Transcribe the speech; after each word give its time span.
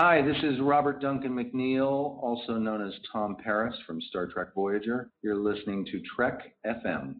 Hi, 0.00 0.22
this 0.22 0.36
is 0.44 0.60
Robert 0.60 1.00
Duncan 1.00 1.32
McNeil, 1.32 2.22
also 2.22 2.52
known 2.52 2.86
as 2.86 2.94
Tom 3.12 3.36
Paris 3.42 3.74
from 3.84 4.00
Star 4.00 4.28
Trek 4.28 4.54
Voyager. 4.54 5.10
You're 5.22 5.34
listening 5.34 5.84
to 5.86 6.00
Trek 6.14 6.54
FM. 6.64 7.16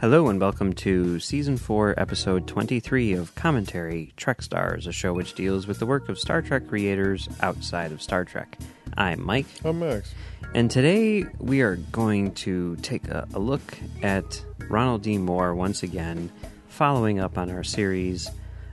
Hello 0.00 0.28
and 0.28 0.40
welcome 0.40 0.72
to 0.74 1.18
Season 1.18 1.56
4, 1.56 1.94
Episode 1.96 2.46
23 2.46 3.12
of 3.14 3.34
Commentary 3.34 4.12
Trek 4.16 4.40
Stars, 4.40 4.86
a 4.86 4.92
show 4.92 5.12
which 5.12 5.34
deals 5.34 5.66
with 5.66 5.80
the 5.80 5.86
work 5.86 6.08
of 6.08 6.16
Star 6.16 6.40
Trek 6.42 6.68
creators 6.68 7.28
outside 7.40 7.90
of 7.90 8.00
Star 8.00 8.24
Trek. 8.24 8.56
I'm 8.96 9.24
Mike, 9.24 9.46
I'm 9.64 9.80
Max. 9.80 10.14
and 10.54 10.70
today 10.70 11.24
we 11.38 11.62
are 11.62 11.76
going 11.76 12.32
to 12.34 12.76
take 12.76 13.08
a, 13.08 13.26
a 13.34 13.38
look 13.38 13.76
at 14.02 14.44
Ronald 14.68 15.02
D. 15.02 15.18
Moore 15.18 15.54
once 15.54 15.82
again, 15.82 16.30
following 16.68 17.18
up 17.18 17.36
on 17.36 17.50
our 17.50 17.64
series 17.64 18.30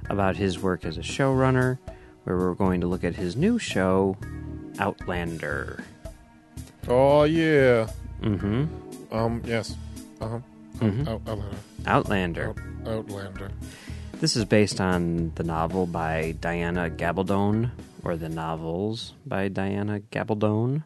about 0.10 0.36
his 0.36 0.60
work 0.60 0.86
as 0.86 0.98
a 0.98 1.02
showrunner, 1.02 1.80
where 2.23 2.38
we're 2.38 2.54
going 2.54 2.82
to 2.82 2.88
look 2.88 3.04
at 3.04 3.16
his 3.16 3.36
new 3.36 3.58
show, 3.58 4.16
Outlander. 4.80 5.84
Oh 6.88 7.24
yeah. 7.24 7.88
Mm-hmm. 8.22 8.66
Um. 9.16 9.41
Yes. 9.46 9.76
Uh 10.20 10.27
huh. 10.27 10.40
Mhm. 10.77 11.08
Out, 11.08 11.22
Outlander. 11.27 11.58
Outlander. 11.88 12.49
Out, 12.49 12.88
Outlander. 12.88 13.52
This 14.20 14.35
is 14.35 14.46
based 14.46 14.80
on 14.80 15.32
the 15.35 15.44
novel 15.44 15.88
by 15.88 16.35
Diana 16.41 16.90
Gabaldon, 16.91 17.72
or 18.04 18.16
the 18.18 18.30
novels 18.30 19.14
by 19.26 19.48
Diana 19.48 20.02
Gabaldon. 20.12 20.84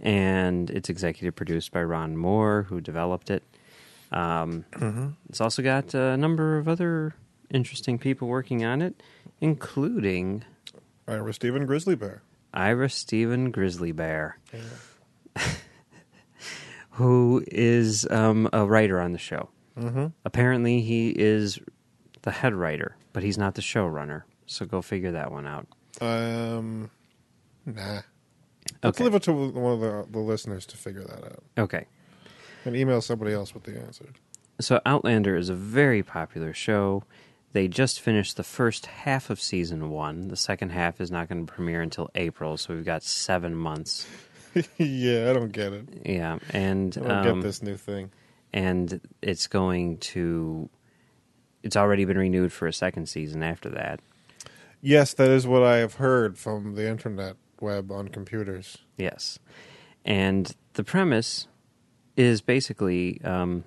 And 0.00 0.68
it's 0.70 0.88
executive 0.90 1.34
produced 1.34 1.72
by 1.72 1.82
Ron 1.82 2.16
Moore, 2.16 2.66
who 2.68 2.80
developed 2.80 3.30
it. 3.30 3.42
Um, 4.12 4.64
It's 5.28 5.40
also 5.40 5.62
got 5.62 5.94
a 5.94 6.16
number 6.16 6.58
of 6.58 6.68
other 6.68 7.14
interesting 7.50 7.98
people 7.98 8.28
working 8.28 8.64
on 8.64 8.82
it, 8.82 9.02
including 9.40 10.44
Ira 11.08 11.32
Stephen 11.32 11.66
Grizzly 11.66 11.94
Bear. 11.94 12.22
Ira 12.52 12.88
Stephen 12.90 13.50
Grizzly 13.50 13.92
Bear, 13.92 14.38
who 16.90 17.44
is 17.48 18.06
um, 18.10 18.48
a 18.52 18.66
writer 18.66 19.00
on 19.00 19.12
the 19.12 19.18
show. 19.18 19.48
Mm-hmm. 19.78 20.06
Apparently, 20.24 20.80
he 20.80 21.10
is 21.10 21.58
the 22.22 22.30
head 22.30 22.54
writer, 22.54 22.96
but 23.12 23.22
he's 23.22 23.36
not 23.38 23.54
the 23.54 23.62
showrunner. 23.62 24.22
So 24.46 24.64
go 24.64 24.80
figure 24.82 25.12
that 25.12 25.30
one 25.30 25.46
out. 25.46 25.66
Um. 26.00 26.90
Nah. 27.64 28.00
Let's 28.82 28.98
Okay. 29.00 29.04
leave 29.04 29.14
it 29.14 29.22
to 29.24 29.32
one 29.32 29.72
of 29.74 29.80
the, 29.80 30.06
the 30.10 30.18
listeners 30.18 30.66
to 30.66 30.76
figure 30.76 31.04
that 31.04 31.24
out 31.24 31.42
Okay. 31.56 31.86
and 32.64 32.74
email 32.76 33.00
somebody 33.00 33.32
else 33.32 33.54
with 33.54 33.62
the 33.62 33.78
answer. 33.80 34.06
So 34.60 34.80
Outlander 34.84 35.36
is 35.36 35.48
a 35.48 35.54
very 35.54 36.02
popular 36.02 36.52
show. 36.52 37.04
They 37.52 37.68
just 37.68 38.00
finished 38.00 38.36
the 38.36 38.42
first 38.42 38.86
half 38.86 39.30
of 39.30 39.40
season 39.40 39.90
one. 39.90 40.28
The 40.28 40.36
second 40.36 40.70
half 40.70 41.00
is 41.00 41.10
not 41.10 41.28
going 41.28 41.46
to 41.46 41.52
premiere 41.52 41.80
until 41.80 42.10
April, 42.16 42.56
so 42.56 42.74
we've 42.74 42.84
got 42.84 43.02
seven 43.02 43.54
months. 43.54 44.06
yeah, 44.78 45.30
I 45.30 45.32
don't 45.32 45.52
get 45.52 45.72
it. 45.72 45.88
Yeah, 46.04 46.38
and 46.50 46.96
I 46.98 47.00
don't 47.00 47.26
um, 47.28 47.40
get 47.40 47.46
this 47.46 47.62
new 47.62 47.76
thing. 47.76 48.10
and 48.52 49.00
it's 49.22 49.46
going 49.46 49.98
to. 49.98 50.68
It's 51.62 51.76
already 51.76 52.04
been 52.04 52.18
renewed 52.18 52.52
for 52.52 52.66
a 52.66 52.72
second 52.72 53.08
season 53.08 53.42
after 53.42 53.68
that. 53.70 54.00
Yes, 54.80 55.14
that 55.14 55.30
is 55.30 55.46
what 55.46 55.62
I 55.62 55.76
have 55.78 55.94
heard 55.94 56.38
from 56.38 56.74
the 56.74 56.88
internet 56.88 57.36
web 57.60 57.90
on 57.90 58.08
computers. 58.08 58.78
Yes, 58.96 59.38
and 60.04 60.54
the 60.74 60.84
premise 60.84 61.48
is 62.16 62.40
basically. 62.40 63.20
Um, 63.24 63.64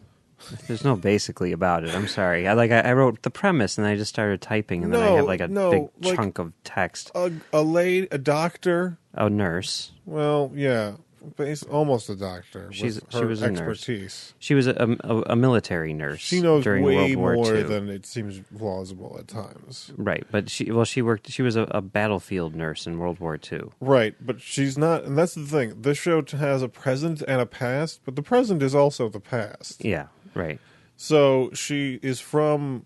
there's 0.68 0.86
no 0.86 0.96
basically 0.96 1.52
about 1.52 1.84
it. 1.84 1.94
I'm 1.94 2.08
sorry. 2.08 2.48
I 2.48 2.54
like 2.54 2.72
I, 2.72 2.80
I 2.80 2.94
wrote 2.94 3.24
the 3.24 3.30
premise 3.30 3.78
and 3.78 3.86
I 3.86 3.98
just 3.98 4.08
started 4.08 4.40
typing 4.42 4.86
and 4.86 4.94
then 4.94 5.02
I 5.02 5.08
No, 5.08 5.16
have 5.18 5.26
like 5.26 5.42
a 5.42 5.50
no, 5.50 5.70
big 5.72 5.90
like- 6.02 6.16
chunk 6.16 6.40
of 6.40 6.54
text. 6.64 7.12
A 7.14 7.30
a 7.52 7.62
lady, 7.62 8.08
a 8.10 8.18
doctor. 8.18 8.98
A 9.14 9.30
nurse. 9.30 9.92
Well, 10.06 10.52
yeah, 10.56 10.94
bas- 11.38 11.64
almost 11.64 12.10
a 12.10 12.16
doctor. 12.16 12.70
She's- 12.72 13.00
she 13.10 13.18
her 13.18 13.28
was 13.28 13.42
a 13.42 13.52
nurse. 13.52 13.60
expertise. 13.60 14.34
She 14.40 14.54
was 14.54 14.68
a, 14.68 14.98
a, 15.04 15.22
a 15.32 15.36
military 15.36 15.94
nurse. 15.94 16.20
She 16.20 16.42
knows 16.42 16.64
during 16.64 16.84
way 16.84 17.16
World 17.16 17.38
War 17.38 17.46
more 17.46 17.56
II. 17.56 17.64
than 17.64 17.90
it 17.90 18.06
seems 18.06 18.42
plausible 18.58 19.16
at 19.20 19.28
times. 19.28 19.92
right, 19.98 20.26
but 20.32 20.50
she 20.50 20.72
well 20.72 20.86
she 20.86 21.02
worked. 21.02 21.30
She 21.30 21.42
was 21.42 21.56
a, 21.56 21.64
a 21.72 21.82
battlefield 21.82 22.56
nurse 22.56 22.86
in 22.88 22.98
World 23.00 23.20
War 23.20 23.40
II. 23.52 23.62
Right, 23.80 24.16
but 24.20 24.42
she's 24.42 24.78
not, 24.78 25.04
and 25.04 25.18
that's 25.18 25.36
the 25.36 25.46
thing. 25.46 25.82
This 25.82 25.98
show 25.98 26.24
has 26.32 26.62
a 26.62 26.70
present 26.70 27.22
and 27.28 27.42
a 27.42 27.46
past, 27.46 28.02
but 28.06 28.16
the 28.16 28.24
present 28.24 28.62
is 28.64 28.74
also 28.76 29.10
the 29.10 29.20
past. 29.20 29.84
Yeah, 29.84 30.08
right. 30.34 30.60
So 30.98 31.50
she 31.54 32.00
is 32.02 32.20
from 32.20 32.86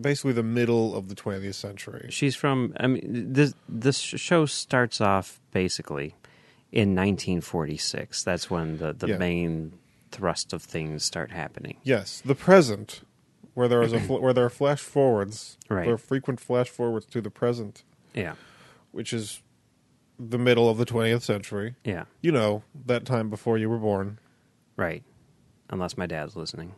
basically 0.00 0.32
the 0.32 0.42
middle 0.42 0.94
of 0.96 1.08
the 1.08 1.14
20th 1.14 1.54
century. 1.54 2.06
She's 2.10 2.34
from. 2.34 2.72
I 2.80 2.86
mean, 2.86 3.32
this 3.34 3.54
this 3.68 3.98
show 3.98 4.46
starts 4.46 5.00
off 5.00 5.40
basically 5.52 6.14
in 6.72 6.94
1946. 6.94 8.22
That's 8.24 8.50
when 8.50 8.78
the 8.78 8.92
the 8.92 9.08
Yeah. 9.08 9.16
main 9.18 9.72
thrust 10.10 10.52
of 10.52 10.62
things 10.62 11.04
start 11.04 11.30
happening. 11.30 11.76
Yes, 11.84 12.20
the 12.24 12.34
present, 12.34 13.02
where 13.54 13.68
there 13.68 13.82
is 13.82 13.92
a 13.92 14.00
fl- 14.00 14.18
where 14.18 14.32
there 14.32 14.44
are 14.44 14.50
flash 14.50 14.80
forwards, 14.80 15.56
Right. 15.68 15.84
there 15.84 15.94
are 15.94 15.98
frequent 15.98 16.40
flash 16.40 16.68
forwards 16.68 17.06
to 17.06 17.20
the 17.20 17.30
present, 17.30 17.84
Yeah, 18.14 18.34
which 18.90 19.12
is 19.12 19.42
the 20.18 20.38
middle 20.38 20.68
of 20.68 20.78
the 20.78 20.84
20th 20.84 21.22
century. 21.22 21.76
yeah, 21.84 22.04
You 22.20 22.32
know, 22.32 22.62
that 22.86 23.04
time 23.06 23.30
before 23.30 23.56
you 23.58 23.70
were 23.70 23.78
born. 23.78 24.18
right. 24.76 25.02
Unless 25.72 25.96
my 25.96 26.06
dad's 26.06 26.34
listening, 26.36 26.74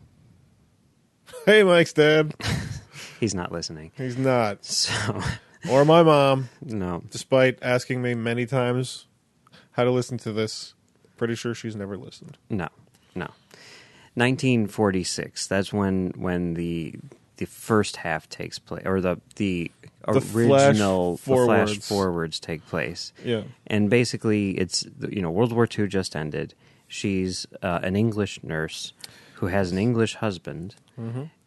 Hey, 1.47 1.63
Mike's 1.63 1.93
dad. 1.95 2.35
he's 3.21 3.35
not 3.35 3.51
listening. 3.53 3.91
He's 3.97 4.17
not. 4.19 4.65
So 4.65 5.21
Or 5.71 5.85
my 5.85 6.03
mom, 6.03 6.49
no, 6.61 7.03
despite 7.11 7.59
asking 7.63 8.03
me 8.03 8.15
many 8.15 8.47
times 8.47 9.07
how 9.73 9.85
to 9.85 9.91
listen 9.91 10.19
to 10.19 10.33
this. 10.33 10.75
Pretty 11.17 11.35
sure 11.35 11.55
she's 11.55 11.77
never 11.77 11.97
listened. 11.97 12.39
No, 12.51 12.69
no. 13.15 13.29
1946. 14.15 15.47
That's 15.47 15.73
when 15.73 16.13
when 16.17 16.55
the 16.55 16.95
the 17.39 17.47
first 17.47 17.97
half 17.97 18.29
takes 18.29 18.59
place, 18.59 18.83
or 18.85 19.01
the 19.01 19.21
the, 19.37 19.71
The 20.07 20.21
flash 20.21 20.69
original 20.69 21.13
the 21.13 21.19
flash 21.23 21.69
forwards. 21.69 21.89
forwards 21.89 22.41
take 22.41 22.67
place. 22.67 23.13
Yeah. 23.25 23.43
And 23.67 23.89
basically, 23.91 24.51
it's 24.59 24.87
you 25.09 25.23
know 25.23 25.31
World 25.31 25.53
War 25.53 25.67
II 25.79 25.87
just 25.89 26.15
ended. 26.17 26.55
She's 26.89 27.47
uh, 27.63 27.81
an 27.83 27.97
English 27.97 28.43
nurse 28.43 28.93
who 29.35 29.47
has 29.47 29.73
an 29.73 29.79
English 29.79 30.17
husband, 30.17 30.75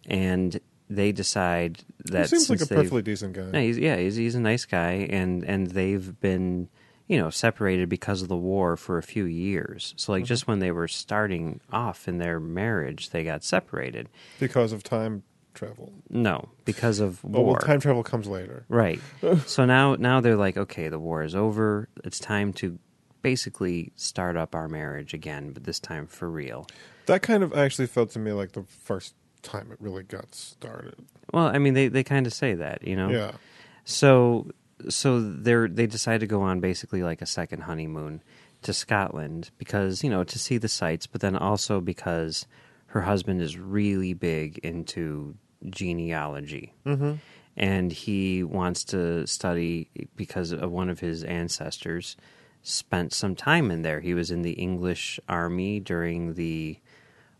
and 0.07 0.59
they 0.89 1.11
decide 1.11 1.83
that 2.05 2.29
He 2.29 2.37
seems 2.39 2.49
like 2.49 2.61
a 2.61 2.65
perfectly 2.65 3.01
decent 3.03 3.33
guy. 3.33 3.49
no, 3.51 3.59
he's, 3.61 3.77
yeah, 3.77 3.95
he's, 3.97 4.15
he's 4.15 4.35
a 4.35 4.39
nice 4.39 4.65
guy, 4.65 5.07
and 5.09 5.43
and 5.43 5.67
they've 5.67 6.19
been 6.19 6.67
you 7.07 7.17
know 7.17 7.29
separated 7.29 7.89
because 7.89 8.21
of 8.21 8.27
the 8.27 8.37
war 8.37 8.77
for 8.77 8.97
a 8.97 9.03
few 9.03 9.25
years. 9.25 9.93
So 9.97 10.11
like 10.11 10.23
mm-hmm. 10.23 10.27
just 10.27 10.47
when 10.47 10.59
they 10.59 10.71
were 10.71 10.87
starting 10.87 11.59
off 11.71 12.07
in 12.07 12.17
their 12.17 12.39
marriage, 12.39 13.09
they 13.11 13.23
got 13.23 13.43
separated. 13.43 14.09
Because 14.39 14.71
of 14.71 14.83
time 14.83 15.23
travel. 15.53 15.93
No, 16.09 16.49
because 16.65 16.99
of 16.99 17.19
Oh, 17.25 17.29
war. 17.41 17.45
well, 17.53 17.55
time 17.55 17.79
travel 17.79 18.03
comes 18.03 18.27
later. 18.27 18.65
Right. 18.69 18.99
so 19.45 19.65
now 19.65 19.95
now 19.95 20.21
they're 20.21 20.35
like, 20.35 20.57
okay, 20.57 20.89
the 20.89 20.99
war 20.99 21.23
is 21.23 21.35
over. 21.35 21.89
It's 22.03 22.19
time 22.19 22.53
to 22.53 22.77
basically 23.21 23.91
start 23.95 24.37
up 24.37 24.53
our 24.53 24.67
marriage 24.67 25.13
again, 25.13 25.51
but 25.51 25.63
this 25.63 25.79
time 25.79 26.05
for 26.05 26.29
real. 26.29 26.67
That 27.07 27.21
kind 27.23 27.43
of 27.43 27.53
actually 27.53 27.87
felt 27.87 28.11
to 28.11 28.19
me 28.19 28.31
like 28.33 28.51
the 28.51 28.63
first 28.83 29.15
time 29.41 29.71
it 29.71 29.77
really 29.79 30.03
got 30.03 30.35
started. 30.35 30.95
Well, 31.33 31.47
I 31.47 31.57
mean, 31.57 31.73
they, 31.73 31.87
they 31.87 32.03
kind 32.03 32.27
of 32.27 32.33
say 32.33 32.53
that, 32.55 32.85
you 32.85 32.95
know. 32.95 33.09
Yeah. 33.09 33.31
So 33.83 34.51
so 34.89 35.21
they're 35.21 35.67
they 35.67 35.87
decide 35.87 36.19
to 36.19 36.27
go 36.27 36.41
on 36.41 36.59
basically 36.59 37.03
like 37.03 37.21
a 37.21 37.25
second 37.25 37.61
honeymoon 37.61 38.21
to 38.61 38.73
Scotland 38.73 39.51
because 39.57 40.03
you 40.03 40.09
know 40.09 40.23
to 40.23 40.39
see 40.39 40.57
the 40.57 40.67
sights, 40.67 41.07
but 41.07 41.21
then 41.21 41.35
also 41.35 41.79
because 41.81 42.45
her 42.87 43.01
husband 43.01 43.41
is 43.41 43.57
really 43.57 44.13
big 44.13 44.57
into 44.59 45.35
genealogy, 45.69 46.73
mm-hmm. 46.85 47.13
and 47.57 47.91
he 47.91 48.43
wants 48.43 48.83
to 48.85 49.25
study 49.27 49.89
because 50.15 50.51
of 50.51 50.71
one 50.71 50.89
of 50.89 50.99
his 50.99 51.23
ancestors 51.23 52.15
spent 52.63 53.13
some 53.13 53.35
time 53.35 53.69
in 53.69 53.83
there. 53.83 53.99
He 53.99 54.13
was 54.13 54.31
in 54.31 54.41
the 54.41 54.53
English 54.53 55.19
army 55.29 55.79
during 55.79 56.33
the 56.33 56.79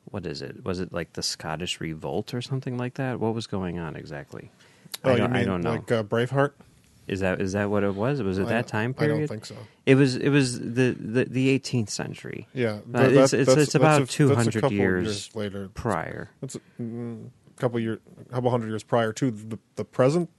what 0.06 0.26
is 0.26 0.42
it? 0.42 0.64
Was 0.64 0.80
it 0.80 0.94
like 0.94 1.14
the 1.14 1.24
Scottish 1.24 1.82
Revolt 1.82 2.34
or 2.34 2.42
something 2.42 2.78
like 2.78 2.94
that? 2.96 3.20
What 3.20 3.34
was 3.34 3.48
going 3.48 3.80
on 3.80 3.96
exactly? 3.96 4.52
Oh, 5.04 5.10
I 5.10 5.14
you 5.14 5.18
don't, 5.18 5.32
mean 5.32 5.42
I 5.42 5.46
don't 5.46 5.62
know. 5.62 5.72
like 5.72 5.92
uh, 5.92 6.04
Braveheart? 6.04 6.54
Is 7.08 7.20
that 7.20 7.40
is 7.42 7.54
that 7.54 7.70
what 7.70 7.84
it 7.84 7.94
was? 7.96 8.22
Was 8.24 8.40
it 8.40 8.48
I 8.48 8.50
that 8.50 8.68
time 8.68 8.96
I 8.98 9.02
period? 9.06 9.18
don't 9.20 9.28
think 9.28 9.46
so. 9.46 9.56
It 9.86 9.96
was 9.96 10.16
it 10.16 10.30
was 10.30 10.60
the 10.60 10.96
the, 11.00 11.26
the 11.26 11.60
18th 11.60 11.90
century. 11.90 12.48
Yeah, 12.54 12.80
Uh, 12.94 13.08
th- 13.08 13.18
it's 13.20 13.34
it's, 13.34 13.52
it's 13.56 13.76
about 13.76 14.02
a- 14.02 14.06
200 14.08 14.54
couple 14.56 14.72
years, 14.72 15.36
later. 15.36 15.70
prior. 15.74 16.30
That's 16.42 16.56
a 16.56 16.62
mm, 16.82 17.30
couple 17.58 17.80
year, 17.80 18.00
couple 18.32 18.50
hundred 18.50 18.70
years 18.70 18.84
prior 18.84 19.14
to 19.14 19.32
the, 19.32 19.60
the 19.76 19.86
present. 19.86 20.30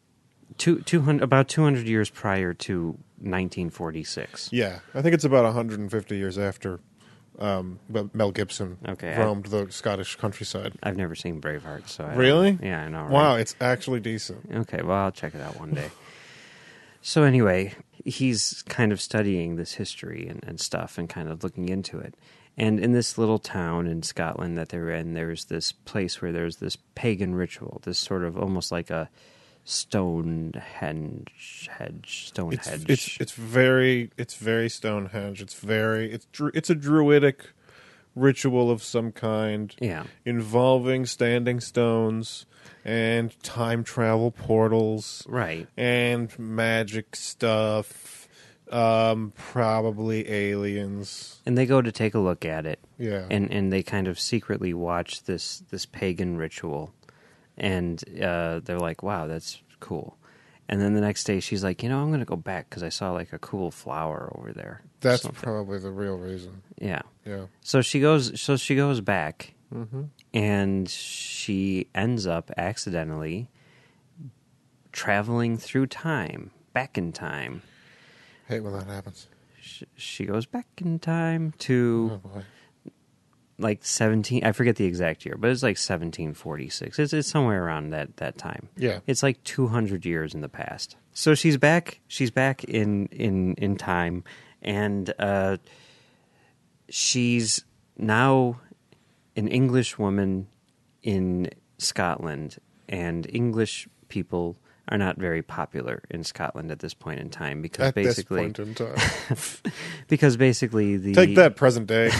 Two, 0.58 0.80
200 0.80 1.22
about 1.22 1.48
200 1.48 1.86
years 1.86 2.08
prior 2.10 2.54
to 2.54 2.98
1946. 3.20 4.50
Yeah, 4.52 4.78
I 4.94 5.02
think 5.02 5.14
it's 5.14 5.24
about 5.24 5.44
150 5.44 6.16
years 6.16 6.38
after 6.38 6.80
um, 7.38 7.78
Mel 8.14 8.30
Gibson 8.30 8.78
Okay, 8.88 9.14
I- 9.14 9.22
roamed 9.24 9.46
the 9.46 9.66
Scottish 9.70 10.16
countryside. 10.16 10.72
I've 10.82 10.96
never 10.96 11.14
seen 11.14 11.40
Braveheart, 11.40 11.88
so 11.88 12.04
I 12.04 12.14
Really? 12.14 12.58
Yeah, 12.62 12.82
I 12.84 12.88
know. 12.88 13.02
right? 13.02 13.10
Wow, 13.10 13.34
it's 13.36 13.54
actually 13.60 14.00
decent. 14.00 14.48
Okay, 14.52 14.82
well, 14.82 14.96
I'll 14.96 15.12
check 15.12 15.34
it 15.34 15.40
out 15.40 15.58
one 15.58 15.70
day. 15.72 15.90
so 17.06 17.22
anyway, 17.22 17.72
he's 18.04 18.64
kind 18.68 18.90
of 18.90 19.00
studying 19.00 19.54
this 19.54 19.74
history 19.74 20.26
and, 20.26 20.42
and 20.42 20.58
stuff 20.60 20.98
and 20.98 21.08
kind 21.08 21.28
of 21.28 21.44
looking 21.44 21.68
into 21.68 22.00
it. 22.00 22.16
And 22.56 22.80
in 22.80 22.90
this 22.90 23.16
little 23.16 23.38
town 23.38 23.86
in 23.86 24.02
Scotland 24.02 24.58
that 24.58 24.70
they're 24.70 24.90
in, 24.90 25.14
there's 25.14 25.44
this 25.44 25.70
place 25.70 26.20
where 26.20 26.32
there's 26.32 26.56
this 26.56 26.76
pagan 26.96 27.36
ritual, 27.36 27.80
this 27.84 28.00
sort 28.00 28.24
of 28.24 28.36
almost 28.36 28.72
like 28.72 28.90
a 28.90 29.08
Stonehenge, 29.62 30.50
hedge, 31.70 32.02
It's, 32.02 32.28
Stonehenge. 32.28 32.90
it's 32.90 33.16
it's 33.20 33.32
very 33.32 34.10
it's 34.16 34.34
very 34.34 34.68
Stonehenge. 34.68 35.40
It's 35.40 35.54
very 35.54 36.10
it's 36.10 36.26
it's 36.54 36.70
a 36.70 36.74
druidic 36.74 37.50
ritual 38.16 38.68
of 38.68 38.82
some 38.82 39.12
kind 39.12 39.76
yeah, 39.80 40.06
involving 40.24 41.06
standing 41.06 41.60
stones 41.60 42.46
and 42.84 43.40
time 43.42 43.84
travel 43.84 44.30
portals 44.30 45.24
right. 45.28 45.66
and 45.76 46.36
magic 46.38 47.16
stuff. 47.16 48.28
Um, 48.68 49.32
probably 49.36 50.28
aliens. 50.28 51.40
And 51.46 51.56
they 51.56 51.66
go 51.66 51.80
to 51.80 51.92
take 51.92 52.14
a 52.14 52.18
look 52.18 52.44
at 52.44 52.66
it, 52.66 52.80
Yeah. 52.98 53.24
and 53.30 53.48
and 53.52 53.72
they 53.72 53.84
kind 53.84 54.08
of 54.08 54.18
secretly 54.18 54.74
watch 54.74 55.22
this 55.22 55.62
this 55.70 55.86
pagan 55.86 56.36
ritual, 56.36 56.92
and 57.56 58.02
uh, 58.20 58.58
they're 58.64 58.80
like, 58.80 59.04
"Wow, 59.04 59.28
that's 59.28 59.62
cool." 59.78 60.18
And 60.68 60.80
then 60.80 60.94
the 60.94 61.00
next 61.00 61.22
day, 61.24 61.38
she's 61.38 61.62
like, 61.62 61.84
"You 61.84 61.88
know, 61.88 62.00
I'm 62.00 62.08
going 62.08 62.18
to 62.18 62.26
go 62.26 62.34
back 62.34 62.68
because 62.68 62.82
I 62.82 62.88
saw 62.88 63.12
like 63.12 63.32
a 63.32 63.38
cool 63.38 63.70
flower 63.70 64.32
over 64.36 64.52
there." 64.52 64.82
That's 65.00 65.24
probably 65.28 65.78
the 65.78 65.92
real 65.92 66.16
reason. 66.16 66.62
yeah. 66.80 67.02
Yeah. 67.24 67.46
So 67.60 67.82
she 67.82 68.00
goes. 68.00 68.40
So 68.40 68.56
she 68.56 68.74
goes 68.74 69.00
back, 69.00 69.54
Mm-hmm. 69.76 70.02
and 70.32 70.88
she 70.88 71.88
ends 71.94 72.26
up 72.26 72.50
accidentally 72.56 73.49
traveling 74.93 75.58
through 75.58 75.87
time, 75.88 76.50
back 76.73 76.96
in 76.96 77.12
time. 77.12 77.61
Hate 78.49 78.61
when 78.61 78.73
that 78.73 78.87
happens. 78.87 79.28
Sh- 79.61 79.82
She 79.96 80.25
goes 80.25 80.46
back 80.46 80.67
in 80.78 80.99
time 80.99 81.52
to 81.58 82.20
Oh 82.25 82.43
like 83.58 83.82
17 83.87 84.44
i 84.44 84.52
forget 84.52 84.76
the 84.76 84.84
exact 84.84 85.25
year 85.25 85.34
but 85.38 85.49
it's 85.49 85.62
like 85.62 85.78
1746 85.78 86.99
it's, 86.99 87.14
it's 87.14 87.26
somewhere 87.26 87.64
around 87.64 87.88
that, 87.88 88.14
that 88.19 88.37
time 88.37 88.69
Yeah. 88.76 88.99
it's 89.06 89.23
like 89.23 89.43
200 89.44 90.05
years 90.05 90.34
in 90.34 90.43
the 90.43 90.49
past 90.50 90.96
so 91.14 91.34
she's 91.34 91.56
back 91.56 92.00
she's 92.06 92.31
back 92.31 92.64
in 92.64 93.06
in 93.06 93.55
in 93.55 93.76
time 93.76 94.25
and 94.61 95.11
uh 95.19 95.56
she's 96.90 97.64
now 97.96 98.61
an 99.36 99.48
english 99.48 99.98
woman 99.98 100.46
in 101.02 101.48
scotland 101.78 102.56
and 102.88 103.26
english 103.32 103.86
people 104.08 104.56
are 104.88 104.98
not 104.98 105.16
very 105.18 105.42
popular 105.42 106.02
in 106.10 106.22
scotland 106.24 106.70
at 106.70 106.78
this 106.78 106.94
point 106.94 107.20
in 107.20 107.28
time 107.28 107.60
because 107.62 107.88
At 107.88 107.94
basically 107.94 108.40
point 108.40 108.58
in 108.58 108.74
time. 108.74 108.96
because 110.08 110.36
basically 110.36 110.96
the 110.96 111.12
Take 111.12 111.34
that, 111.36 111.56
present 111.56 111.86
day. 111.88 112.10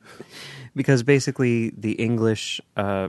because 0.76 1.02
basically 1.02 1.70
the 1.70 1.92
English 1.92 2.60
uh, 2.76 3.08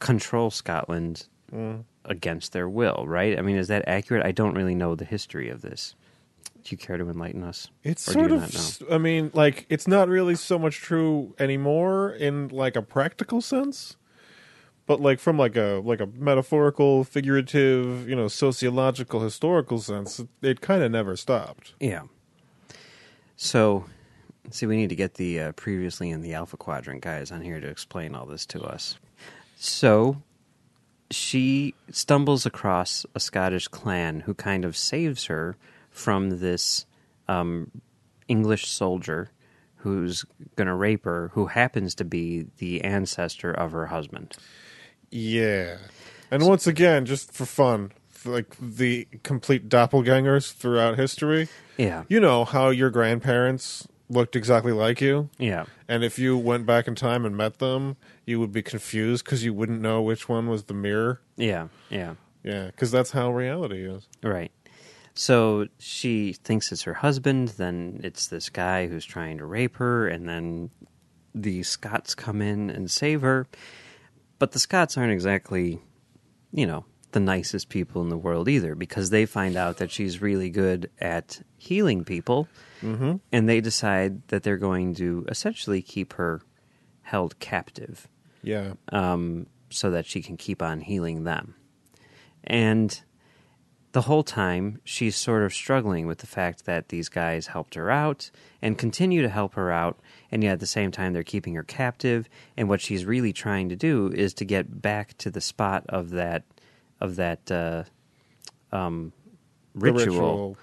control 0.00 0.50
Scotland 0.50 1.26
Mm. 1.52 1.84
against 2.06 2.52
their 2.52 2.68
will, 2.68 3.04
right? 3.06 3.38
I 3.38 3.42
mean, 3.42 3.54
is 3.56 3.68
that 3.68 3.86
accurate? 3.86 4.26
I 4.26 4.32
don't 4.32 4.54
really 4.56 4.74
know 4.74 4.96
the 4.96 5.04
history 5.04 5.50
of 5.50 5.62
this. 5.62 5.94
Do 6.64 6.70
you 6.72 6.78
care 6.78 6.96
to 6.96 7.08
enlighten 7.08 7.42
us? 7.42 7.68
It's 7.82 8.08
Or 8.08 8.12
sort 8.12 8.32
of. 8.32 8.40
not 8.40 8.54
know? 8.54 8.60
s- 8.60 8.82
I 8.90 8.98
mean, 8.98 9.30
like 9.34 9.66
it's 9.68 9.86
not 9.86 10.08
really 10.08 10.34
so 10.34 10.58
much 10.58 10.76
true 10.78 11.34
anymore 11.38 12.10
in 12.12 12.48
like 12.48 12.74
a 12.74 12.80
practical 12.82 13.42
sense, 13.42 13.96
but 14.86 14.98
like 15.00 15.18
from 15.20 15.36
like 15.38 15.56
a 15.56 15.82
like 15.84 16.00
a 16.00 16.06
metaphorical, 16.06 17.04
figurative, 17.04 18.08
you 18.08 18.16
know, 18.16 18.28
sociological, 18.28 19.20
historical 19.20 19.78
sense, 19.78 20.20
it, 20.20 20.28
it 20.40 20.60
kind 20.62 20.82
of 20.82 20.90
never 20.90 21.16
stopped. 21.16 21.74
Yeah. 21.80 22.04
So, 23.36 23.84
see, 24.50 24.66
we 24.66 24.76
need 24.76 24.88
to 24.88 24.96
get 24.96 25.14
the 25.14 25.40
uh, 25.40 25.52
previously 25.52 26.10
in 26.10 26.22
the 26.22 26.34
Alpha 26.34 26.56
Quadrant 26.56 27.02
guys 27.02 27.30
on 27.30 27.42
here 27.42 27.60
to 27.60 27.66
explain 27.68 28.14
all 28.14 28.26
this 28.26 28.46
to 28.46 28.62
us. 28.62 28.98
So, 29.56 30.22
she 31.10 31.74
stumbles 31.90 32.46
across 32.46 33.04
a 33.14 33.20
Scottish 33.20 33.68
clan 33.68 34.20
who 34.20 34.34
kind 34.34 34.64
of 34.64 34.76
saves 34.76 35.24
her 35.26 35.56
from 35.94 36.40
this 36.40 36.84
um, 37.28 37.70
English 38.28 38.66
soldier 38.68 39.30
who's 39.76 40.24
going 40.56 40.66
to 40.66 40.74
rape 40.74 41.04
her, 41.04 41.30
who 41.34 41.46
happens 41.46 41.94
to 41.94 42.04
be 42.04 42.46
the 42.58 42.82
ancestor 42.82 43.52
of 43.52 43.72
her 43.72 43.86
husband. 43.86 44.36
Yeah, 45.10 45.78
and 46.30 46.44
once 46.46 46.66
again, 46.66 47.06
just 47.06 47.32
for 47.32 47.46
fun, 47.46 47.92
like 48.24 48.56
the 48.60 49.06
complete 49.22 49.68
doppelgangers 49.68 50.52
throughout 50.52 50.98
history. 50.98 51.48
Yeah. 51.76 52.04
You 52.08 52.20
know 52.20 52.44
how 52.44 52.70
your 52.70 52.90
grandparents 52.90 53.86
looked 54.08 54.34
exactly 54.36 54.72
like 54.72 55.00
you. 55.00 55.30
Yeah. 55.38 55.66
And 55.88 56.02
if 56.02 56.18
you 56.18 56.36
went 56.36 56.66
back 56.66 56.88
in 56.88 56.94
time 56.94 57.24
and 57.24 57.36
met 57.36 57.58
them, 57.58 57.96
you 58.26 58.40
would 58.40 58.52
be 58.52 58.62
confused 58.62 59.24
because 59.24 59.44
you 59.44 59.54
wouldn't 59.54 59.80
know 59.80 60.02
which 60.02 60.28
one 60.28 60.48
was 60.48 60.64
the 60.64 60.74
mirror. 60.74 61.20
Yeah. 61.36 61.68
Yeah. 61.90 62.14
Yeah, 62.42 62.66
because 62.66 62.90
that's 62.90 63.12
how 63.12 63.32
reality 63.32 63.88
is. 63.88 64.06
Right. 64.22 64.52
So 65.14 65.68
she 65.78 66.32
thinks 66.32 66.72
it's 66.72 66.82
her 66.82 66.94
husband, 66.94 67.48
then 67.50 68.00
it's 68.02 68.26
this 68.26 68.48
guy 68.50 68.88
who's 68.88 69.04
trying 69.04 69.38
to 69.38 69.46
rape 69.46 69.76
her, 69.76 70.08
and 70.08 70.28
then 70.28 70.70
the 71.34 71.62
Scots 71.62 72.14
come 72.14 72.42
in 72.42 72.68
and 72.70 72.90
save 72.90 73.22
her. 73.22 73.46
But 74.38 74.52
the 74.52 74.58
Scots 74.58 74.96
aren't 74.98 75.12
exactly, 75.12 75.80
you 76.52 76.66
know, 76.66 76.84
the 77.12 77.20
nicest 77.20 77.68
people 77.68 78.02
in 78.02 78.08
the 78.08 78.16
world 78.16 78.48
either, 78.48 78.74
because 78.74 79.10
they 79.10 79.24
find 79.24 79.56
out 79.56 79.76
that 79.76 79.92
she's 79.92 80.20
really 80.20 80.50
good 80.50 80.90
at 81.00 81.40
healing 81.56 82.04
people, 82.04 82.48
Mm-hmm. 82.82 83.14
and 83.32 83.48
they 83.48 83.62
decide 83.62 84.26
that 84.28 84.42
they're 84.42 84.58
going 84.58 84.94
to 84.96 85.24
essentially 85.28 85.80
keep 85.80 86.12
her 86.14 86.42
held 87.02 87.38
captive 87.38 88.08
Yeah. 88.42 88.74
um, 88.90 89.46
so 89.70 89.90
that 89.92 90.04
she 90.04 90.20
can 90.20 90.36
keep 90.36 90.60
on 90.60 90.80
healing 90.80 91.24
them. 91.24 91.54
And 92.42 93.00
the 93.94 94.02
whole 94.02 94.24
time, 94.24 94.80
she's 94.82 95.14
sort 95.14 95.44
of 95.44 95.54
struggling 95.54 96.08
with 96.08 96.18
the 96.18 96.26
fact 96.26 96.64
that 96.64 96.88
these 96.88 97.08
guys 97.08 97.46
helped 97.46 97.76
her 97.76 97.92
out 97.92 98.32
and 98.60 98.76
continue 98.76 99.22
to 99.22 99.28
help 99.28 99.54
her 99.54 99.70
out, 99.70 100.00
and 100.32 100.42
yet 100.42 100.54
at 100.54 100.60
the 100.60 100.66
same 100.66 100.90
time, 100.90 101.12
they're 101.12 101.22
keeping 101.22 101.54
her 101.54 101.62
captive. 101.62 102.28
And 102.56 102.68
what 102.68 102.80
she's 102.80 103.04
really 103.04 103.32
trying 103.32 103.68
to 103.68 103.76
do 103.76 104.10
is 104.12 104.34
to 104.34 104.44
get 104.44 104.82
back 104.82 105.16
to 105.18 105.30
the 105.30 105.40
spot 105.40 105.84
of 105.88 106.10
that 106.10 106.42
of 107.00 107.14
that 107.16 107.48
uh, 107.52 107.84
um, 108.72 109.12
The 109.76 109.92
ritual, 109.92 110.56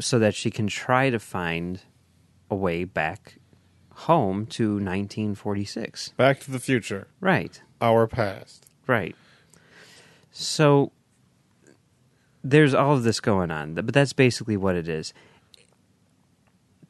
so 0.00 0.18
that 0.20 0.34
she 0.34 0.50
can 0.50 0.66
try 0.66 1.10
to 1.10 1.18
find 1.18 1.82
a 2.50 2.54
way 2.54 2.84
back 2.84 3.36
home 3.90 4.46
to 4.46 4.76
1946. 4.76 6.14
Back 6.16 6.40
to 6.40 6.50
the 6.50 6.58
future. 6.58 7.08
Right. 7.20 7.60
Our 7.82 8.06
past. 8.06 8.64
Right. 8.86 9.14
So 10.30 10.90
there's 12.44 12.74
all 12.74 12.94
of 12.94 13.02
this 13.02 13.20
going 13.20 13.50
on, 13.50 13.74
but 13.74 13.92
that's 13.92 14.12
basically 14.12 14.56
what 14.56 14.76
it 14.76 14.88
is. 14.88 15.12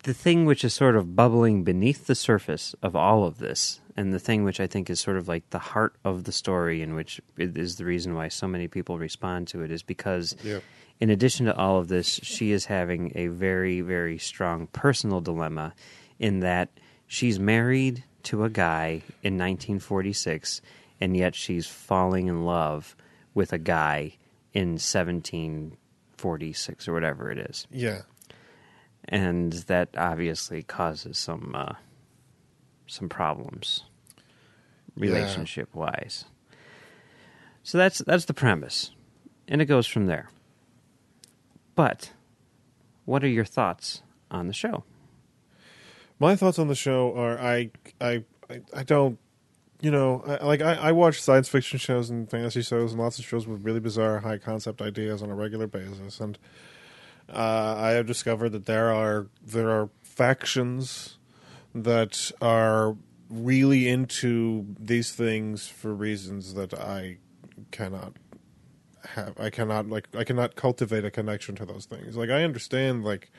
The 0.04 0.14
thing 0.14 0.46
which 0.46 0.64
is 0.64 0.74
sort 0.74 0.96
of 0.96 1.14
bubbling 1.14 1.62
beneath 1.62 2.06
the 2.06 2.14
surface 2.14 2.74
of 2.82 2.96
all 2.96 3.24
of 3.24 3.38
this, 3.38 3.80
and 3.96 4.12
the 4.12 4.18
thing 4.18 4.42
which 4.42 4.58
I 4.58 4.66
think 4.66 4.90
is 4.90 4.98
sort 4.98 5.16
of 5.16 5.28
like 5.28 5.48
the 5.50 5.58
heart 5.60 5.94
of 6.04 6.24
the 6.24 6.32
story, 6.32 6.82
and 6.82 6.96
which 6.96 7.20
is 7.36 7.76
the 7.76 7.84
reason 7.84 8.14
why 8.14 8.28
so 8.28 8.48
many 8.48 8.66
people 8.66 8.98
respond 8.98 9.46
to 9.48 9.62
it, 9.62 9.70
is 9.70 9.82
because 9.82 10.34
Yep. 10.42 10.62
in 11.00 11.10
addition 11.10 11.46
to 11.46 11.56
all 11.56 11.78
of 11.78 11.88
this, 11.88 12.08
she 12.22 12.50
is 12.50 12.64
having 12.64 13.12
a 13.14 13.28
very, 13.28 13.80
very 13.80 14.18
strong 14.18 14.66
personal 14.68 15.20
dilemma 15.20 15.72
in 16.18 16.40
that 16.40 16.70
she's 17.06 17.38
married 17.38 18.02
to 18.24 18.42
a 18.44 18.50
guy 18.50 19.02
in 19.22 19.38
1946, 19.38 20.62
and 21.00 21.16
yet 21.16 21.34
she's 21.36 21.66
falling 21.66 22.26
in 22.26 22.44
love 22.44 22.96
with 23.34 23.52
a 23.52 23.58
guy 23.58 24.14
in 24.52 24.72
1746 24.72 26.88
or 26.88 26.92
whatever 26.92 27.30
it 27.30 27.38
is. 27.38 27.66
Yeah. 27.70 28.02
And 29.08 29.52
that 29.52 29.90
obviously 29.96 30.62
causes 30.62 31.18
some 31.18 31.52
uh, 31.54 31.74
some 32.86 33.08
problems 33.08 33.84
relationship 34.96 35.74
wise. 35.74 36.24
So 37.62 37.78
that's 37.78 37.98
that's 37.98 38.26
the 38.26 38.34
premise. 38.34 38.90
And 39.48 39.60
it 39.60 39.66
goes 39.66 39.86
from 39.86 40.06
there. 40.06 40.30
But 41.74 42.12
what 43.04 43.24
are 43.24 43.28
your 43.28 43.44
thoughts 43.44 44.02
on 44.30 44.46
the 44.46 44.52
show? 44.52 44.84
My 46.18 46.36
thoughts 46.36 46.58
on 46.58 46.68
the 46.68 46.74
show 46.74 47.14
are 47.16 47.38
I 47.38 47.70
I 48.00 48.24
I, 48.48 48.60
I 48.74 48.82
don't 48.84 49.18
you 49.82 49.90
know 49.90 50.22
I, 50.26 50.44
like 50.44 50.62
I, 50.62 50.74
I 50.74 50.92
watch 50.92 51.20
science 51.20 51.48
fiction 51.48 51.78
shows 51.78 52.08
and 52.08 52.30
fantasy 52.30 52.62
shows 52.62 52.92
and 52.92 53.00
lots 53.00 53.18
of 53.18 53.26
shows 53.26 53.46
with 53.46 53.62
really 53.62 53.80
bizarre 53.80 54.20
high 54.20 54.38
concept 54.38 54.80
ideas 54.80 55.22
on 55.22 55.28
a 55.28 55.34
regular 55.34 55.66
basis 55.66 56.18
and 56.20 56.38
uh, 57.28 57.74
I 57.78 57.90
have 57.90 58.06
discovered 58.06 58.50
that 58.50 58.66
there 58.66 58.90
are 58.92 59.26
there 59.44 59.70
are 59.70 59.90
factions 60.02 61.18
that 61.74 62.32
are 62.40 62.96
really 63.30 63.88
into 63.88 64.66
these 64.78 65.12
things 65.12 65.68
for 65.68 65.94
reasons 65.94 66.54
that 66.54 66.74
I 66.74 67.18
cannot 67.70 68.14
have. 69.10 69.38
I 69.38 69.50
cannot 69.50 69.88
like 69.88 70.08
I 70.14 70.24
cannot 70.24 70.56
cultivate 70.56 71.04
a 71.04 71.10
connection 71.10 71.54
to 71.56 71.64
those 71.64 71.86
things. 71.86 72.16
Like 72.16 72.30
I 72.30 72.42
understand 72.44 73.04
like 73.04 73.30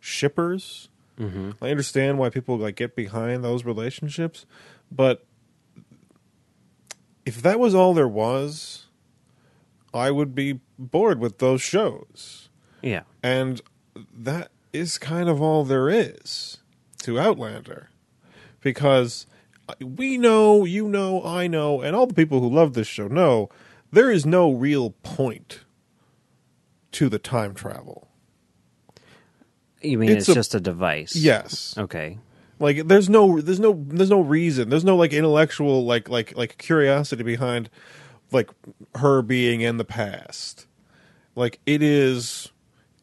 shippers. 0.00 0.88
hmm 1.18 1.52
I 1.62 1.70
understand 1.70 2.18
why 2.18 2.30
people 2.30 2.56
like 2.58 2.76
get 2.76 2.96
behind 2.96 3.44
those 3.44 3.64
relationships, 3.64 4.46
but 4.90 5.25
if 7.26 7.42
that 7.42 7.58
was 7.60 7.74
all 7.74 7.92
there 7.92 8.08
was, 8.08 8.86
I 9.92 10.10
would 10.10 10.34
be 10.34 10.60
bored 10.78 11.18
with 11.20 11.38
those 11.38 11.60
shows. 11.60 12.48
Yeah. 12.82 13.02
And 13.22 13.60
that 14.16 14.50
is 14.72 14.96
kind 14.96 15.28
of 15.28 15.42
all 15.42 15.64
there 15.64 15.90
is 15.90 16.58
to 17.02 17.18
Outlander. 17.18 17.90
Because 18.60 19.26
we 19.80 20.16
know, 20.16 20.64
you 20.64 20.88
know, 20.88 21.22
I 21.24 21.46
know, 21.46 21.80
and 21.82 21.94
all 21.96 22.06
the 22.06 22.14
people 22.14 22.40
who 22.40 22.48
love 22.48 22.74
this 22.74 22.86
show 22.86 23.08
know 23.08 23.48
there 23.92 24.10
is 24.10 24.24
no 24.24 24.52
real 24.52 24.90
point 25.02 25.60
to 26.92 27.08
the 27.08 27.18
time 27.18 27.54
travel. 27.54 28.08
You 29.82 29.98
mean 29.98 30.10
It's 30.10 30.20
it's, 30.20 30.28
a- 30.28 30.34
just 30.34 30.54
a 30.54 30.60
device? 30.60 31.14
Yes. 31.16 31.74
Okay. 31.76 32.18
Like 32.58 32.88
there's 32.88 33.08
no 33.08 33.40
there's 33.40 33.60
no 33.60 33.84
there's 33.88 34.10
no 34.10 34.20
reason. 34.20 34.70
There's 34.70 34.84
no 34.84 34.96
like 34.96 35.12
intellectual 35.12 35.84
like 35.84 36.08
like 36.08 36.36
like 36.36 36.58
curiosity 36.58 37.22
behind 37.22 37.68
like 38.32 38.50
her 38.96 39.22
being 39.22 39.60
in 39.60 39.76
the 39.76 39.84
past. 39.84 40.66
Like 41.34 41.60
it 41.66 41.82
is 41.82 42.50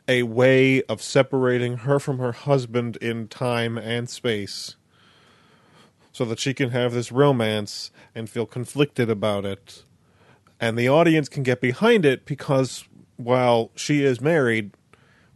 a 0.08 0.24
way 0.24 0.82
of 0.84 1.02
separating 1.02 1.78
her 1.78 2.00
from 2.00 2.18
her 2.20 2.32
husband 2.32 2.98
in 2.98 3.28
time 3.28 3.78
and 3.78 4.10
space 4.10 4.76
so 6.12 6.26
that 6.26 6.40
she 6.40 6.54
can 6.54 6.72
have 6.72 6.94
this 6.94 7.12
romance 7.12 7.92
and 8.14 8.30
feel 8.30 8.46
conflicted 8.46 9.10
about 9.10 9.46
it. 9.46 9.84
And 10.60 10.78
the 10.78 10.90
audience 10.90 11.30
can 11.30 11.44
get 11.44 11.62
behind 11.62 12.06
it 12.06 12.26
because 12.26 12.86
while 13.18 13.72
she 13.76 14.04
is 14.04 14.20
married, 14.20 14.72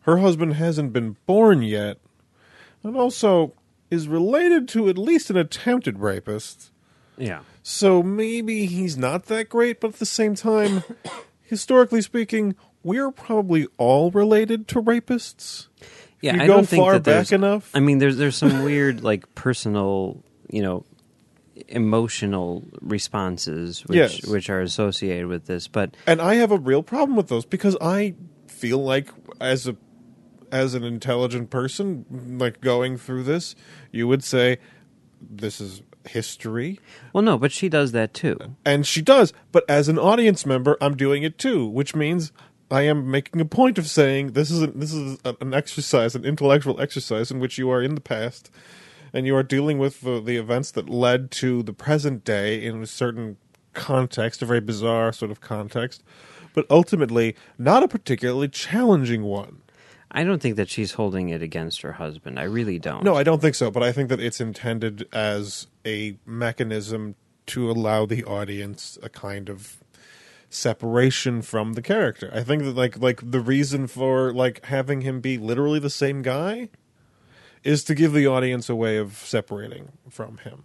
her 0.02 0.18
husband 0.18 0.56
hasn't 0.56 0.94
been 0.94 1.18
born 1.26 1.62
yet 1.62 1.98
and 2.84 2.96
also 2.96 3.54
is 3.90 4.08
related 4.08 4.68
to 4.70 4.90
at 4.90 4.98
least 4.98 5.30
an 5.30 5.38
attempted 5.38 6.00
rapist. 6.00 6.72
Yeah. 7.18 7.42
So 7.64 8.04
maybe 8.04 8.66
he's 8.66 8.98
not 8.98 9.26
that 9.26 9.50
great, 9.50 9.80
but 9.82 9.90
at 9.90 10.00
the 10.00 10.06
same 10.06 10.36
time, 10.36 10.84
historically 11.42 12.02
speaking, 12.02 12.56
we're 12.84 13.12
probably 13.12 13.68
all 13.78 14.12
related 14.12 14.68
to 14.70 14.82
rapists. 14.82 15.68
Yeah. 16.22 16.36
you 16.36 16.42
I 16.42 16.48
go 16.48 16.56
don't 16.58 16.70
think 16.70 16.84
far 16.84 17.00
back 17.00 17.32
enough. 17.32 17.70
I 17.74 17.80
mean, 17.80 17.98
there's 18.00 18.18
there's 18.18 18.36
some 18.36 18.64
weird 18.66 19.04
like 19.04 19.34
personal, 19.36 20.24
you 20.50 20.62
know, 20.62 20.86
emotional 21.68 22.64
responses 22.82 23.86
which 23.86 23.98
Yes. 23.98 24.26
which 24.28 24.50
are 24.50 24.62
associated 24.62 25.28
with 25.28 25.46
this, 25.46 25.68
but 25.68 25.96
and 26.06 26.22
I 26.22 26.36
have 26.36 26.52
a 26.52 26.58
real 26.58 26.84
problem 26.84 27.16
with 27.16 27.28
those 27.28 27.46
because 27.46 27.76
I 27.82 28.16
feel 28.48 28.78
like 28.84 29.10
as 29.42 29.68
a 29.68 29.76
as 30.52 30.74
an 30.74 30.84
intelligent 30.84 31.50
person 31.50 32.06
like 32.40 32.62
going 32.62 32.98
through 32.98 33.24
this, 33.24 33.56
you 33.92 34.08
would 34.08 34.24
say 34.24 34.58
this 35.20 35.60
is 35.60 35.82
history 36.08 36.80
well, 37.12 37.22
no, 37.22 37.38
but 37.38 37.52
she 37.52 37.68
does 37.68 37.92
that 37.92 38.14
too. 38.14 38.38
And 38.64 38.86
she 38.86 39.02
does, 39.02 39.34
but 39.52 39.66
as 39.70 39.90
an 39.90 40.00
audience 40.00 40.46
member, 40.46 40.78
I'm 40.80 40.96
doing 40.96 41.24
it 41.24 41.38
too, 41.38 41.66
which 41.68 41.96
means 41.96 42.32
I 42.70 42.82
am 42.82 43.10
making 43.10 43.40
a 43.40 43.46
point 43.46 43.78
of 43.78 43.88
saying 43.88 44.34
this 44.34 44.52
is 44.52 44.62
a, 44.62 44.68
this 44.68 44.94
is 44.94 45.20
an 45.24 45.54
exercise, 45.54 46.16
an 46.16 46.26
intellectual 46.26 46.80
exercise 46.82 47.32
in 47.32 47.40
which 47.40 47.58
you 47.58 47.70
are 47.70 47.82
in 47.82 47.96
the 47.96 48.02
past, 48.02 48.52
and 49.14 49.26
you 49.26 49.36
are 49.36 49.44
dealing 49.44 49.78
with 49.78 50.02
the, 50.02 50.20
the 50.22 50.38
events 50.38 50.72
that 50.72 50.90
led 50.90 51.32
to 51.32 51.64
the 51.64 51.74
present 51.74 52.26
day 52.26 52.64
in 52.64 52.82
a 52.82 52.88
certain 52.88 53.38
context, 53.74 54.42
a 54.42 54.46
very 54.46 54.60
bizarre 54.60 55.14
sort 55.14 55.32
of 55.32 55.40
context, 55.40 56.04
but 56.54 56.66
ultimately 56.70 57.36
not 57.58 57.84
a 57.84 57.88
particularly 57.88 58.50
challenging 58.50 59.24
one. 59.24 59.62
I 60.12 60.24
don't 60.24 60.42
think 60.42 60.56
that 60.56 60.70
she's 60.70 60.94
holding 60.94 61.30
it 61.30 61.42
against 61.42 61.82
her 61.82 61.94
husband. 61.94 62.40
I 62.40 62.44
really 62.44 62.80
don't. 62.80 63.04
No, 63.04 63.16
I 63.16 63.24
don't 63.24 63.42
think 63.42 63.56
so, 63.56 63.70
but 63.70 63.84
I 63.84 63.92
think 63.92 64.10
that 64.10 64.20
it's 64.20 64.40
intended 64.40 65.08
as 65.12 65.68
a 65.86 66.18
mechanism 66.26 67.16
to 67.48 67.70
allow 67.70 68.06
the 68.06 68.24
audience 68.24 68.98
a 69.04 69.10
kind 69.10 69.50
of 69.50 69.78
separation 70.50 71.42
from 71.42 71.74
the 71.74 71.82
character. 71.82 72.32
I 72.34 72.44
think 72.44 72.64
that 72.64 72.76
like 72.76 72.98
like 73.00 73.32
the 73.32 73.40
reason 73.40 73.88
for 73.88 74.34
like 74.34 74.66
having 74.66 75.02
him 75.02 75.20
be 75.20 75.38
literally 75.38 75.80
the 75.80 75.90
same 75.90 76.22
guy 76.22 76.70
is 77.64 77.84
to 77.86 77.96
give 77.96 78.14
the 78.14 78.28
audience 78.28 78.70
a 78.70 78.76
way 78.76 78.98
of 78.98 79.18
separating 79.18 79.92
from 80.10 80.38
him. 80.40 80.64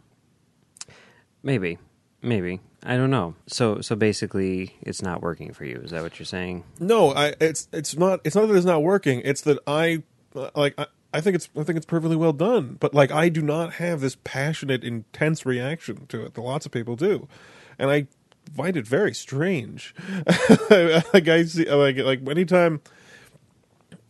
Maybe. 1.42 1.78
Maybe. 2.22 2.60
I 2.84 2.96
don't 2.96 3.10
know. 3.10 3.34
So 3.46 3.80
so 3.80 3.94
basically 3.94 4.76
it's 4.80 5.02
not 5.02 5.22
working 5.22 5.52
for 5.52 5.64
you. 5.64 5.80
Is 5.84 5.90
that 5.90 6.02
what 6.02 6.18
you're 6.18 6.26
saying? 6.26 6.64
No, 6.80 7.12
I 7.12 7.34
it's 7.40 7.68
it's 7.72 7.96
not 7.96 8.20
it's 8.24 8.34
not 8.34 8.46
that 8.48 8.54
it's 8.54 8.66
not 8.66 8.82
working. 8.82 9.22
It's 9.24 9.40
that 9.42 9.58
I 9.66 10.02
like 10.54 10.74
I, 10.78 10.86
I 11.12 11.20
think 11.20 11.36
it's 11.36 11.48
I 11.56 11.62
think 11.62 11.76
it's 11.76 11.86
perfectly 11.86 12.16
well 12.16 12.32
done. 12.32 12.76
But 12.80 12.94
like 12.94 13.12
I 13.12 13.28
do 13.28 13.42
not 13.42 13.74
have 13.74 14.00
this 14.00 14.16
passionate, 14.24 14.82
intense 14.82 15.46
reaction 15.46 16.06
to 16.08 16.24
it 16.24 16.34
that 16.34 16.40
lots 16.40 16.66
of 16.66 16.72
people 16.72 16.96
do, 16.96 17.28
and 17.78 17.90
I 17.90 18.06
find 18.56 18.76
it 18.76 18.86
very 18.86 19.14
strange. 19.14 19.94
like 20.70 21.28
I 21.28 21.44
see 21.44 21.68
like 21.70 21.98
like 21.98 22.28
anytime. 22.28 22.80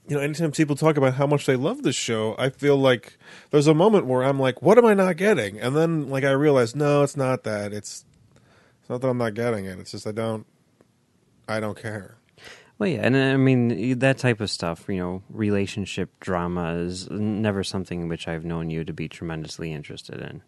You 0.09 0.17
know, 0.17 0.23
anytime 0.23 0.51
people 0.51 0.75
talk 0.75 0.97
about 0.97 1.15
how 1.15 1.27
much 1.27 1.47
they 1.47 1.57
love 1.57 1.83
this 1.83 1.95
show, 1.95 2.35
I 2.39 2.51
feel 2.51 2.77
like 2.77 3.19
there's 3.51 3.69
a 3.69 3.75
moment 3.75 4.07
where 4.07 4.25
I'm 4.25 4.39
like, 4.39 4.61
"What 4.61 4.77
am 4.79 4.85
I 4.85 4.95
not 4.95 5.17
getting?" 5.17 5.61
And 5.61 5.77
then, 5.77 6.11
like, 6.11 6.25
I 6.25 6.33
realize, 6.33 6.75
no, 6.75 7.03
it's 7.03 7.17
not 7.17 7.45
that. 7.45 7.73
It's, 7.73 8.05
it's 8.81 8.91
not 8.91 9.01
that 9.01 9.09
I'm 9.09 9.19
not 9.19 9.35
getting 9.35 9.65
it. 9.65 9.79
It's 9.79 9.93
just 9.93 10.07
I 10.07 10.13
don't, 10.13 10.45
I 11.47 11.61
don't 11.61 11.81
care. 11.81 12.17
Well, 12.83 12.89
yeah, 12.89 13.03
and 13.03 13.15
uh, 13.15 13.19
I 13.19 13.37
mean 13.37 14.01
that 14.01 14.19
type 14.19 14.41
of 14.41 14.51
stuff. 14.51 14.87
You 14.89 14.97
know, 14.97 15.23
relationship 15.31 16.11
drama 16.19 16.75
is 16.75 17.09
never 17.09 17.63
something 17.63 18.09
which 18.09 18.27
I've 18.27 18.45
known 18.45 18.71
you 18.71 18.83
to 18.83 18.93
be 18.93 19.09
tremendously 19.09 19.73
interested 19.73 20.21
in. 20.21 20.43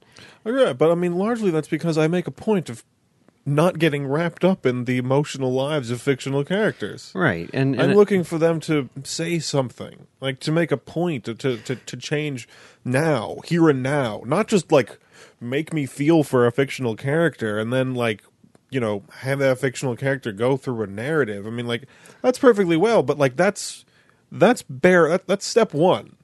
Oh, 0.44 0.52
yeah, 0.52 0.72
but 0.72 0.90
I 0.90 0.96
mean, 0.96 1.14
largely 1.14 1.52
that's 1.52 1.68
because 1.68 1.96
I 1.96 2.08
make 2.08 2.26
a 2.26 2.32
point 2.32 2.68
of 2.68 2.84
not 3.46 3.78
getting 3.78 4.06
wrapped 4.06 4.44
up 4.44 4.64
in 4.64 4.84
the 4.84 4.96
emotional 4.96 5.52
lives 5.52 5.90
of 5.90 6.00
fictional 6.00 6.44
characters. 6.44 7.12
Right, 7.14 7.50
and, 7.52 7.74
and 7.74 7.90
I'm 7.90 7.96
looking 7.96 8.24
for 8.24 8.38
them 8.38 8.60
to 8.60 8.88
say 9.02 9.38
something, 9.38 10.06
like 10.20 10.40
to 10.40 10.52
make 10.52 10.72
a 10.72 10.76
point, 10.76 11.24
to, 11.24 11.34
to 11.34 11.58
to 11.58 11.76
to 11.76 11.96
change 11.96 12.48
now, 12.84 13.38
here 13.44 13.68
and 13.68 13.82
now, 13.82 14.22
not 14.24 14.48
just 14.48 14.72
like 14.72 14.98
make 15.40 15.72
me 15.72 15.86
feel 15.86 16.22
for 16.22 16.46
a 16.46 16.52
fictional 16.52 16.96
character 16.96 17.58
and 17.58 17.72
then 17.72 17.94
like 17.94 18.22
you 18.70 18.80
know 18.80 19.02
have 19.18 19.38
that 19.38 19.58
fictional 19.58 19.94
character 19.94 20.32
go 20.32 20.56
through 20.56 20.82
a 20.82 20.86
narrative. 20.86 21.46
I 21.46 21.50
mean, 21.50 21.66
like 21.66 21.84
that's 22.22 22.38
perfectly 22.38 22.76
well, 22.76 23.02
but 23.02 23.18
like 23.18 23.36
that's 23.36 23.84
that's 24.32 24.62
bare. 24.62 25.08
That, 25.08 25.26
that's 25.26 25.46
step 25.46 25.72
one. 25.72 26.16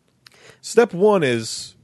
Step 0.61 0.93
one 0.93 1.23
is 1.23 1.77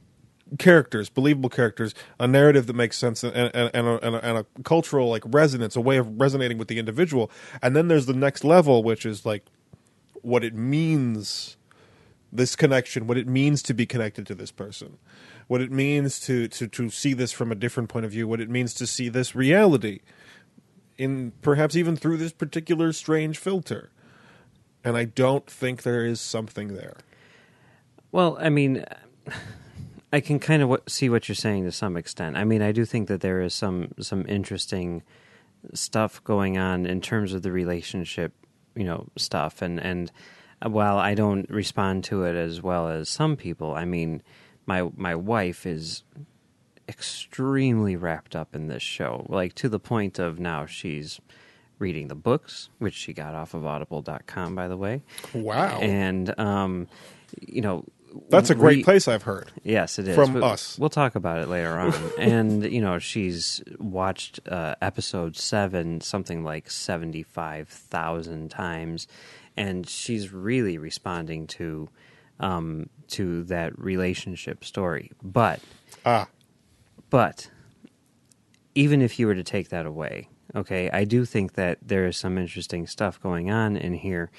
characters, 0.57 1.09
believable 1.09 1.49
characters, 1.49 1.93
a 2.19 2.27
narrative 2.27 2.67
that 2.67 2.75
makes 2.75 2.97
sense, 2.97 3.23
and, 3.23 3.35
and, 3.35 3.71
and, 3.73 3.87
a, 3.87 4.05
and, 4.05 4.15
a, 4.15 4.25
and 4.25 4.37
a 4.37 4.45
cultural 4.63 5.09
like 5.09 5.23
resonance, 5.25 5.75
a 5.75 5.81
way 5.81 5.97
of 5.97 6.19
resonating 6.19 6.57
with 6.57 6.67
the 6.67 6.79
individual. 6.79 7.29
And 7.61 7.75
then 7.75 7.87
there's 7.87 8.05
the 8.05 8.13
next 8.13 8.43
level, 8.43 8.83
which 8.83 9.05
is 9.05 9.25
like 9.25 9.45
what 10.21 10.43
it 10.43 10.55
means, 10.55 11.57
this 12.31 12.55
connection, 12.55 13.07
what 13.07 13.17
it 13.17 13.27
means 13.27 13.61
to 13.63 13.73
be 13.73 13.85
connected 13.85 14.25
to 14.27 14.35
this 14.35 14.51
person, 14.51 14.97
what 15.47 15.61
it 15.61 15.71
means 15.71 16.19
to 16.21 16.47
to 16.49 16.67
to 16.67 16.89
see 16.89 17.13
this 17.13 17.31
from 17.31 17.51
a 17.51 17.55
different 17.55 17.89
point 17.89 18.05
of 18.05 18.11
view, 18.11 18.27
what 18.27 18.41
it 18.41 18.49
means 18.49 18.73
to 18.75 18.87
see 18.87 19.09
this 19.09 19.35
reality, 19.35 19.99
in 20.97 21.31
perhaps 21.41 21.75
even 21.75 21.95
through 21.95 22.17
this 22.17 22.33
particular 22.33 22.91
strange 22.93 23.37
filter. 23.37 23.91
And 24.83 24.95
I 24.95 25.05
don't 25.05 25.45
think 25.49 25.83
there 25.83 26.05
is 26.05 26.21
something 26.21 26.69
there. 26.69 26.97
Well, 28.11 28.37
I 28.39 28.49
mean, 28.49 28.85
I 30.11 30.21
can 30.21 30.39
kind 30.39 30.61
of 30.61 30.69
w- 30.69 30.83
see 30.87 31.09
what 31.09 31.27
you're 31.27 31.35
saying 31.35 31.65
to 31.65 31.71
some 31.71 31.97
extent. 31.97 32.37
I 32.37 32.43
mean, 32.43 32.61
I 32.61 32.71
do 32.71 32.85
think 32.85 33.07
that 33.09 33.21
there 33.21 33.41
is 33.41 33.53
some 33.53 33.93
some 33.99 34.25
interesting 34.27 35.03
stuff 35.73 36.23
going 36.23 36.57
on 36.57 36.85
in 36.85 37.01
terms 37.01 37.33
of 37.33 37.41
the 37.41 37.51
relationship, 37.51 38.33
you 38.75 38.83
know, 38.83 39.07
stuff. 39.17 39.61
And 39.61 39.79
and 39.79 40.11
uh, 40.65 40.69
while 40.69 40.97
I 40.97 41.13
don't 41.13 41.49
respond 41.49 42.03
to 42.05 42.23
it 42.23 42.35
as 42.35 42.61
well 42.61 42.87
as 42.87 43.09
some 43.09 43.35
people, 43.35 43.73
I 43.73 43.85
mean, 43.85 44.21
my 44.65 44.89
my 44.95 45.15
wife 45.15 45.65
is 45.65 46.03
extremely 46.87 47.95
wrapped 47.95 48.35
up 48.35 48.55
in 48.55 48.67
this 48.67 48.83
show, 48.83 49.25
like 49.27 49.53
to 49.55 49.67
the 49.69 49.79
point 49.79 50.19
of 50.19 50.39
now 50.39 50.65
she's 50.65 51.19
reading 51.79 52.07
the 52.07 52.15
books, 52.15 52.69
which 52.79 52.93
she 52.93 53.13
got 53.13 53.35
off 53.35 53.53
of 53.53 53.65
Audible.com, 53.65 54.55
by 54.55 54.67
the 54.67 54.77
way. 54.77 55.03
Wow. 55.33 55.79
And 55.79 56.37
um, 56.39 56.87
you 57.41 57.61
know, 57.61 57.83
That's 58.29 58.49
a 58.49 58.55
great 58.55 58.83
place 58.85 59.07
I've 59.07 59.23
heard. 59.23 59.51
Yes, 59.63 59.99
it 59.99 60.07
is 60.07 60.15
From 60.15 60.33
But 60.33 60.43
us. 60.43 60.77
We'll 60.79 60.89
talk 60.89 61.15
about 61.15 61.39
it 61.39 61.47
later 61.47 61.77
on. 61.79 61.93
and 62.19 62.63
you 62.63 62.81
know, 62.81 62.99
she's 62.99 63.61
watched 63.79 64.39
uh, 64.47 64.75
episode 64.81 65.35
seven 65.35 66.01
something 66.01 66.43
like 66.43 66.69
seventy-five 66.69 67.67
thousand 67.69 68.49
times, 68.51 69.07
and 69.55 69.87
she's 69.87 70.31
really 70.33 70.77
responding 70.77 71.47
to 71.47 71.89
um, 72.39 72.89
to 73.09 73.43
that 73.45 73.77
relationship 73.79 74.63
story. 74.65 75.11
But 75.23 75.59
Ah, 76.05 76.27
But 77.09 77.49
even 78.75 79.01
if 79.01 79.17
you 79.19 79.27
were 79.27 79.35
to 79.35 79.43
take 79.43 79.69
that 79.69 79.85
away, 79.85 80.29
okay, 80.55 80.89
I 80.91 81.03
do 81.03 81.25
think 81.25 81.53
that 81.53 81.79
there 81.81 82.05
is 82.05 82.17
some 82.17 82.37
interesting 82.37 82.85
stuff 82.87 83.19
going 83.21 83.49
on 83.49 83.75
in 83.77 83.93
here. 83.93 84.29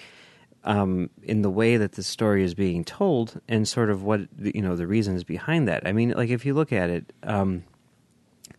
Um, 0.65 1.09
in 1.23 1.43
the 1.43 1.51
way 1.51 1.77
that 1.77 1.93
the 1.93 2.03
story 2.03 2.43
is 2.43 2.53
being 2.53 2.85
told, 2.85 3.41
and 3.49 3.67
sort 3.67 3.91
of 3.91 4.03
what 4.03 4.23
you 4.39 4.61
know 4.61 4.77
the 4.77 4.87
reasons 4.89 5.25
behind 5.25 5.69
that. 5.69 5.87
I 5.87 5.93
mean, 5.93 6.11
like 6.11 6.31
if 6.31 6.45
you 6.45 6.53
look 6.53 6.73
at 6.73 6.91
it, 6.91 7.13
um, 7.23 7.63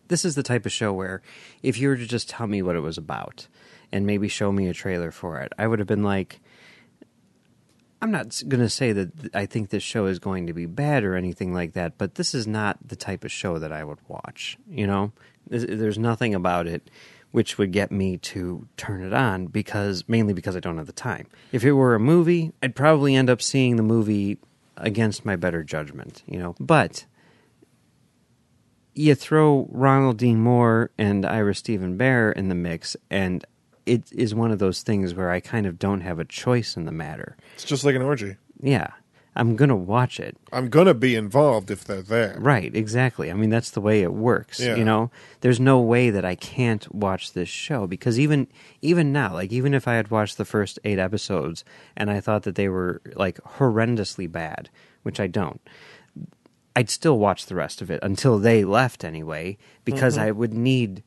this 0.08 0.24
is 0.24 0.34
the 0.34 0.42
type 0.42 0.64
of 0.66 0.72
show 0.72 0.92
where 0.92 1.20
if 1.62 1.78
you 1.78 1.88
were 1.88 1.96
to 1.96 2.06
just 2.06 2.28
tell 2.28 2.46
me 2.46 2.62
what 2.62 2.74
it 2.74 2.80
was 2.80 2.96
about 2.98 3.46
and 3.92 4.06
maybe 4.06 4.28
show 4.28 4.50
me 4.50 4.66
a 4.66 4.72
trailer 4.74 5.10
for 5.10 5.40
it, 5.40 5.52
I 5.58 5.66
would 5.66 5.78
have 5.78 5.86
been 5.86 6.02
like, 6.02 6.40
I'm 8.02 8.10
not 8.10 8.42
going 8.48 8.62
to 8.62 8.68
say 8.70 8.92
that 8.92 9.10
I 9.34 9.44
think 9.46 9.68
this 9.68 9.82
show 9.82 10.06
is 10.06 10.18
going 10.18 10.46
to 10.46 10.52
be 10.54 10.64
bad 10.66 11.04
or 11.04 11.14
anything 11.16 11.52
like 11.52 11.74
that, 11.74 11.98
but 11.98 12.14
this 12.14 12.34
is 12.34 12.46
not 12.46 12.78
the 12.84 12.96
type 12.96 13.24
of 13.24 13.30
show 13.30 13.58
that 13.58 13.72
I 13.72 13.84
would 13.84 13.98
watch. 14.08 14.56
You 14.68 14.86
know, 14.86 15.12
There's- 15.48 15.66
there's 15.78 15.98
nothing 15.98 16.34
about 16.34 16.66
it 16.66 16.90
which 17.32 17.58
would 17.58 17.72
get 17.72 17.92
me 17.92 18.16
to 18.16 18.66
turn 18.76 19.02
it 19.02 19.12
on 19.12 19.46
because 19.46 20.04
mainly 20.08 20.32
because 20.32 20.56
I 20.56 20.60
don't 20.60 20.78
have 20.78 20.86
the 20.86 20.92
time. 20.92 21.26
If 21.52 21.64
it 21.64 21.72
were 21.72 21.94
a 21.94 22.00
movie, 22.00 22.52
I'd 22.62 22.74
probably 22.74 23.14
end 23.14 23.30
up 23.30 23.40
seeing 23.40 23.76
the 23.76 23.82
movie 23.82 24.38
against 24.76 25.24
my 25.24 25.36
better 25.36 25.62
judgment. 25.62 26.22
You 26.26 26.38
know, 26.38 26.54
but 26.58 27.04
you 28.94 29.14
throw 29.14 29.68
Ronald 29.70 30.18
Dean 30.18 30.40
Moore 30.40 30.90
and 30.98 31.24
Ira 31.24 31.54
Steven 31.54 31.96
Behr 31.96 32.32
in 32.32 32.48
the 32.48 32.54
mix, 32.54 32.96
and 33.10 33.44
it 33.86 34.10
is 34.12 34.34
one 34.34 34.50
of 34.50 34.58
those 34.58 34.82
things 34.82 35.14
where 35.14 35.30
I 35.30 35.40
kind 35.40 35.66
of 35.66 35.78
don't 35.78 36.00
have 36.00 36.18
a 36.18 36.24
choice 36.24 36.76
in 36.76 36.84
the 36.84 36.92
matter. 36.92 37.36
it's 37.54 37.64
just 37.64 37.84
like 37.84 37.94
an 37.94 38.02
orgy. 38.02 38.36
Yeah, 38.60 38.88
I'm 39.36 39.54
gonna 39.54 39.76
watch 39.76 40.18
it. 40.18 40.36
I'm 40.52 40.68
gonna 40.68 40.94
be 40.94 41.14
involved 41.14 41.70
if 41.70 41.84
they're 41.84 42.02
there. 42.02 42.36
Right, 42.38 42.74
exactly. 42.74 43.30
I 43.30 43.34
mean, 43.34 43.50
that's 43.50 43.70
the 43.70 43.80
way 43.80 44.02
it 44.02 44.12
works. 44.12 44.58
Yeah. 44.58 44.74
You 44.74 44.84
know, 44.84 45.10
there's 45.40 45.60
no 45.60 45.80
way 45.80 46.10
that 46.10 46.24
I 46.24 46.34
can't 46.34 46.92
watch 46.92 47.32
this 47.32 47.48
show 47.48 47.86
because 47.86 48.18
even 48.18 48.48
even 48.82 49.12
now, 49.12 49.34
like 49.34 49.52
even 49.52 49.72
if 49.72 49.86
I 49.86 49.94
had 49.94 50.10
watched 50.10 50.36
the 50.36 50.44
first 50.44 50.78
eight 50.84 50.98
episodes 50.98 51.64
and 51.96 52.10
I 52.10 52.20
thought 52.20 52.42
that 52.42 52.56
they 52.56 52.68
were 52.68 53.00
like 53.14 53.38
horrendously 53.42 54.30
bad, 54.30 54.68
which 55.04 55.20
I 55.20 55.28
don't, 55.28 55.60
I'd 56.74 56.90
still 56.90 57.18
watch 57.18 57.46
the 57.46 57.54
rest 57.54 57.80
of 57.80 57.90
it 57.90 58.00
until 58.02 58.38
they 58.38 58.64
left 58.64 59.04
anyway, 59.04 59.58
because 59.84 60.14
mm-hmm. 60.14 60.26
I 60.26 60.30
would 60.32 60.54
need 60.54 61.04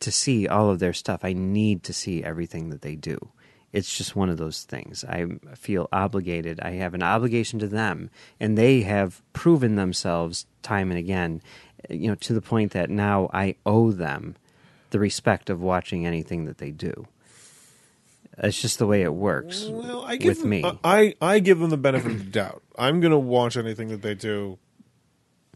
to 0.00 0.12
see 0.12 0.46
all 0.46 0.68
of 0.68 0.78
their 0.78 0.92
stuff. 0.92 1.20
I 1.22 1.32
need 1.32 1.84
to 1.84 1.92
see 1.92 2.22
everything 2.22 2.70
that 2.70 2.82
they 2.82 2.96
do. 2.96 3.30
It's 3.72 3.96
just 3.96 4.14
one 4.14 4.28
of 4.28 4.36
those 4.36 4.64
things. 4.64 5.02
I 5.04 5.26
feel 5.54 5.88
obligated. 5.92 6.60
I 6.60 6.72
have 6.72 6.92
an 6.94 7.02
obligation 7.02 7.58
to 7.60 7.66
them, 7.66 8.10
and 8.38 8.58
they 8.58 8.82
have 8.82 9.22
proven 9.32 9.76
themselves 9.76 10.46
time 10.62 10.90
and 10.90 10.98
again, 10.98 11.40
you 11.88 12.08
know, 12.08 12.14
to 12.16 12.34
the 12.34 12.42
point 12.42 12.72
that 12.72 12.90
now 12.90 13.30
I 13.32 13.56
owe 13.64 13.90
them 13.90 14.36
the 14.90 14.98
respect 14.98 15.48
of 15.48 15.60
watching 15.62 16.06
anything 16.06 16.44
that 16.44 16.58
they 16.58 16.70
do. 16.70 17.06
It's 18.38 18.60
just 18.60 18.78
the 18.78 18.86
way 18.86 19.02
it 19.02 19.12
works 19.14 19.66
Well, 19.66 20.04
I 20.06 20.16
give 20.16 20.28
with 20.28 20.40
them, 20.40 20.50
me. 20.50 20.64
I 20.84 21.14
I 21.20 21.38
give 21.38 21.58
them 21.58 21.70
the 21.70 21.76
benefit 21.76 22.12
of 22.12 22.18
the 22.18 22.30
doubt. 22.30 22.62
I'm 22.78 23.00
gonna 23.00 23.18
watch 23.18 23.56
anything 23.56 23.88
that 23.88 24.00
they 24.02 24.14
do 24.14 24.58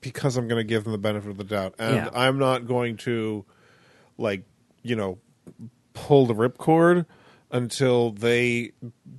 because 0.03 0.37
I'm 0.37 0.47
gonna 0.47 0.65
give 0.65 0.85
them 0.85 0.93
the 0.93 0.99
benefit 0.99 1.31
of 1.31 1.37
the 1.39 1.45
doubt, 1.45 1.75
and 1.79 1.97
Yeah. 1.97 2.09
I'm 2.15 2.39
not 2.39 2.67
going 2.67 2.97
to 2.99 3.45
like 4.19 4.43
you 4.83 4.95
know 4.97 5.19
pull 5.95 6.27
the 6.27 6.35
ripcord 6.35 7.07
until 7.51 8.11
they 8.11 8.73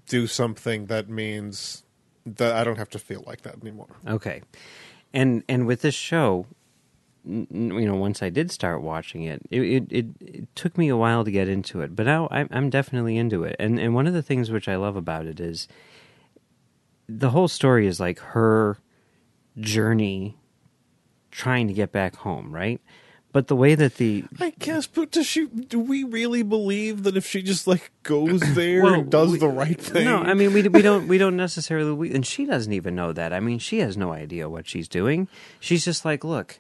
do 0.08 0.28
something 0.28 0.88
that 0.88 1.10
means 1.10 1.84
that 2.26 2.56
I 2.56 2.64
don't 2.64 2.78
have 2.78 2.90
to 2.92 3.00
feel 3.00 3.24
like 3.26 3.42
that 3.42 3.62
anymore. 3.62 3.88
Okay, 4.08 4.42
and 5.14 5.44
and 5.48 5.66
with 5.66 5.82
this 5.82 5.96
show, 5.96 6.46
n- 7.26 7.48
you 7.52 7.86
know, 7.86 7.96
once 7.96 8.22
I 8.22 8.30
did 8.30 8.52
start 8.52 8.82
watching 8.82 9.24
it, 9.24 9.42
it 9.50 9.62
it, 9.62 9.92
it, 9.92 10.06
it 10.20 10.56
took 10.56 10.78
me 10.78 10.90
a 10.90 10.98
while 10.98 11.24
to 11.24 11.32
get 11.32 11.48
into 11.48 11.82
it, 11.82 11.96
but 11.96 12.06
now 12.06 12.28
I'm, 12.32 12.48
I'm 12.52 12.70
definitely 12.70 13.18
into 13.18 13.44
it. 13.44 13.56
And 13.60 13.80
and 13.80 13.94
one 13.96 14.08
of 14.08 14.14
the 14.14 14.24
things 14.24 14.52
which 14.52 14.68
I 14.68 14.76
love 14.76 14.96
about 14.96 15.26
it 15.26 15.40
is 15.40 15.68
the 17.08 17.30
whole 17.30 17.48
story 17.48 17.88
is 17.88 18.00
like 18.00 18.20
her 18.20 18.78
journey 19.58 20.38
trying 21.32 21.68
to 21.68 21.74
get 21.74 21.92
back 21.92 22.18
home, 22.18 22.54
right? 22.54 22.82
But 23.38 23.46
the 23.50 23.56
way 23.56 23.76
that 23.76 23.98
the 23.98 24.24
I 24.40 24.50
guess, 24.58 24.88
but 24.88 25.12
does 25.12 25.28
she? 25.28 25.46
Do 25.46 25.80
we 25.80 26.04
really 26.04 26.42
believe 26.42 27.04
that 27.04 27.16
if 27.16 27.28
she 27.28 27.44
just 27.44 27.68
like 27.68 27.92
goes 28.02 28.40
there 28.56 28.82
Well, 28.82 28.94
and 28.96 29.12
does 29.12 29.34
we- 29.34 29.38
the 29.38 29.48
right 29.48 29.80
thing? 29.80 30.06
No, 30.06 30.18
I 30.24 30.34
mean 30.34 30.54
we 30.54 30.68
we 30.68 30.82
don't 30.82 31.08
we 31.12 31.20
don't 31.20 31.38
necessarily 31.38 31.92
we, 31.94 32.12
and 32.16 32.26
she 32.26 32.46
doesn't 32.48 32.74
even 32.74 32.96
know 32.96 33.14
that. 33.14 33.34
I 33.34 33.40
mean, 33.40 33.60
she 33.60 33.78
has 33.78 33.96
no 33.96 34.12
idea 34.12 34.50
what 34.50 34.68
she's 34.68 34.88
doing. 34.88 35.28
She's 35.60 35.86
just 35.86 36.04
like, 36.04 36.24
"Look, 36.24 36.60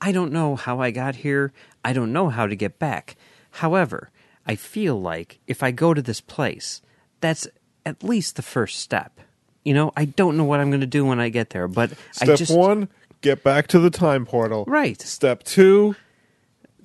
I 0.00 0.10
don't 0.10 0.32
know 0.32 0.56
how 0.56 0.80
I 0.80 0.90
got 0.90 1.14
here. 1.14 1.52
I 1.84 1.92
don't 1.92 2.12
know 2.12 2.28
how 2.28 2.48
to 2.48 2.56
get 2.56 2.80
back. 2.80 3.14
However, 3.62 4.10
I 4.48 4.56
feel 4.56 5.00
like 5.00 5.38
if 5.46 5.62
I 5.62 5.70
go 5.70 5.94
to 5.94 6.02
this 6.02 6.20
place, 6.20 6.82
that's 7.20 7.46
at 7.84 8.02
least 8.02 8.34
the 8.34 8.42
first 8.42 8.80
step. 8.80 9.20
You 9.62 9.74
know, 9.74 9.92
I 9.96 10.06
don't 10.06 10.36
know 10.36 10.42
what 10.42 10.58
I'm 10.58 10.70
going 10.70 10.80
to 10.80 10.88
do 10.88 11.04
when 11.06 11.20
I 11.20 11.28
get 11.28 11.50
there, 11.50 11.68
but 11.68 11.92
I 12.20 12.24
Step 12.24 12.38
just 12.38 12.52
one, 12.56 12.88
get 13.20 13.44
back 13.44 13.68
to 13.68 13.78
the 13.78 13.90
time 13.90 14.26
portal. 14.26 14.64
Right. 14.66 15.00
Step 15.00 15.44
two, 15.44 15.94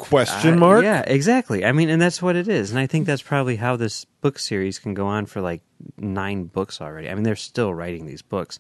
question 0.02 0.56
Uh, 0.56 0.58
mark. 0.58 0.84
Yeah, 0.84 1.02
exactly. 1.06 1.64
I 1.66 1.72
mean, 1.72 1.90
and 1.90 2.02
that's 2.02 2.22
what 2.22 2.36
it 2.36 2.48
is. 2.48 2.72
And 2.72 2.80
I 2.80 2.88
think 2.88 3.06
that's 3.06 3.22
probably 3.22 3.56
how 3.56 3.76
this 3.76 4.06
book 4.22 4.40
series 4.40 4.80
can 4.80 4.94
go 4.94 5.08
on 5.08 5.26
for 5.26 5.42
like 5.42 5.62
nine 5.98 6.46
books 6.46 6.82
already. 6.82 7.10
I 7.10 7.14
mean, 7.16 7.24
they're 7.24 7.36
still 7.36 7.74
writing 7.74 8.06
these 8.06 8.22
books, 8.22 8.60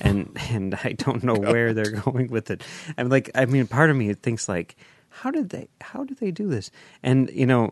and 0.00 0.36
and 0.50 0.74
I 0.74 0.92
don't 0.92 1.22
know 1.22 1.34
where 1.36 1.72
they're 1.74 1.90
going 2.04 2.28
with 2.30 2.50
it. 2.50 2.62
I'm 2.96 3.08
like, 3.08 3.30
I 3.34 3.46
mean, 3.46 3.66
part 3.66 3.90
of 3.90 3.96
me 3.96 4.12
thinks 4.14 4.48
like, 4.48 4.76
how 5.08 5.30
did 5.30 5.50
they? 5.50 5.68
How 5.80 6.04
did 6.04 6.18
they 6.18 6.30
do 6.30 6.48
this? 6.48 6.70
And 7.02 7.30
you 7.30 7.46
know, 7.46 7.70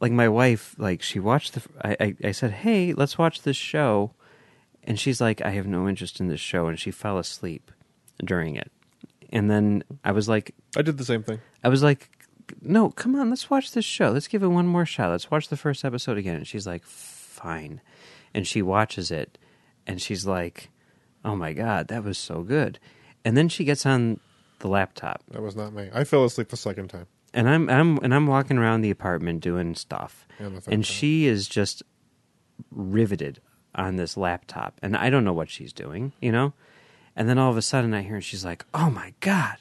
like 0.00 0.12
my 0.12 0.28
wife, 0.28 0.74
like 0.78 1.02
she 1.02 1.20
watched 1.20 1.54
the. 1.54 1.62
I 1.80 1.96
I, 2.00 2.28
I 2.28 2.32
said, 2.32 2.50
hey, 2.50 2.92
let's 2.92 3.16
watch 3.18 3.42
this 3.42 3.56
show, 3.56 4.12
and 4.84 4.98
she's 4.98 5.20
like, 5.20 5.40
I 5.42 5.50
have 5.50 5.66
no 5.66 5.88
interest 5.88 6.20
in 6.20 6.28
this 6.28 6.40
show, 6.40 6.66
and 6.66 6.78
she 6.78 6.90
fell 6.90 7.18
asleep 7.18 7.70
during 8.24 8.56
it. 8.56 8.70
And 9.34 9.50
then 9.50 9.82
I 10.04 10.12
was 10.12 10.28
like, 10.28 10.54
I 10.76 10.82
did 10.82 10.98
the 10.98 11.04
same 11.06 11.22
thing. 11.22 11.40
I 11.64 11.70
was 11.70 11.82
like, 11.82 12.10
no, 12.60 12.90
come 12.90 13.14
on, 13.14 13.30
let's 13.30 13.50
watch 13.50 13.72
this 13.72 13.84
show. 13.84 14.10
Let's 14.10 14.28
give 14.28 14.42
it 14.42 14.48
one 14.48 14.66
more 14.66 14.86
shot. 14.86 15.10
Let's 15.10 15.30
watch 15.30 15.48
the 15.48 15.56
first 15.56 15.84
episode 15.84 16.18
again. 16.18 16.36
And 16.36 16.46
she's 16.46 16.66
like, 16.66 16.84
fine. 16.84 17.80
And 18.34 18.46
she 18.46 18.62
watches 18.62 19.10
it 19.10 19.38
and 19.86 20.00
she's 20.00 20.26
like, 20.26 20.70
oh 21.24 21.36
my 21.36 21.52
God, 21.52 21.88
that 21.88 22.04
was 22.04 22.18
so 22.18 22.42
good. 22.42 22.78
And 23.24 23.36
then 23.36 23.48
she 23.48 23.64
gets 23.64 23.86
on 23.86 24.20
the 24.58 24.68
laptop 24.68 25.22
That 25.30 25.42
was 25.42 25.56
not 25.56 25.72
me. 25.72 25.90
I 25.92 26.04
fell 26.04 26.24
asleep 26.24 26.48
the 26.48 26.56
second 26.56 26.88
time. 26.88 27.06
and 27.34 27.48
I'm, 27.48 27.68
I'm, 27.68 27.98
and 27.98 28.14
I'm 28.14 28.26
walking 28.26 28.58
around 28.58 28.82
the 28.82 28.90
apartment 28.90 29.40
doing 29.40 29.74
stuff. 29.74 30.26
And 30.38 30.62
And 30.68 30.86
she 30.86 31.26
is 31.26 31.48
just 31.48 31.82
riveted 32.70 33.40
on 33.74 33.96
this 33.96 34.16
laptop. 34.16 34.78
And 34.82 34.96
I 34.96 35.10
don't 35.10 35.24
know 35.24 35.32
what 35.32 35.50
she's 35.50 35.72
doing, 35.72 36.12
you 36.20 36.32
know? 36.32 36.52
And 37.16 37.28
then 37.28 37.38
all 37.38 37.50
of 37.50 37.56
a 37.56 37.62
sudden 37.62 37.92
I 37.92 38.02
hear 38.02 38.16
and 38.16 38.24
she's 38.24 38.44
like, 38.44 38.64
oh 38.72 38.90
my 38.90 39.14
God 39.20 39.56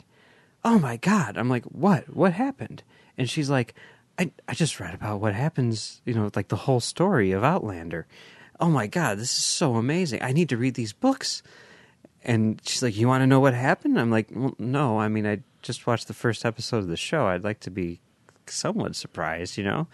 oh 0.63 0.79
my 0.79 0.97
god. 0.97 1.37
I'm 1.37 1.49
like 1.49 1.65
what? 1.65 2.15
What 2.15 2.33
happened? 2.33 2.83
And 3.17 3.29
she's 3.29 3.49
like 3.49 3.73
i 4.19 4.29
i 4.47 4.53
just 4.53 4.77
read 4.79 4.93
about 4.93 5.21
what 5.21 5.33
happens 5.33 6.01
you 6.03 6.13
know 6.13 6.29
like 6.35 6.49
the 6.49 6.55
whole 6.55 6.79
story 6.79 7.31
of 7.31 7.43
outlander. 7.43 8.05
Oh 8.59 8.69
my 8.69 8.87
god 8.87 9.17
this 9.17 9.31
is 9.31 9.43
so 9.45 9.75
amazing. 9.75 10.21
I 10.21 10.31
need 10.33 10.49
to 10.49 10.57
read 10.57 10.75
these 10.75 10.93
books. 10.93 11.41
And 12.23 12.61
she's 12.65 12.83
like 12.83 12.95
you 12.95 13.07
want 13.07 13.21
to 13.21 13.27
know 13.27 13.39
what 13.39 13.53
happened? 13.53 13.99
I'm 13.99 14.11
like 14.11 14.27
well, 14.33 14.53
no. 14.59 14.99
I 14.99 15.07
mean 15.07 15.25
i 15.25 15.39
just 15.61 15.85
watched 15.87 16.07
the 16.07 16.13
first 16.13 16.45
episode 16.45 16.77
of 16.79 16.87
the 16.87 16.97
show. 16.97 17.27
I'd 17.27 17.43
like 17.43 17.59
to 17.61 17.71
be 17.71 18.01
somewhat 18.47 18.95
surprised 18.95 19.57
you 19.57 19.63
know? 19.63 19.87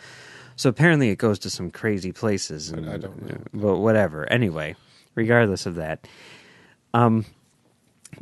So 0.56 0.70
apparently 0.70 1.10
it 1.10 1.18
goes 1.18 1.38
to 1.40 1.50
some 1.52 1.70
crazy 1.70 2.12
places 2.12 2.72
and, 2.72 2.90
I 2.90 2.98
don't 2.98 3.22
know. 3.30 3.38
but 3.54 3.78
whatever. 3.78 4.30
Anyway 4.32 4.76
regardless 5.16 5.66
of 5.66 5.76
that 5.76 6.08
um 6.94 7.26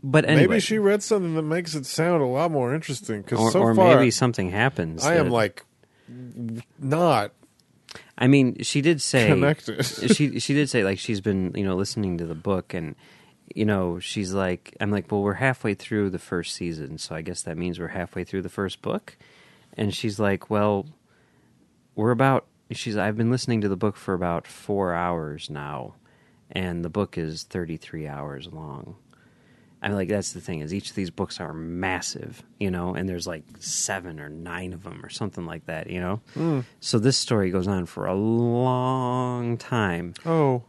but 0.02 0.26
anyway 0.26 0.48
Maybe 0.48 0.60
she 0.60 0.80
read 0.80 1.04
something 1.04 1.36
that 1.36 1.44
makes 1.44 1.76
it 1.76 1.86
sound 1.86 2.22
a 2.22 2.26
lot 2.26 2.52
more 2.52 2.74
interesting. 2.74 3.22
Because 3.22 3.40
or, 3.40 3.52
so 3.52 3.60
or 3.62 3.76
far, 3.76 3.96
maybe 3.96 4.12
something 4.12 4.50
happens. 4.50 5.06
I 5.06 5.16
am 5.16 5.30
like 5.30 5.66
not 6.80 7.32
I 8.18 8.28
mean, 8.28 8.64
she 8.64 8.82
did 8.82 9.02
say 9.02 9.28
connected. 9.28 9.86
she 10.16 10.40
she 10.40 10.54
did 10.54 10.70
say 10.70 10.84
like 10.84 11.00
she's 11.00 11.22
been 11.22 11.52
you 11.56 11.64
know 11.64 11.76
listening 11.76 12.18
to 12.20 12.26
the 12.26 12.36
book 12.36 12.74
and 12.74 12.96
you 13.54 13.66
know 13.66 14.00
she's 14.00 14.34
like 14.34 14.76
I'm 14.80 14.92
like 14.92 15.12
well 15.12 15.22
we're 15.22 15.34
halfway 15.34 15.74
through 15.74 16.10
the 16.10 16.20
first 16.20 16.56
season 16.56 16.98
so 16.98 17.16
I 17.16 17.22
guess 17.22 17.42
that 17.44 17.58
means 17.58 17.80
we're 17.80 17.90
halfway 17.90 18.24
through 18.24 18.42
the 18.42 18.50
first 18.50 18.82
book 18.82 19.18
and 19.78 19.94
she's 19.94 20.20
like 20.20 20.50
well 20.50 20.88
we're 21.96 22.12
about 22.12 22.46
she's 22.72 22.98
I've 22.98 23.18
been 23.18 23.32
listening 23.32 23.62
to 23.62 23.70
the 23.70 23.76
book 23.76 23.98
for 23.98 24.14
about 24.14 24.48
four 24.48 24.94
hours 24.94 25.50
now 25.50 25.96
and 26.52 26.86
the 26.86 26.90
book 26.90 27.18
is 27.18 27.44
33 27.44 28.08
hours 28.08 28.48
long. 28.52 28.96
I 29.86 29.90
mean, 29.90 29.98
like 29.98 30.10
that's 30.10 30.34
the 30.34 30.42
thing 30.42 30.62
is 30.62 30.74
each 30.74 30.90
of 30.90 30.96
these 30.96 31.12
books 31.12 31.40
are 31.40 31.54
massive, 31.54 32.42
you 32.60 32.72
know, 32.72 32.96
and 32.96 33.08
there's 33.08 33.28
like 33.28 33.44
seven 33.60 34.20
or 34.20 34.30
nine 34.30 34.74
of 34.74 34.82
them 34.84 35.06
or 35.06 35.10
something 35.10 35.46
like 35.46 35.68
that, 35.68 35.90
you 35.92 36.02
know. 36.02 36.64
So 36.80 36.98
this 37.00 37.18
story 37.18 37.52
goes 37.52 37.68
on 37.68 37.86
for 37.86 38.08
a 38.08 38.16
long 38.16 39.58
time, 39.58 40.16
oh, 40.26 40.64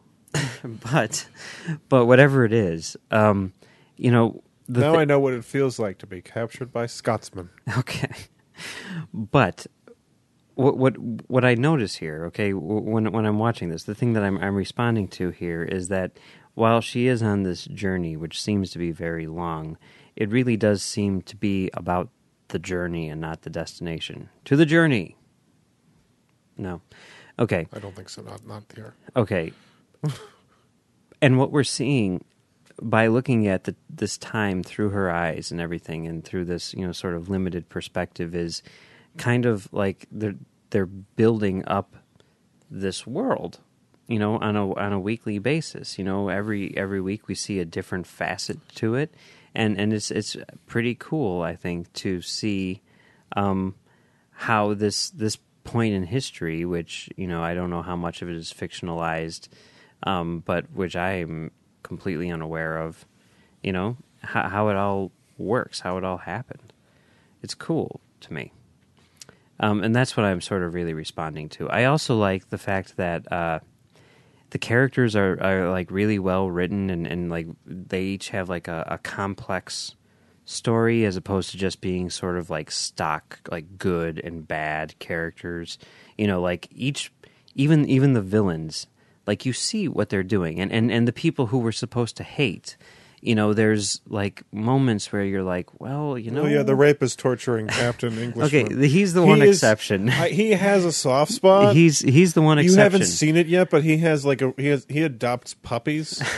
but 0.93 1.27
but 1.89 2.05
whatever 2.05 2.45
it 2.45 2.53
is, 2.53 2.97
um, 3.11 3.55
you 3.97 4.11
know, 4.11 4.43
the 4.69 4.81
now 4.81 4.93
thi- 4.93 4.99
I 4.99 5.05
know 5.07 5.19
what 5.19 5.33
it 5.33 5.45
feels 5.45 5.79
like 5.79 5.97
to 5.99 6.07
be 6.07 6.21
captured 6.21 6.71
by 6.73 6.87
Scotsmen. 6.87 7.49
Okay, 7.79 8.13
but 9.15 9.67
what 10.57 10.77
what 10.77 10.95
what 11.31 11.45
I 11.45 11.55
notice 11.55 11.97
here, 11.97 12.25
okay, 12.27 12.53
when 12.53 13.13
when 13.13 13.25
I'm 13.27 13.39
watching 13.39 13.71
this, 13.71 13.85
the 13.85 13.95
thing 13.95 14.13
that 14.15 14.23
I'm 14.23 14.39
I'm 14.39 14.55
responding 14.55 15.09
to 15.09 15.31
here 15.31 15.63
is 15.63 15.89
that 15.89 16.19
while 16.57 16.81
she 16.81 17.07
is 17.07 17.23
on 17.23 17.43
this 17.43 17.67
journey, 17.67 18.17
which 18.17 18.41
seems 18.41 18.71
to 18.71 18.79
be 18.79 18.91
very 18.91 19.27
long, 19.27 19.77
it 20.17 20.31
really 20.31 20.57
does 20.57 20.83
seem 20.83 21.21
to 21.23 21.37
be 21.37 21.71
about 21.75 22.09
the 22.49 22.59
journey 22.59 23.11
and 23.11 23.21
not 23.21 23.43
the 23.43 23.51
destination. 23.51 24.31
To 24.47 24.57
the 24.57 24.65
journey. 24.65 25.17
No. 26.57 26.81
Okay. 27.39 27.69
I 27.75 27.79
don't 27.79 27.95
think 27.95 28.09
so. 28.09 28.23
Not 28.23 28.47
not 28.47 28.65
here. 28.75 28.95
Okay. 29.15 29.53
and 31.23 31.39
what 31.39 31.53
we're 31.53 31.63
seeing 31.63 32.25
by 32.81 33.09
looking 33.09 33.47
at 33.47 33.65
the, 33.65 33.75
this 33.91 34.17
time 34.17 34.63
through 34.63 34.91
her 34.91 35.11
eyes 35.11 35.51
and 35.51 35.61
everything, 35.61 36.07
and 36.07 36.25
through 36.25 36.47
this, 36.47 36.73
you 36.73 36.87
know, 36.87 36.93
sort 36.93 37.15
of 37.15 37.29
limited 37.29 37.69
perspective, 37.69 38.35
is 38.35 38.63
kind 39.19 39.45
of 39.45 39.71
like 39.75 40.07
they're 40.11 40.37
they're 40.71 40.87
building 40.87 41.65
up 41.67 41.97
this 42.71 43.07
world, 43.07 43.61
you 44.09 44.19
know, 44.19 44.39
on 44.39 44.57
a 44.57 44.75
on 44.75 44.93
a 44.93 45.01
weekly 45.01 45.39
basis. 45.39 45.99
You 45.99 46.05
know, 46.05 46.29
every 46.29 46.77
every 46.77 47.01
week 47.01 47.29
we 47.29 47.35
see 47.35 47.59
a 47.59 47.65
different 47.65 48.07
facet 48.07 48.59
to 48.77 48.95
it, 48.95 49.15
and 49.55 49.79
and 49.79 49.93
it's 49.93 50.11
it's 50.11 50.37
pretty 50.67 50.95
cool, 50.95 51.43
I 51.43 51.57
think, 51.57 51.93
to 51.95 52.23
see 52.23 52.83
um, 53.37 53.75
how 54.31 54.75
this 54.75 55.11
this 55.11 55.39
point 55.65 55.95
in 55.95 56.05
history, 56.05 56.65
which 56.65 57.11
you 57.17 57.27
know 57.27 57.43
I 57.43 57.55
don't 57.55 57.71
know 57.71 57.83
how 57.83 57.97
much 57.97 58.23
of 58.23 58.29
it 58.29 58.37
is 58.37 58.53
fictionalized, 58.53 59.49
um, 60.05 60.43
but 60.45 60.71
which 60.73 60.95
I 60.95 61.15
am 61.15 61.51
completely 61.83 62.31
unaware 62.31 62.79
of, 62.79 63.05
you 63.63 63.73
know 63.73 63.97
how, 64.23 64.49
how 64.49 64.69
it 64.69 64.77
all 64.77 65.11
works, 65.37 65.81
how 65.81 65.99
it 65.99 66.05
all 66.05 66.19
happened. 66.19 66.73
It's 67.43 67.55
cool 67.55 68.01
to 68.21 68.33
me, 68.33 68.53
um, 69.59 69.83
and 69.83 69.95
that's 69.95 70.17
what 70.17 70.27
I'm 70.27 70.41
sort 70.41 70.63
of 70.63 70.75
really 70.75 70.95
responding 70.95 71.49
to. 71.51 71.69
I 71.69 71.87
also 71.87 72.17
like 72.17 72.51
the 72.51 72.59
fact 72.59 72.97
that. 72.99 73.31
Uh, 73.33 73.59
the 74.57 74.61
characters 74.61 75.15
are, 75.15 75.39
are 75.43 75.71
like 75.71 75.91
really 75.91 76.19
well 76.19 76.51
written 76.51 76.89
and, 76.89 77.07
and 77.07 77.29
like 77.29 77.47
they 77.67 78.05
each 78.05 78.31
have 78.31 78.49
like 78.49 78.69
a, 78.69 78.87
a 78.87 78.97
complex 78.97 79.95
story 80.47 81.05
as 81.05 81.15
opposed 81.15 81.51
to 81.51 81.59
just 81.59 81.83
being 81.83 82.09
sort 82.09 82.39
of 82.39 82.49
like 82.49 82.71
stock 82.71 83.39
like 83.51 83.77
good 83.77 84.19
and 84.19 84.49
bad 84.49 84.99
characters. 84.99 85.77
You 86.17 86.27
know 86.27 86.41
like 86.41 86.69
each 86.71 87.13
even 87.55 87.87
even 87.87 88.15
the 88.15 88.23
villains 88.23 88.87
like 89.27 89.45
you 89.45 89.53
see 89.53 89.89
what 89.89 90.09
they're 90.09 90.23
doing. 90.23 90.59
And 90.59 90.73
and, 90.73 90.91
and 90.91 91.07
the 91.07 91.13
people 91.13 91.49
who 91.49 91.59
we're 91.59 91.71
supposed 91.71 92.17
to 92.17 92.23
hate 92.23 92.79
you 93.23 93.35
know 93.35 93.55
there's 93.55 94.01
like 94.09 94.43
moments 94.53 95.11
where 95.13 95.25
you're 95.25 95.43
like 95.43 95.81
well 95.81 96.19
you 96.19 96.31
know 96.31 96.43
oh 96.43 96.47
yeah, 96.47 96.63
the 96.63 96.75
rapist 96.75 97.19
torturing 97.19 97.67
Captain 97.67 98.17
English. 98.19 98.53
okay 98.55 98.87
he's 98.89 99.15
the 99.15 99.23
one 99.23 99.41
exception 99.43 100.09
I, 100.11 100.29
he 100.29 100.51
has 100.53 100.85
a 100.85 100.93
soft 100.93 101.33
spot. 101.33 101.75
he's 101.75 102.01
he's 102.01 102.35
the 102.35 102.43
one 102.43 102.59
you 102.63 102.75
haven't 102.77 103.05
seen 103.07 103.37
it 103.37 103.47
yet, 103.47 103.71
but 103.71 103.83
he 103.83 103.97
has 103.99 104.25
like 104.27 104.43
a 104.43 104.53
he 104.57 104.67
has 104.67 104.87
he 104.89 105.03
adopts 105.03 105.55
puppies. 105.55 106.23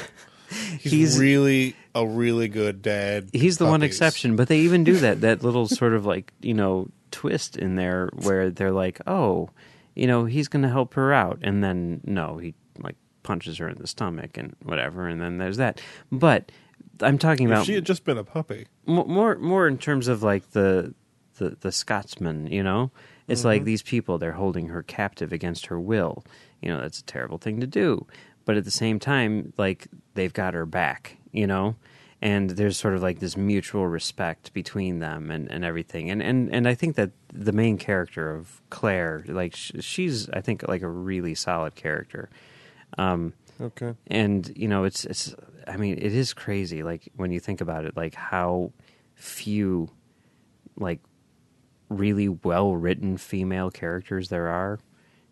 He's, 0.80 0.92
He's- 0.92 1.18
really 1.18 1.76
a 1.94 2.06
really 2.06 2.48
good 2.48 2.80
dad. 2.80 3.28
he's 3.34 3.58
the 3.58 3.66
one 3.66 3.82
exception 3.82 4.34
but 4.34 4.48
they 4.48 4.60
even 4.60 4.82
do 4.82 4.96
that 4.96 5.20
that 5.20 5.42
little 5.42 5.66
sort 5.68 5.92
of 5.92 6.06
like 6.06 6.32
you 6.40 6.54
know 6.54 6.88
twist 7.10 7.56
in 7.58 7.74
there 7.76 8.08
where 8.22 8.48
they're 8.48 8.72
like 8.72 8.98
oh 9.06 9.50
you 9.94 10.06
know 10.06 10.24
he's 10.24 10.48
going 10.48 10.62
to 10.62 10.68
help 10.70 10.94
her 10.94 11.12
out 11.12 11.38
and 11.42 11.62
then 11.62 12.00
no 12.04 12.38
he 12.38 12.54
like 12.78 12.94
punches 13.24 13.58
her 13.58 13.68
in 13.68 13.76
the 13.76 13.86
stomach 13.86 14.38
and 14.38 14.56
whatever 14.62 15.06
and 15.06 15.20
then 15.20 15.36
there's 15.36 15.58
that 15.58 15.82
but 16.10 16.50
i'm 17.02 17.18
talking 17.18 17.46
If 17.48 17.52
about 17.52 17.66
she 17.66 17.74
had 17.74 17.84
just 17.84 18.04
been 18.04 18.18
a 18.18 18.24
puppy. 18.24 18.66
more 18.86 19.36
more 19.38 19.66
in 19.68 19.78
terms 19.78 20.08
of 20.08 20.22
like 20.22 20.50
the 20.50 20.94
the 21.36 21.56
the 21.60 21.70
Scotsman, 21.72 22.48
you 22.48 22.62
know. 22.64 22.90
It's 23.28 23.44
like 23.44 23.62
these 23.64 23.82
people 23.82 24.18
they're 24.18 24.32
holding 24.32 24.68
her 24.68 24.82
captive 24.82 25.32
against 25.32 25.66
her 25.66 25.78
will. 25.78 26.24
You 26.62 26.70
know, 26.70 26.80
that's 26.80 26.98
a 27.00 27.04
terrible 27.04 27.38
thing 27.38 27.60
to 27.60 27.66
do. 27.66 28.06
But 28.44 28.56
at 28.56 28.64
the 28.64 28.70
same 28.72 28.98
time, 28.98 29.52
like 29.58 29.86
they've 30.14 30.32
got 30.32 30.54
her 30.54 30.64
back, 30.66 31.18
you 31.30 31.46
know? 31.46 31.76
And 32.20 32.50
there's 32.50 32.76
sort 32.76 32.94
of 32.94 33.02
like 33.02 33.20
this 33.20 33.36
mutual 33.36 33.86
respect 33.86 34.52
between 34.52 34.98
them 34.98 35.30
and, 35.30 35.48
and 35.48 35.64
everything. 35.64 36.10
And, 36.10 36.20
and 36.22 36.52
and 36.52 36.66
I 36.66 36.74
think 36.74 36.96
that 36.96 37.10
the 37.32 37.52
main 37.52 37.76
character 37.78 38.34
of 38.34 38.60
Claire, 38.70 39.22
like 39.28 39.54
sh- 39.54 39.72
she's 39.80 40.28
I 40.30 40.40
think 40.40 40.66
like 40.66 40.82
a 40.82 40.88
really 40.88 41.34
solid 41.36 41.74
character. 41.76 42.30
Um 42.96 43.34
Okay. 43.60 43.94
and 44.06 44.50
you 44.56 44.66
know 44.68 44.84
it's 44.84 45.04
it's 45.04 45.34
i 45.68 45.76
mean 45.76 45.94
it 45.94 46.14
is 46.14 46.32
crazy 46.32 46.82
like 46.82 47.08
when 47.16 47.30
you 47.30 47.40
think 47.40 47.60
about 47.60 47.84
it 47.84 47.96
like 47.96 48.14
how 48.14 48.72
few 49.14 49.90
like 50.76 51.00
really 51.88 52.28
well 52.28 52.74
written 52.76 53.16
female 53.16 53.70
characters 53.70 54.28
there 54.28 54.48
are. 54.48 54.78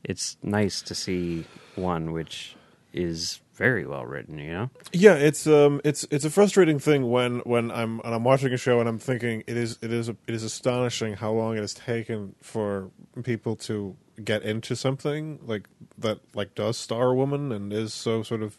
It's 0.05 0.37
nice 0.43 0.83
to 0.83 0.95
see 0.95 1.45
one 1.75 2.13
which 2.13 2.57
is 2.93 3.41
very 3.55 3.87
well 3.87 4.07
written 4.07 4.39
you 4.39 4.53
know? 4.53 4.71
Yeah, 4.93 5.15
it's 5.15 5.47
um, 5.47 5.81
it's 5.85 6.07
it's 6.11 6.25
a 6.25 6.31
frustrating 6.31 6.79
thing 6.79 7.11
when 7.11 7.41
when 7.41 7.71
I'm 7.71 8.01
and 8.05 8.15
I'm 8.15 8.25
watching 8.25 8.53
a 8.53 8.57
show 8.57 8.81
and 8.81 8.89
I'm 8.89 8.99
thinking 8.99 9.43
it 9.47 9.57
is 9.57 9.79
it 9.83 9.93
is 9.93 10.09
it 10.09 10.17
is 10.27 10.43
astonishing 10.43 11.15
how 11.15 11.33
long 11.33 11.57
it 11.57 11.61
has 11.61 11.75
taken 11.75 12.35
for 12.41 12.91
people 13.23 13.57
to 13.57 13.97
get 14.23 14.43
into 14.43 14.75
something 14.77 15.41
like 15.43 15.69
that 15.99 16.21
like 16.35 16.55
does 16.55 16.77
star 16.79 17.15
woman 17.15 17.53
and 17.53 17.73
is 17.73 17.93
so 17.93 18.23
sort 18.23 18.43
of 18.43 18.59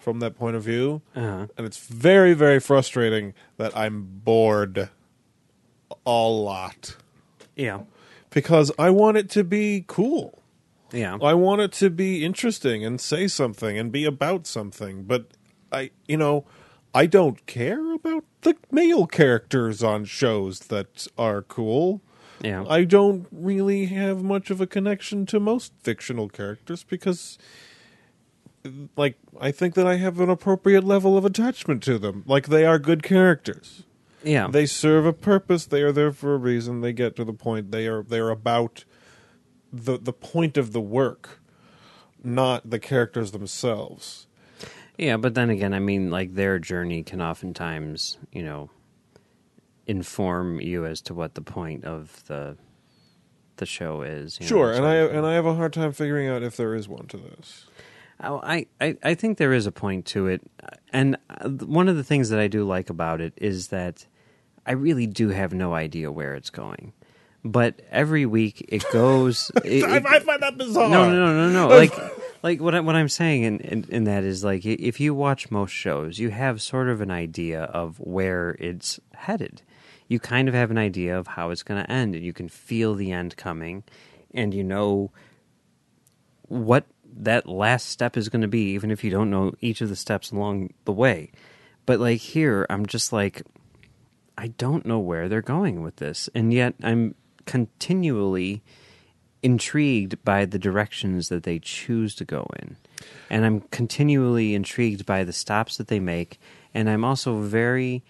from 0.00 0.20
that 0.20 0.36
point 0.36 0.56
of 0.56 0.62
view, 0.62 1.02
uh-huh. 1.14 1.46
and 1.56 1.66
it's 1.66 1.78
very 1.78 2.34
very 2.34 2.58
frustrating 2.58 3.34
that 3.56 3.76
I'm 3.76 4.20
bored 4.24 4.88
a 6.06 6.10
lot 6.10 6.96
yeah 7.56 7.80
because 8.30 8.72
I 8.78 8.90
want 8.90 9.16
it 9.16 9.28
to 9.30 9.44
be 9.44 9.84
cool. 9.86 10.42
yeah 10.92 11.18
I 11.22 11.34
want 11.34 11.60
it 11.60 11.72
to 11.72 11.90
be 11.90 12.24
interesting 12.24 12.84
and 12.84 13.00
say 13.00 13.28
something 13.28 13.78
and 13.78 13.92
be 13.92 14.04
about 14.04 14.46
something, 14.46 15.04
but 15.04 15.26
I, 15.72 15.90
you 16.06 16.16
know, 16.16 16.46
I 16.94 17.06
don't 17.06 17.44
care 17.46 17.92
about 17.92 18.24
the 18.42 18.56
male 18.70 19.06
characters 19.06 19.82
on 19.82 20.04
shows 20.04 20.60
that 20.60 21.06
are 21.18 21.42
cool. 21.42 22.00
yeah 22.42 22.64
I 22.68 22.84
don't 22.84 23.26
really 23.30 23.86
have 23.86 24.22
much 24.22 24.50
of 24.50 24.60
a 24.60 24.66
connection 24.66 25.26
to 25.26 25.38
most 25.38 25.72
fictional 25.82 26.28
characters 26.28 26.82
because 26.84 27.38
like 28.96 29.16
I 29.40 29.50
think 29.50 29.74
that 29.74 29.86
I 29.86 29.96
have 29.96 30.20
an 30.20 30.28
appropriate 30.30 30.84
level 30.84 31.16
of 31.16 31.24
attachment 31.24 31.82
to 31.84 31.98
them. 31.98 32.24
Like 32.26 32.48
they 32.48 32.64
are 32.64 32.78
good 32.78 33.02
characters. 33.02 33.84
yeah 34.22 34.48
They 34.48 34.66
serve 34.66 35.06
a 35.06 35.12
purpose. 35.12 35.66
They 35.66 35.82
are 35.82 35.92
there 35.92 36.12
for 36.12 36.34
a 36.34 36.38
reason. 36.38 36.80
They 36.80 36.92
get 36.92 37.16
to 37.16 37.24
the 37.24 37.32
point. 37.32 37.70
They 37.70 37.86
are 37.86 38.02
they 38.02 38.18
are 38.18 38.30
about 38.30 38.84
the 39.72 39.98
the 39.98 40.12
point 40.12 40.56
of 40.56 40.72
the 40.72 40.80
work, 40.80 41.40
not 42.22 42.68
the 42.68 42.78
characters 42.78 43.30
themselves. 43.32 44.26
Yeah, 44.98 45.16
but 45.16 45.34
then 45.34 45.48
again, 45.48 45.72
I 45.72 45.78
mean, 45.78 46.10
like 46.10 46.34
their 46.34 46.58
journey 46.58 47.02
can 47.02 47.22
oftentimes, 47.22 48.18
you 48.32 48.42
know, 48.42 48.68
inform 49.86 50.60
you 50.60 50.84
as 50.84 51.00
to 51.02 51.14
what 51.14 51.34
the 51.34 51.40
point 51.40 51.84
of 51.84 52.22
the 52.26 52.56
the 53.56 53.66
show 53.66 54.02
is. 54.02 54.38
you 54.38 54.44
know, 54.44 54.48
Sure, 54.48 54.72
that 54.72 54.76
and 54.78 54.86
I 54.86 54.94
and 54.96 55.26
I 55.26 55.32
have 55.34 55.46
a 55.46 55.54
hard 55.54 55.72
time 55.72 55.92
figuring 55.92 56.28
out 56.28 56.42
if 56.42 56.56
there 56.56 56.74
is 56.74 56.88
one 56.88 57.06
to 57.06 57.16
this. 57.16 57.66
Oh, 58.22 58.40
I, 58.42 58.66
I, 58.80 58.96
I 59.02 59.14
think 59.14 59.38
there 59.38 59.52
is 59.52 59.66
a 59.66 59.72
point 59.72 60.04
to 60.06 60.26
it. 60.26 60.42
And 60.92 61.16
uh, 61.30 61.48
one 61.48 61.88
of 61.88 61.96
the 61.96 62.04
things 62.04 62.28
that 62.28 62.38
I 62.38 62.48
do 62.48 62.64
like 62.64 62.90
about 62.90 63.20
it 63.20 63.32
is 63.36 63.68
that 63.68 64.06
I 64.66 64.72
really 64.72 65.06
do 65.06 65.30
have 65.30 65.54
no 65.54 65.74
idea 65.74 66.12
where 66.12 66.34
it's 66.34 66.50
going. 66.50 66.92
But 67.42 67.80
every 67.90 68.26
week 68.26 68.66
it 68.68 68.84
goes. 68.92 69.50
it- 69.64 69.84
I, 69.84 69.96
I 70.16 70.20
find 70.20 70.42
that 70.42 70.58
bizarre. 70.58 70.90
no, 70.90 71.10
no, 71.10 71.16
no, 71.32 71.48
no, 71.48 71.68
no. 71.68 71.68
Like, 71.74 71.94
like 72.42 72.60
what 72.60 72.74
I, 72.74 72.80
what 72.80 72.94
I'm 72.94 73.08
saying 73.08 73.42
in, 73.44 73.60
in 73.60 73.84
in 73.88 74.04
that 74.04 74.24
is 74.24 74.44
like 74.44 74.64
if 74.66 75.00
you 75.00 75.14
watch 75.14 75.50
most 75.50 75.72
shows, 75.72 76.18
you 76.18 76.28
have 76.30 76.60
sort 76.60 76.88
of 76.90 77.00
an 77.00 77.10
idea 77.10 77.64
of 77.64 77.98
where 78.00 78.56
it's 78.60 79.00
headed. 79.14 79.62
You 80.08 80.18
kind 80.20 80.48
of 80.48 80.54
have 80.54 80.70
an 80.70 80.78
idea 80.78 81.18
of 81.18 81.26
how 81.28 81.50
it's 81.50 81.62
going 81.62 81.82
to 81.82 81.90
end, 81.90 82.14
and 82.14 82.24
you 82.24 82.32
can 82.32 82.48
feel 82.48 82.94
the 82.94 83.12
end 83.12 83.36
coming, 83.36 83.84
and 84.34 84.52
you 84.52 84.64
know 84.64 85.10
what 86.48 86.84
that 87.16 87.48
last 87.48 87.88
step 87.88 88.16
is 88.16 88.28
going 88.28 88.42
to 88.42 88.48
be, 88.48 88.72
even 88.72 88.90
if 88.90 89.04
you 89.04 89.10
don't 89.10 89.30
know 89.30 89.52
each 89.60 89.80
of 89.80 89.88
the 89.88 89.96
steps 89.96 90.30
along 90.30 90.72
the 90.84 90.92
way. 90.92 91.30
But 91.86 92.00
like 92.00 92.20
here, 92.20 92.66
I'm 92.70 92.86
just 92.86 93.12
like, 93.12 93.42
I 94.38 94.48
don't 94.48 94.86
know 94.86 94.98
where 94.98 95.28
they're 95.28 95.42
going 95.42 95.82
with 95.82 95.96
this, 95.96 96.28
and 96.34 96.52
yet 96.52 96.74
I'm 96.82 97.14
continually 97.46 98.62
intrigued 99.42 100.22
by 100.24 100.44
the 100.44 100.58
directions 100.58 101.28
that 101.28 101.44
they 101.44 101.58
choose 101.58 102.14
to 102.16 102.24
go 102.24 102.46
in. 102.60 102.76
And 103.30 103.44
I'm 103.44 103.62
continually 103.70 104.54
intrigued 104.54 105.06
by 105.06 105.24
the 105.24 105.32
stops 105.32 105.76
that 105.78 105.88
they 105.88 106.00
make. 106.00 106.38
And 106.74 106.88
I'm 106.90 107.04
also 107.04 107.40
very 107.40 108.02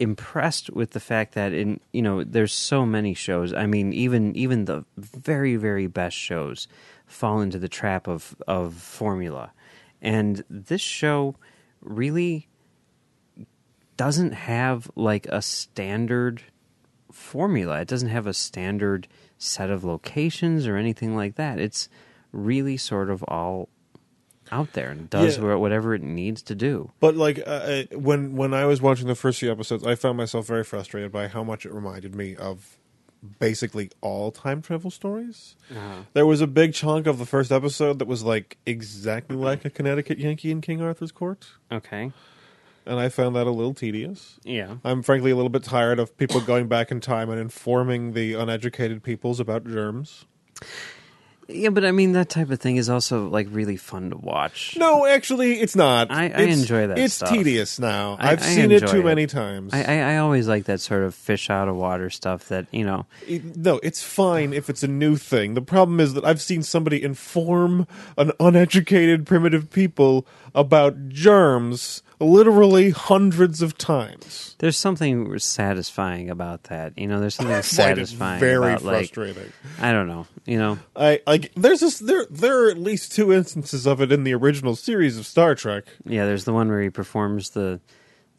impressed 0.00 0.70
with 0.70 0.92
the 0.92 1.00
fact 1.00 1.34
that 1.34 1.52
in 1.52 1.78
you 1.92 2.00
know 2.00 2.24
there's 2.24 2.54
so 2.54 2.86
many 2.86 3.12
shows 3.12 3.52
i 3.52 3.66
mean 3.66 3.92
even 3.92 4.34
even 4.34 4.64
the 4.64 4.82
very 4.96 5.56
very 5.56 5.86
best 5.86 6.16
shows 6.16 6.66
fall 7.10 7.40
into 7.40 7.58
the 7.58 7.68
trap 7.68 8.06
of 8.08 8.34
of 8.46 8.74
formula 8.74 9.52
and 10.00 10.44
this 10.48 10.80
show 10.80 11.34
really 11.80 12.48
doesn't 13.96 14.32
have 14.32 14.90
like 14.96 15.26
a 15.26 15.42
standard 15.42 16.42
formula. 17.12 17.80
It 17.80 17.88
doesn't 17.88 18.08
have 18.08 18.26
a 18.26 18.32
standard 18.32 19.08
set 19.36 19.70
of 19.70 19.84
locations 19.84 20.66
or 20.66 20.76
anything 20.76 21.14
like 21.16 21.34
that. 21.34 21.58
It's 21.58 21.88
really 22.32 22.76
sort 22.76 23.10
of 23.10 23.22
all 23.24 23.68
out 24.52 24.72
there 24.72 24.90
and 24.90 25.10
does 25.10 25.38
Yeah. 25.38 25.54
whatever 25.54 25.94
it 25.94 26.02
needs 26.02 26.42
to 26.44 26.54
do. 26.54 26.92
But 26.98 27.14
like 27.16 27.38
uh, 27.40 27.50
uh, 27.50 27.82
when 27.92 28.36
when 28.36 28.54
I 28.54 28.64
was 28.64 28.80
watching 28.80 29.06
the 29.06 29.14
first 29.14 29.38
few 29.40 29.50
episodes, 29.50 29.84
I 29.86 29.94
found 29.96 30.16
myself 30.16 30.46
very 30.46 30.64
frustrated 30.64 31.12
by 31.12 31.28
how 31.28 31.44
much 31.44 31.66
it 31.66 31.72
reminded 31.74 32.14
me 32.14 32.36
of 32.36 32.78
basically 33.38 33.90
all 34.00 34.30
time 34.32 34.62
travel 34.62 34.90
stories. 34.90 35.56
Uh-huh. 35.70 36.02
There 36.14 36.26
was 36.26 36.40
a 36.40 36.46
big 36.46 36.72
chunk 36.74 37.06
of 37.06 37.18
the 37.18 37.26
first 37.26 37.52
episode 37.52 37.98
that 37.98 38.08
was 38.08 38.22
like 38.22 38.56
exactly 38.66 39.36
like 39.36 39.64
a 39.64 39.70
Connecticut 39.70 40.18
Yankee 40.18 40.50
in 40.50 40.60
King 40.60 40.80
Arthur's 40.80 41.12
Court, 41.12 41.46
Okay. 41.70 42.12
and 42.86 42.98
I 42.98 43.08
found 43.08 43.36
that 43.36 43.46
a 43.46 43.50
little 43.50 43.74
tedious. 43.74 44.38
Yeah. 44.42 44.76
I'm 44.84 45.02
frankly 45.02 45.30
a 45.30 45.36
little 45.36 45.50
bit 45.50 45.62
tired 45.64 45.98
of 45.98 46.16
people 46.16 46.40
going 46.40 46.66
back 46.68 46.90
in 46.90 47.00
time 47.00 47.28
and 47.30 47.38
informing 47.40 48.12
the 48.14 48.34
uneducated 48.34 49.02
peoples 49.02 49.38
about 49.40 49.66
germs. 49.66 50.24
Yeah, 51.52 51.70
but 51.70 51.84
I 51.84 51.92
mean 51.92 52.12
that 52.12 52.28
type 52.28 52.50
of 52.50 52.60
thing 52.60 52.76
is 52.76 52.88
also 52.88 53.28
like 53.28 53.48
really 53.50 53.76
fun 53.76 54.10
to 54.10 54.16
watch. 54.16 54.76
No, 54.78 55.06
actually, 55.06 55.60
it's 55.60 55.74
not. 55.76 56.10
I- 56.10 56.24
I 56.24 56.26
It's- 56.26 56.60
enjoy 56.60 56.86
that 56.86 56.98
It's 56.98 57.14
stuff. 57.14 57.30
tedious 57.30 57.78
now. 57.78 58.16
I- 58.20 58.32
I've 58.32 58.42
I 58.42 58.46
seen 58.46 58.70
it 58.72 58.86
too 58.86 59.00
it. 59.00 59.04
many 59.04 59.26
times. 59.26 59.72
I, 59.74 59.82
I, 59.82 59.96
I 60.14 60.16
always 60.18 60.46
like 60.48 60.64
that 60.64 60.80
sort 60.80 61.02
of 61.02 61.14
fish 61.14 61.50
out 61.50 61.68
of 61.68 61.76
water 61.76 62.10
stuff 62.10 62.48
that, 62.48 62.66
you 62.70 62.84
know, 62.84 63.06
It- 63.26 63.56
no, 63.56 63.80
it's 63.82 64.02
fine 64.02 64.52
if 64.52 64.70
it's 64.70 64.82
a 64.82 64.88
new 64.88 65.16
thing. 65.16 65.54
The 65.54 65.62
problem 65.62 66.00
is 66.00 66.14
that 66.14 66.24
I've 66.24 66.40
seen 66.40 66.62
somebody 66.62 67.02
inform 67.02 67.86
an 68.16 68.32
uneducated 68.40 69.26
primitive 69.26 69.70
people 69.70 70.26
about 70.54 71.08
germs 71.08 72.02
literally 72.20 72.90
hundreds 72.90 73.62
of 73.62 73.78
times. 73.78 74.54
there's 74.58 74.76
something 74.76 75.38
satisfying 75.38 76.28
about 76.28 76.64
that. 76.64 76.96
You 76.98 77.06
know, 77.06 77.18
there's 77.18 77.34
something 77.34 77.54
I 77.56 77.62
find 77.62 77.98
it 77.98 78.06
satisfying 78.06 78.40
very 78.40 78.56
about 78.72 78.82
like 78.82 79.14
frustrating. 79.14 79.52
I 79.80 79.92
don't 79.92 80.06
know, 80.06 80.26
you 80.44 80.58
know. 80.58 80.78
I 80.94 81.20
like 81.26 81.52
there's 81.54 81.80
this 81.80 81.98
there 81.98 82.26
there 82.30 82.66
are 82.66 82.70
at 82.70 82.78
least 82.78 83.12
two 83.12 83.32
instances 83.32 83.86
of 83.86 84.02
it 84.02 84.12
in 84.12 84.24
the 84.24 84.34
original 84.34 84.76
series 84.76 85.18
of 85.18 85.26
Star 85.26 85.54
Trek. 85.54 85.84
Yeah, 86.04 86.26
there's 86.26 86.44
the 86.44 86.52
one 86.52 86.68
where 86.68 86.82
he 86.82 86.90
performs 86.90 87.50
the 87.50 87.80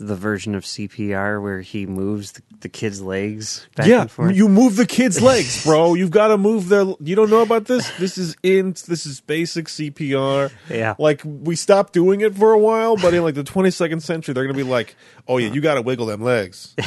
the 0.07 0.15
version 0.15 0.55
of 0.55 0.63
CPR 0.63 1.41
where 1.41 1.61
he 1.61 1.85
moves 1.85 2.33
the, 2.33 2.41
the 2.61 2.69
kid's 2.69 3.01
legs 3.01 3.67
back 3.75 3.87
yeah, 3.87 4.01
and 4.01 4.11
forth. 4.11 4.35
you 4.35 4.49
move 4.49 4.75
the 4.75 4.85
kids' 4.85 5.21
legs, 5.31 5.63
bro. 5.63 5.93
You've 5.93 6.11
got 6.11 6.29
to 6.29 6.37
move 6.37 6.69
their. 6.69 6.85
You 6.99 7.15
don't 7.15 7.29
know 7.29 7.41
about 7.41 7.65
this? 7.65 7.89
This 7.97 8.17
is 8.17 8.35
in. 8.43 8.71
This 8.87 9.05
is 9.05 9.21
basic 9.21 9.67
CPR. 9.67 10.51
Yeah. 10.69 10.95
Like 10.97 11.21
we 11.23 11.55
stopped 11.55 11.93
doing 11.93 12.21
it 12.21 12.35
for 12.35 12.51
a 12.51 12.59
while, 12.59 12.97
but 12.97 13.13
in 13.13 13.23
like 13.23 13.35
the 13.35 13.43
22nd 13.43 14.01
century, 14.01 14.33
they're 14.33 14.45
gonna 14.45 14.57
be 14.57 14.63
like, 14.63 14.95
"Oh 15.27 15.37
yeah, 15.37 15.51
you 15.51 15.61
got 15.61 15.75
to 15.75 15.81
wiggle 15.81 16.07
them 16.07 16.21
legs. 16.21 16.75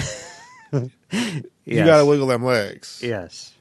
You 1.67 1.83
got 1.85 1.99
to 1.99 2.05
wiggle 2.05 2.27
them 2.27 2.45
legs." 2.45 3.01
Yes. 3.03 3.53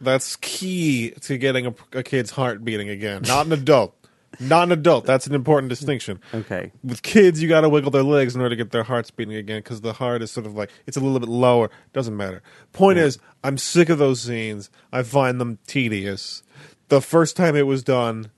That's 0.00 0.36
key 0.36 1.10
to 1.22 1.36
getting 1.36 1.66
a, 1.66 1.74
a 1.92 2.02
kid's 2.02 2.30
heart 2.30 2.64
beating 2.64 2.88
again. 2.88 3.22
Not 3.26 3.46
an 3.46 3.52
adult. 3.52 3.94
Not 4.38 4.64
an 4.64 4.72
adult. 4.72 5.06
That's 5.06 5.26
an 5.26 5.34
important 5.34 5.70
distinction. 5.70 6.20
Okay. 6.32 6.70
With 6.84 7.02
kids, 7.02 7.42
you 7.42 7.48
got 7.48 7.62
to 7.62 7.68
wiggle 7.68 7.90
their 7.90 8.04
legs 8.04 8.34
in 8.34 8.40
order 8.40 8.50
to 8.50 8.56
get 8.56 8.70
their 8.70 8.84
hearts 8.84 9.10
beating 9.10 9.34
again 9.34 9.58
because 9.58 9.80
the 9.80 9.94
heart 9.94 10.22
is 10.22 10.30
sort 10.30 10.46
of 10.46 10.54
like 10.54 10.70
it's 10.86 10.96
a 10.96 11.00
little 11.00 11.18
bit 11.18 11.28
lower. 11.28 11.70
Doesn't 11.92 12.16
matter. 12.16 12.42
Point 12.72 12.98
is, 12.98 13.18
I'm 13.42 13.58
sick 13.58 13.88
of 13.88 13.98
those 13.98 14.20
scenes. 14.20 14.70
I 14.92 15.02
find 15.02 15.40
them 15.40 15.58
tedious. 15.66 16.42
The 16.88 17.00
first 17.00 17.36
time 17.36 17.56
it 17.56 17.66
was 17.66 17.82
done, 17.82 18.30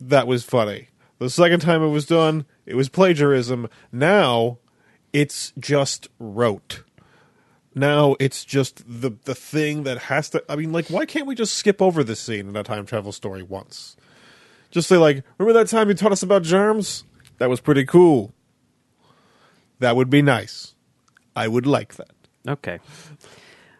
that 0.00 0.26
was 0.26 0.44
funny. 0.44 0.88
The 1.18 1.30
second 1.30 1.60
time 1.60 1.82
it 1.82 1.88
was 1.88 2.06
done, 2.06 2.46
it 2.66 2.74
was 2.74 2.88
plagiarism. 2.88 3.68
Now, 3.92 4.58
it's 5.12 5.52
just 5.58 6.08
rote. 6.18 6.82
Now 7.74 8.16
it's 8.18 8.44
just 8.44 8.82
the 8.86 9.10
the 9.24 9.34
thing 9.34 9.84
that 9.84 9.98
has 9.98 10.30
to. 10.30 10.42
I 10.48 10.56
mean, 10.56 10.72
like, 10.72 10.88
why 10.88 11.06
can't 11.06 11.26
we 11.26 11.34
just 11.34 11.54
skip 11.54 11.80
over 11.80 12.02
this 12.02 12.20
scene 12.20 12.48
in 12.48 12.56
a 12.56 12.64
time 12.64 12.84
travel 12.84 13.12
story 13.12 13.42
once? 13.42 13.96
Just 14.70 14.88
say 14.88 14.96
like, 14.96 15.24
remember 15.38 15.58
that 15.58 15.68
time 15.68 15.88
you 15.88 15.94
taught 15.94 16.12
us 16.12 16.22
about 16.22 16.42
germs? 16.42 17.04
That 17.38 17.48
was 17.50 17.60
pretty 17.60 17.84
cool. 17.84 18.34
That 19.78 19.96
would 19.96 20.10
be 20.10 20.22
nice. 20.22 20.74
I 21.34 21.48
would 21.48 21.66
like 21.66 21.94
that. 21.96 22.10
Okay. 22.46 22.78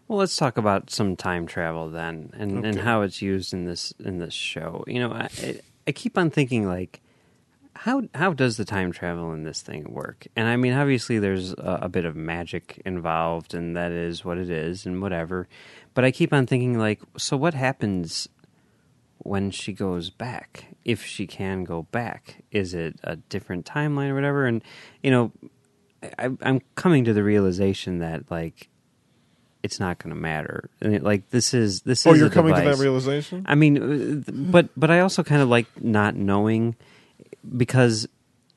Well, 0.08 0.18
let's 0.18 0.36
talk 0.36 0.56
about 0.56 0.90
some 0.90 1.14
time 1.14 1.46
travel 1.46 1.88
then, 1.90 2.30
and, 2.34 2.64
and 2.64 2.78
how 2.80 3.02
it's 3.02 3.22
used 3.22 3.52
in 3.52 3.64
this 3.66 3.92
in 4.04 4.18
this 4.18 4.34
show. 4.34 4.82
You 4.86 5.00
know, 5.00 5.12
I 5.12 5.28
I- 5.42 5.60
I 5.86 5.92
keep 5.92 6.18
on 6.18 6.30
thinking 6.30 6.66
like, 6.66 7.00
how 7.74 8.02
how 8.14 8.32
does 8.32 8.56
the 8.56 8.64
time 8.64 8.92
travel 8.92 9.32
in 9.32 9.44
this 9.44 9.62
thing 9.62 9.92
work? 9.92 10.26
And 10.36 10.46
I 10.48 10.56
mean, 10.56 10.72
obviously, 10.72 11.18
there's 11.18 11.52
a, 11.52 11.78
a 11.82 11.88
bit 11.88 12.04
of 12.04 12.16
magic 12.16 12.80
involved, 12.84 13.54
and 13.54 13.76
that 13.76 13.92
is 13.92 14.24
what 14.24 14.36
it 14.38 14.50
is, 14.50 14.84
and 14.86 15.00
whatever. 15.00 15.48
But 15.94 16.04
I 16.04 16.10
keep 16.10 16.32
on 16.32 16.46
thinking 16.46 16.78
like, 16.78 17.00
so 17.16 17.36
what 17.36 17.54
happens 17.54 18.28
when 19.18 19.50
she 19.50 19.72
goes 19.72 20.10
back? 20.10 20.66
If 20.84 21.04
she 21.04 21.26
can 21.26 21.64
go 21.64 21.82
back, 21.90 22.42
is 22.50 22.72
it 22.74 22.98
a 23.04 23.16
different 23.16 23.66
timeline 23.66 24.08
or 24.10 24.14
whatever? 24.14 24.46
And 24.46 24.62
you 25.02 25.10
know, 25.10 25.32
I, 26.18 26.30
I'm 26.42 26.60
coming 26.74 27.04
to 27.04 27.12
the 27.12 27.22
realization 27.22 27.98
that 27.98 28.30
like 28.30 28.68
it's 29.62 29.78
not 29.78 29.98
going 29.98 30.14
to 30.14 30.20
matter. 30.20 30.70
And 30.80 30.94
it, 30.94 31.02
like 31.02 31.28
this 31.30 31.52
is 31.52 31.82
this 31.82 32.06
Oh, 32.06 32.12
is 32.12 32.18
you're 32.20 32.30
coming 32.30 32.54
to 32.54 32.60
device. 32.60 32.78
that 32.78 32.82
realization? 32.82 33.44
I 33.46 33.54
mean, 33.54 34.22
uh, 34.26 34.30
but 34.32 34.70
but 34.76 34.90
I 34.90 35.00
also 35.00 35.22
kind 35.22 35.42
of 35.42 35.48
like 35.50 35.66
not 35.82 36.16
knowing 36.16 36.76
because 37.56 38.08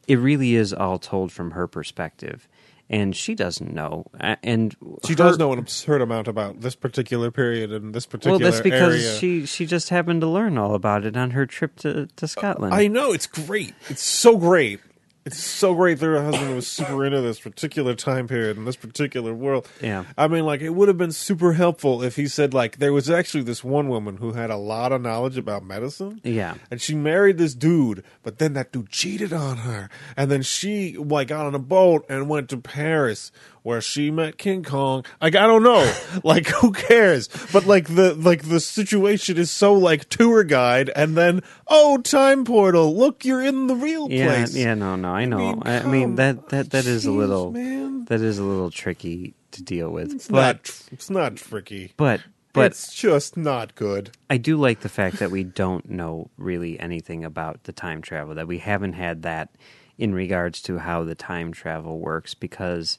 it 0.07 0.15
really 0.15 0.55
is 0.55 0.73
all 0.73 0.99
told 0.99 1.31
from 1.31 1.51
her 1.51 1.67
perspective, 1.67 2.47
and 2.93 3.15
she 3.15 3.33
doesn't 3.35 3.73
know. 3.73 4.05
And 4.43 4.75
She 5.05 5.13
her- 5.13 5.17
does 5.17 5.37
know 5.39 5.51
an 5.51 5.59
absurd 5.59 6.01
amount 6.01 6.27
about 6.27 6.61
this 6.61 6.75
particular 6.75 7.31
period 7.31 7.71
and 7.71 7.93
this 7.93 8.05
particular 8.05 8.37
Well, 8.39 8.51
that's 8.51 8.61
because 8.61 8.93
area. 9.03 9.17
she 9.19 9.45
she 9.45 9.65
just 9.65 9.89
happened 9.89 10.21
to 10.21 10.27
learn 10.27 10.57
all 10.57 10.75
about 10.75 11.03
it 11.05 11.17
on 11.17 11.31
her 11.31 11.45
trip 11.45 11.75
to 11.77 12.07
to 12.15 12.27
Scotland. 12.27 12.73
I 12.73 12.87
know 12.87 13.11
it's 13.11 13.27
great. 13.27 13.73
It's 13.89 14.03
so 14.03 14.37
great. 14.37 14.79
It's 15.25 15.41
so 15.41 15.73
great 15.73 15.99
that 15.99 16.05
her 16.05 16.21
husband 16.21 16.53
was 16.53 16.67
super 16.67 17.05
into 17.05 17.21
this 17.21 17.39
particular 17.39 17.95
time 17.95 18.27
period 18.27 18.57
and 18.57 18.67
this 18.67 18.75
particular 18.75 19.33
world. 19.33 19.69
Yeah. 19.81 20.03
I 20.17 20.27
mean, 20.27 20.45
like, 20.45 20.59
it 20.59 20.71
would 20.71 20.89
have 20.89 20.97
been 20.97 21.13
super 21.13 21.53
helpful 21.53 22.03
if 22.03 22.17
he 22.17 22.27
said, 22.27 22.53
like, 22.53 22.77
there 22.77 22.91
was 22.91 23.09
actually 23.09 23.43
this 23.43 23.63
one 23.63 23.87
woman 23.87 24.17
who 24.17 24.33
had 24.33 24.49
a 24.49 24.57
lot 24.57 24.91
of 24.91 25.01
knowledge 25.01 25.37
about 25.37 25.63
medicine. 25.63 26.19
Yeah. 26.23 26.55
And 26.69 26.81
she 26.81 26.93
married 26.93 27.37
this 27.37 27.53
dude, 27.53 28.03
but 28.21 28.37
then 28.37 28.53
that 28.53 28.73
dude 28.73 28.89
cheated 28.89 29.31
on 29.31 29.57
her. 29.57 29.89
And 30.17 30.29
then 30.29 30.41
she, 30.41 30.97
like, 30.97 31.29
got 31.29 31.45
on 31.45 31.55
a 31.55 31.59
boat 31.59 32.05
and 32.09 32.27
went 32.27 32.49
to 32.49 32.57
Paris 32.57 33.31
where 33.63 33.81
she 33.81 34.11
met 34.11 34.37
King 34.37 34.63
Kong. 34.63 35.05
Like, 35.21 35.35
I 35.35 35.47
don't 35.47 35.63
know. 35.63 35.91
like, 36.23 36.47
who 36.47 36.71
cares? 36.71 37.29
But, 37.51 37.65
like, 37.65 37.87
the, 37.87 38.13
like, 38.13 38.43
the 38.43 38.59
situation 38.59 39.37
is 39.37 39.49
so, 39.49 39.73
like, 39.73 40.09
tour 40.09 40.43
guide 40.43 40.91
and 40.95 41.17
then, 41.17 41.41
oh, 41.67 41.97
time 41.97 42.45
portal. 42.45 42.95
Look, 42.95 43.25
you're 43.25 43.41
in 43.43 43.67
the 43.67 43.75
real 43.75 44.09
yeah, 44.11 44.27
place. 44.27 44.55
yeah, 44.55 44.73
no, 44.75 44.95
no, 44.95 45.09
I 45.09 45.25
know. 45.25 45.37
mean, 45.37 45.63
I 45.65 45.83
mean, 45.83 46.15
that 46.15 46.49
that 46.49 46.71
that 46.71 46.85
is 46.85 47.05
a 47.05 47.11
little 47.11 47.51
man. 47.51 48.05
that 48.05 48.21
is 48.21 48.37
a 48.37 48.43
little 48.43 48.69
tricky 48.69 49.33
to 49.51 49.63
deal 49.63 49.89
with. 49.89 50.13
It's 50.13 50.27
but 50.27 50.35
not, 50.35 50.81
it's 50.91 51.09
not 51.09 51.35
tricky. 51.37 51.93
but 51.97 52.21
but 52.53 52.67
it's 52.67 52.93
just 52.93 53.35
not 53.35 53.75
good. 53.75 54.11
I 54.29 54.37
do 54.37 54.57
like 54.57 54.81
the 54.81 54.89
fact 54.89 55.17
that 55.17 55.31
we 55.31 55.43
don't 55.43 55.89
know 55.89 56.29
really 56.37 56.79
anything 56.79 57.25
about 57.25 57.63
the 57.63 57.71
time 57.71 58.01
travel, 58.01 58.35
that 58.35 58.47
we 58.47 58.59
haven't 58.59 58.93
had 58.93 59.23
that 59.23 59.49
in 59.97 60.13
regards 60.13 60.61
to 60.63 60.77
how 60.77 61.03
the 61.03 61.15
time 61.15 61.51
travel 61.51 61.99
works 61.99 62.33
because 62.33 62.97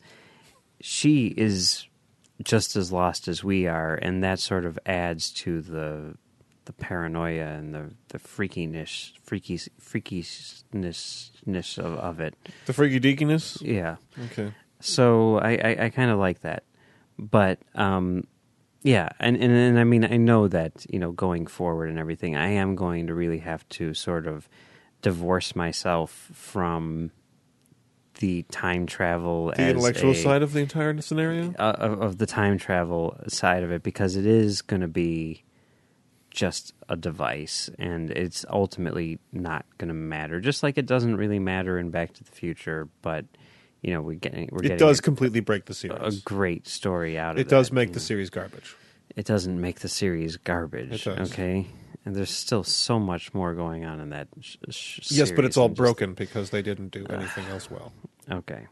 she 0.86 1.28
is 1.28 1.88
just 2.42 2.76
as 2.76 2.92
lost 2.92 3.26
as 3.26 3.42
we 3.42 3.66
are, 3.66 3.94
and 3.94 4.22
that 4.22 4.38
sort 4.38 4.66
of 4.66 4.78
adds 4.84 5.30
to 5.30 5.62
the 5.62 6.14
the 6.66 6.74
paranoia 6.74 7.46
and 7.46 7.74
the, 7.74 7.90
the 8.08 8.18
freakiness 8.18 9.12
freaky 9.22 9.56
freakishness 9.80 11.78
of, 11.78 11.94
of 11.94 12.20
it. 12.20 12.34
The 12.66 12.74
freaky 12.74 12.98
deakiness? 12.98 13.62
Yeah. 13.62 13.96
Okay. 14.26 14.52
So 14.80 15.38
I, 15.38 15.52
I, 15.52 15.76
I 15.84 15.88
kind 15.88 16.10
of 16.10 16.18
like 16.18 16.42
that, 16.42 16.64
but 17.18 17.60
um, 17.74 18.26
yeah, 18.82 19.08
and, 19.18 19.36
and 19.38 19.52
and 19.52 19.78
I 19.78 19.84
mean 19.84 20.04
I 20.04 20.18
know 20.18 20.48
that 20.48 20.84
you 20.90 20.98
know 20.98 21.12
going 21.12 21.46
forward 21.46 21.88
and 21.88 21.98
everything, 21.98 22.36
I 22.36 22.48
am 22.48 22.76
going 22.76 23.06
to 23.06 23.14
really 23.14 23.38
have 23.38 23.66
to 23.70 23.94
sort 23.94 24.26
of 24.26 24.50
divorce 25.00 25.56
myself 25.56 26.28
from 26.34 27.10
the 28.20 28.42
time 28.50 28.86
travel 28.86 29.52
The 29.56 29.68
intellectual 29.70 30.12
a- 30.12 30.14
side 30.14 30.42
of 30.42 30.52
the 30.52 30.60
entire 30.60 31.00
scenario? 31.00 31.52
uh, 31.58 31.74
of, 31.78 32.00
of 32.02 32.18
the 32.18 32.26
time 32.26 32.58
travel 32.58 33.16
side 33.28 33.62
of 33.62 33.70
it 33.72 33.82
because 33.82 34.16
it 34.16 34.26
is 34.26 34.62
going 34.62 34.82
to 34.82 34.88
be 34.88 35.42
just 36.30 36.74
a 36.88 36.96
device 36.96 37.70
and 37.78 38.10
it's 38.10 38.44
ultimately 38.50 39.20
not 39.32 39.64
going 39.78 39.86
to 39.88 39.94
matter 39.94 40.40
just 40.40 40.64
like 40.64 40.76
it 40.76 40.84
doesn't 40.86 41.16
really 41.16 41.38
matter 41.38 41.78
in 41.78 41.90
back 41.90 42.12
to 42.12 42.24
the 42.24 42.30
future 42.32 42.88
but 43.02 43.24
you 43.82 43.92
know 43.92 44.00
we're 44.00 44.14
getting 44.14 44.48
we're 44.50 44.58
It 44.58 44.62
getting 44.62 44.78
does 44.78 44.98
a, 44.98 45.02
completely 45.02 45.38
break 45.38 45.66
the 45.66 45.74
series, 45.74 46.18
a 46.18 46.20
great 46.24 46.66
story 46.66 47.16
out 47.16 47.32
of 47.32 47.38
It 47.38 47.42
It 47.42 47.48
does 47.50 47.68
that, 47.68 47.74
make 47.74 47.90
the 47.92 48.00
know. 48.00 48.04
series 48.04 48.30
garbage. 48.30 48.74
it 49.14 49.26
doesn't 49.26 49.60
make 49.60 49.78
the 49.78 49.88
series 49.88 50.36
garbage 50.36 51.06
It 51.06 51.16
does. 51.16 51.30
okay 51.32 51.66
and 52.04 52.14
there's 52.14 52.30
still 52.30 52.64
so 52.64 52.98
much 52.98 53.32
more 53.34 53.54
going 53.54 53.84
on 53.84 54.00
in 54.00 54.10
that 54.10 54.28
sh- 54.40 54.56
sh- 54.70 55.10
Yes, 55.10 55.30
but 55.32 55.44
it's 55.44 55.56
all 55.56 55.68
just- 55.68 55.76
broken 55.78 56.14
because 56.14 56.50
they 56.50 56.62
didn't 56.62 56.88
do 56.90 57.06
anything 57.10 57.46
else 57.46 57.70
well. 57.70 57.92
Okay. 58.30 58.66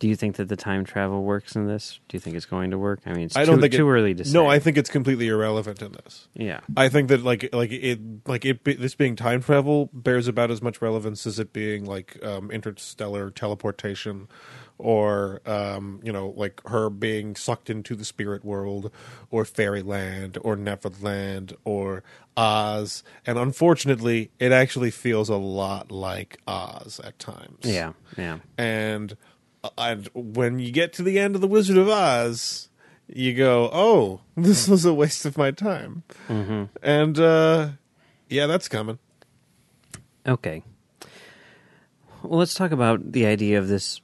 Do 0.00 0.08
you 0.08 0.16
think 0.16 0.36
that 0.36 0.48
the 0.48 0.56
time 0.56 0.84
travel 0.84 1.22
works 1.22 1.54
in 1.56 1.66
this? 1.66 2.00
Do 2.08 2.16
you 2.16 2.20
think 2.20 2.36
it's 2.36 2.44
going 2.44 2.72
to 2.72 2.78
work? 2.78 3.00
I 3.06 3.12
mean, 3.14 3.26
it's 3.26 3.36
I 3.36 3.44
don't 3.44 3.56
too, 3.56 3.60
think 3.62 3.74
it- 3.74 3.76
too 3.78 3.88
early 3.88 4.12
to 4.14 4.24
say. 4.24 4.32
No, 4.32 4.46
I 4.46 4.58
think 4.58 4.76
it's 4.76 4.90
completely 4.90 5.28
irrelevant 5.28 5.80
in 5.80 5.92
this. 5.92 6.28
yeah, 6.34 6.60
I 6.76 6.88
think 6.88 7.08
that 7.08 7.22
like 7.22 7.48
like 7.54 7.70
it 7.72 8.00
like 8.26 8.44
it 8.44 8.64
be- 8.64 8.74
this 8.74 8.94
being 8.94 9.16
time 9.16 9.40
travel 9.40 9.88
bears 9.94 10.26
about 10.28 10.50
as 10.50 10.60
much 10.60 10.82
relevance 10.82 11.26
as 11.26 11.38
it 11.38 11.52
being 11.52 11.84
like 11.86 12.22
um, 12.24 12.50
interstellar 12.50 13.30
teleportation, 13.30 14.28
or 14.78 15.40
um, 15.46 16.00
you 16.02 16.12
know 16.12 16.34
like 16.36 16.60
her 16.66 16.90
being 16.90 17.36
sucked 17.36 17.70
into 17.70 17.94
the 17.94 18.04
spirit 18.04 18.44
world, 18.44 18.90
or 19.30 19.44
fairyland, 19.44 20.38
or 20.42 20.56
Neverland, 20.56 21.56
or 21.64 22.02
Oz. 22.36 23.02
And 23.26 23.38
unfortunately, 23.38 24.30
it 24.38 24.52
actually 24.52 24.90
feels 24.90 25.28
a 25.28 25.36
lot 25.36 25.90
like 25.92 26.38
Oz 26.46 27.00
at 27.04 27.18
times. 27.18 27.60
yeah, 27.62 27.92
yeah. 28.16 28.38
and 28.58 29.16
and 29.78 30.08
when 30.14 30.58
you 30.58 30.70
get 30.70 30.92
to 30.94 31.02
the 31.02 31.18
end 31.18 31.34
of 31.34 31.40
the 31.40 31.46
Wizard 31.46 31.76
of 31.78 31.88
Oz, 31.88 32.68
you 33.08 33.34
go, 33.34 33.70
"Oh, 33.72 34.20
this 34.36 34.68
was 34.68 34.84
a 34.84 34.92
waste 34.92 35.24
of 35.24 35.38
my 35.38 35.50
time," 35.52 36.02
hmm 36.26 36.64
and 36.82 37.18
uh, 37.18 37.68
yeah, 38.28 38.46
that's 38.46 38.68
coming. 38.68 38.98
Okay. 40.26 40.62
Well, 42.22 42.38
let's 42.38 42.54
talk 42.54 42.72
about 42.72 43.12
the 43.12 43.26
idea 43.26 43.58
of 43.58 43.68
this 43.68 44.00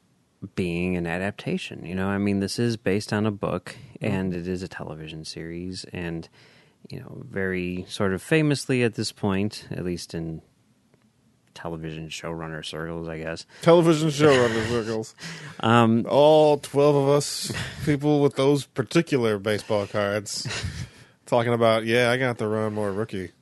being 0.54 0.96
an 0.96 1.06
adaptation. 1.06 1.84
You 1.84 1.94
know, 1.94 2.08
I 2.08 2.18
mean, 2.18 2.40
this 2.40 2.58
is 2.58 2.76
based 2.76 3.12
on 3.12 3.26
a 3.26 3.30
book 3.30 3.76
and 4.00 4.34
it 4.34 4.48
is 4.48 4.62
a 4.62 4.68
television 4.68 5.24
series, 5.24 5.84
and, 5.92 6.26
you 6.88 6.98
know, 7.00 7.22
very 7.28 7.84
sort 7.88 8.14
of 8.14 8.22
famously 8.22 8.82
at 8.82 8.94
this 8.94 9.12
point, 9.12 9.66
at 9.70 9.84
least 9.84 10.14
in 10.14 10.40
television 11.52 12.08
showrunner 12.08 12.64
circles, 12.64 13.08
I 13.08 13.18
guess. 13.18 13.44
Television 13.60 14.08
showrunner 14.10 14.66
circles. 14.68 15.14
Um, 15.60 16.06
All 16.08 16.56
twelve 16.56 16.96
of 16.96 17.08
us 17.10 17.52
people 17.84 18.20
with 18.22 18.36
those 18.36 18.64
particular 18.64 19.38
baseball 19.38 19.86
cards, 19.86 20.48
talking 21.26 21.52
about, 21.52 21.84
yeah, 21.84 22.10
I 22.10 22.16
got 22.16 22.38
the 22.38 22.48
Ron 22.48 22.72
Moore 22.74 22.92
rookie. 22.92 23.32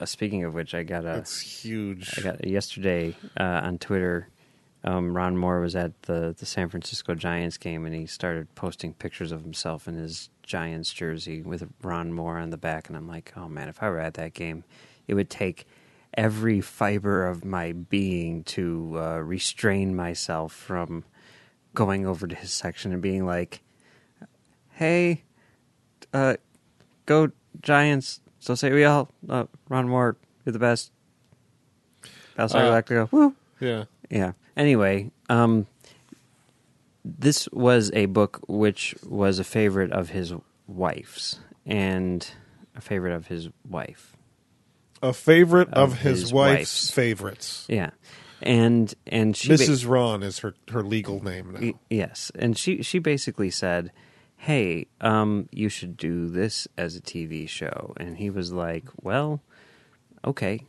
uh, 0.00 0.06
speaking 0.06 0.42
of 0.44 0.54
which, 0.54 0.74
I 0.74 0.82
got 0.82 1.02
a. 1.02 1.14
That's 1.14 1.40
huge. 1.40 2.18
I 2.18 2.22
got 2.22 2.44
yesterday 2.44 3.14
uh, 3.38 3.60
on 3.62 3.78
Twitter. 3.78 4.28
Um, 4.84 5.16
Ron 5.16 5.36
Moore 5.36 5.60
was 5.60 5.74
at 5.74 6.02
the 6.02 6.34
the 6.38 6.46
San 6.46 6.68
Francisco 6.68 7.14
Giants 7.14 7.56
game, 7.56 7.84
and 7.84 7.94
he 7.94 8.06
started 8.06 8.54
posting 8.54 8.94
pictures 8.94 9.32
of 9.32 9.42
himself 9.42 9.88
in 9.88 9.96
his 9.96 10.30
Giants 10.42 10.92
jersey 10.92 11.42
with 11.42 11.68
Ron 11.82 12.12
Moore 12.12 12.38
on 12.38 12.50
the 12.50 12.56
back. 12.56 12.88
And 12.88 12.96
I'm 12.96 13.08
like, 13.08 13.32
oh 13.36 13.48
man, 13.48 13.68
if 13.68 13.82
I 13.82 13.90
were 13.90 13.98
at 13.98 14.14
that 14.14 14.34
game, 14.34 14.64
it 15.06 15.14
would 15.14 15.30
take 15.30 15.66
every 16.14 16.60
fiber 16.60 17.26
of 17.26 17.44
my 17.44 17.72
being 17.72 18.44
to 18.44 18.94
uh, 18.98 19.18
restrain 19.18 19.94
myself 19.96 20.52
from 20.52 21.04
going 21.74 22.06
over 22.06 22.26
to 22.26 22.34
his 22.34 22.52
section 22.52 22.92
and 22.92 23.02
being 23.02 23.26
like, 23.26 23.60
"Hey, 24.70 25.24
uh, 26.12 26.36
go 27.04 27.32
Giants!" 27.60 28.20
So 28.38 28.54
say 28.54 28.72
we 28.72 28.84
all, 28.84 29.10
uh, 29.28 29.46
Ron 29.68 29.88
Moore, 29.88 30.16
you're 30.46 30.52
the 30.52 30.58
best. 30.60 30.92
Battlestar 32.38 32.54
Uh, 32.54 32.82
Galactica, 32.82 33.12
woo! 33.12 33.34
yeah. 33.60 33.84
Yeah. 34.08 34.32
Anyway, 34.58 35.10
um, 35.30 35.66
this 37.04 37.48
was 37.52 37.90
a 37.94 38.06
book 38.06 38.40
which 38.48 38.94
was 39.06 39.38
a 39.38 39.44
favorite 39.44 39.92
of 39.92 40.10
his 40.10 40.34
wife's 40.66 41.38
and 41.64 42.30
a 42.74 42.80
favorite 42.80 43.14
of 43.14 43.28
his 43.28 43.48
wife. 43.68 44.14
A 45.02 45.12
favorite 45.12 45.68
of, 45.72 45.92
Of 45.92 45.98
his, 46.00 46.20
his 46.22 46.32
wife's, 46.32 46.58
wife's. 46.58 46.90
favorites. 46.90 47.66
Yeah, 47.68 47.90
and 48.42 48.92
and 49.06 49.36
she 49.36 49.48
ba- 49.48 49.54
Mrs. 49.54 49.88
Ron 49.88 50.22
is 50.24 50.40
her 50.40 50.54
her 50.70 50.82
legal 50.82 51.22
name 51.22 51.52
now. 51.52 51.60
Y- 51.60 51.74
Yes, 51.88 52.32
and 52.34 52.58
she 52.58 52.82
she 52.82 52.98
basically 52.98 53.50
said, 53.50 53.92
"Hey, 54.36 54.88
um, 55.00 55.48
you 55.52 55.68
should 55.68 55.96
do 55.96 56.28
this 56.28 56.66
as 56.76 56.96
a 56.96 57.00
TV 57.00 57.48
show," 57.48 57.94
and 57.98 58.16
he 58.16 58.28
was 58.28 58.52
like, 58.52 58.86
"Well, 59.00 59.40
okay." 60.24 60.62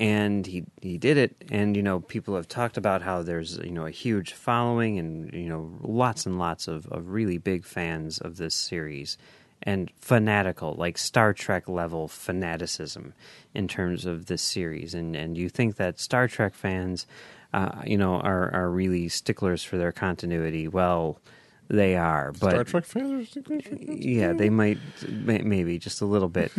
And 0.00 0.46
he 0.46 0.64
he 0.80 0.98
did 0.98 1.16
it, 1.18 1.36
and 1.50 1.76
you 1.76 1.82
know 1.82 2.00
people 2.00 2.34
have 2.34 2.48
talked 2.48 2.76
about 2.76 3.02
how 3.02 3.22
there's 3.22 3.58
you 3.58 3.70
know 3.70 3.86
a 3.86 3.90
huge 3.90 4.32
following, 4.32 4.98
and 4.98 5.32
you 5.32 5.48
know 5.48 5.78
lots 5.82 6.24
and 6.24 6.38
lots 6.38 6.66
of 6.68 6.86
of 6.86 7.10
really 7.10 7.36
big 7.38 7.64
fans 7.64 8.18
of 8.18 8.38
this 8.38 8.54
series, 8.54 9.18
and 9.62 9.92
fanatical 10.00 10.74
like 10.74 10.96
Star 10.96 11.34
Trek 11.34 11.68
level 11.68 12.08
fanaticism 12.08 13.12
in 13.54 13.68
terms 13.68 14.06
of 14.06 14.24
this 14.26 14.40
series, 14.40 14.94
and 14.94 15.14
and 15.14 15.36
you 15.36 15.50
think 15.50 15.76
that 15.76 16.00
Star 16.00 16.26
Trek 16.28 16.54
fans 16.54 17.06
uh, 17.52 17.82
you 17.84 17.96
know, 17.96 18.14
are 18.20 18.52
are 18.54 18.70
really 18.70 19.08
sticklers 19.08 19.64
for 19.64 19.76
their 19.76 19.92
continuity. 19.92 20.68
Well, 20.68 21.18
they 21.70 21.96
are, 21.96 22.32
but 22.32 22.50
Star 22.50 22.64
Trek 22.64 22.84
fans 22.84 23.36
yeah, 23.80 24.32
they 24.32 24.50
might 24.50 24.78
may, 25.08 25.38
maybe 25.38 25.78
just 25.78 26.00
a 26.00 26.04
little 26.04 26.28
bit, 26.28 26.50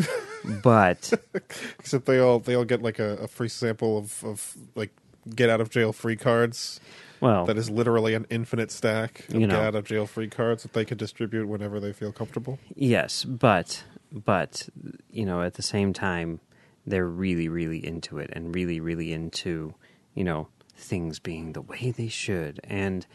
but 0.63 1.11
Except 1.79 2.05
they 2.05 2.19
all 2.19 2.39
they 2.39 2.55
all 2.55 2.63
get 2.65 2.81
like 2.81 2.97
a, 2.99 3.17
a 3.17 3.27
free 3.27 3.49
sample 3.49 3.97
of, 3.97 4.23
of 4.23 4.55
like 4.75 4.91
get 5.35 5.49
out 5.49 5.61
of 5.61 5.69
jail 5.69 5.93
free 5.93 6.15
cards. 6.15 6.79
well, 7.19 7.45
That 7.45 7.57
is 7.57 7.69
literally 7.69 8.13
an 8.15 8.25
infinite 8.29 8.71
stack 8.71 9.27
of 9.29 9.35
You 9.35 9.47
know. 9.47 9.55
get 9.55 9.63
out 9.65 9.75
of 9.75 9.85
jail 9.85 10.05
free 10.07 10.27
cards 10.29 10.63
that 10.63 10.73
they 10.73 10.85
can 10.85 10.97
distribute 10.97 11.47
whenever 11.47 11.79
they 11.79 11.93
feel 11.93 12.11
comfortable. 12.11 12.57
yes, 12.75 13.23
but 13.25 13.83
but 14.11 14.67
you 15.11 15.25
know, 15.25 15.41
at 15.41 15.55
the 15.55 15.61
same 15.61 15.93
time, 15.93 16.39
they're 16.87 17.05
really 17.07 17.49
really 17.49 17.85
into 17.85 18.17
it 18.17 18.29
and 18.33 18.55
really 18.55 18.79
really 18.79 19.11
into 19.13 19.73
you 20.15 20.23
know 20.23 20.47
things 20.75 21.19
being 21.19 21.53
the 21.53 21.61
way 21.61 21.91
they 21.91 22.07
should 22.07 22.59
and 22.63 23.05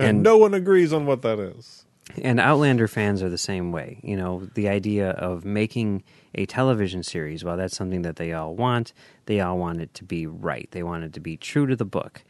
And, 0.00 0.08
And- 0.08 0.22
no 0.22 0.36
one 0.36 0.54
agrees 0.54 0.92
on 0.92 1.06
what 1.06 1.22
that 1.22 1.38
is. 1.38 1.84
And 2.20 2.40
Outlander 2.40 2.88
fans 2.88 3.22
are 3.22 3.28
the 3.28 3.38
same 3.38 3.70
way. 3.70 4.00
You 4.02 4.16
know, 4.16 4.48
the 4.54 4.68
idea 4.68 5.10
of 5.10 5.44
making 5.44 6.02
a 6.34 6.44
television 6.44 7.04
series, 7.04 7.44
well, 7.44 7.56
that's 7.56 7.76
something 7.76 8.02
that 8.02 8.16
they 8.16 8.32
all 8.32 8.56
want. 8.56 8.92
They 9.26 9.40
all 9.40 9.58
want 9.58 9.80
it 9.80 9.94
to 9.94 10.04
be 10.04 10.26
right. 10.26 10.68
They 10.72 10.82
want 10.82 11.04
it 11.04 11.12
to 11.12 11.20
be 11.20 11.36
true 11.36 11.66
to 11.66 11.76
the 11.76 11.84
book. 11.84 12.24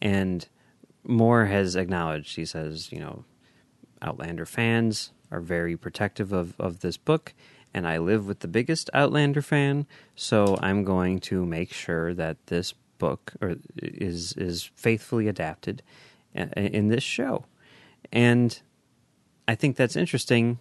And 0.00 0.46
Moore 1.02 1.46
has 1.46 1.74
acknowledged, 1.74 2.36
he 2.36 2.44
says, 2.44 2.92
you 2.92 3.00
know, 3.00 3.24
Outlander 4.02 4.46
fans 4.46 5.10
are 5.32 5.40
very 5.40 5.76
protective 5.76 6.32
of, 6.32 6.54
of 6.60 6.80
this 6.80 6.96
book, 6.96 7.34
and 7.72 7.88
I 7.88 7.98
live 7.98 8.26
with 8.26 8.40
the 8.40 8.48
biggest 8.48 8.88
Outlander 8.94 9.42
fan, 9.42 9.86
so 10.14 10.56
I'm 10.60 10.84
going 10.84 11.18
to 11.20 11.44
make 11.44 11.72
sure 11.72 12.14
that 12.14 12.36
this 12.46 12.74
book 12.98 13.32
or 13.40 13.56
is 13.76 14.34
is 14.34 14.70
faithfully 14.76 15.26
adapted 15.26 15.82
in, 16.34 16.88
this 16.88 17.02
show. 17.02 17.44
And 18.12 18.60
I 19.46 19.54
think 19.54 19.76
that's 19.76 19.96
interesting 19.96 20.58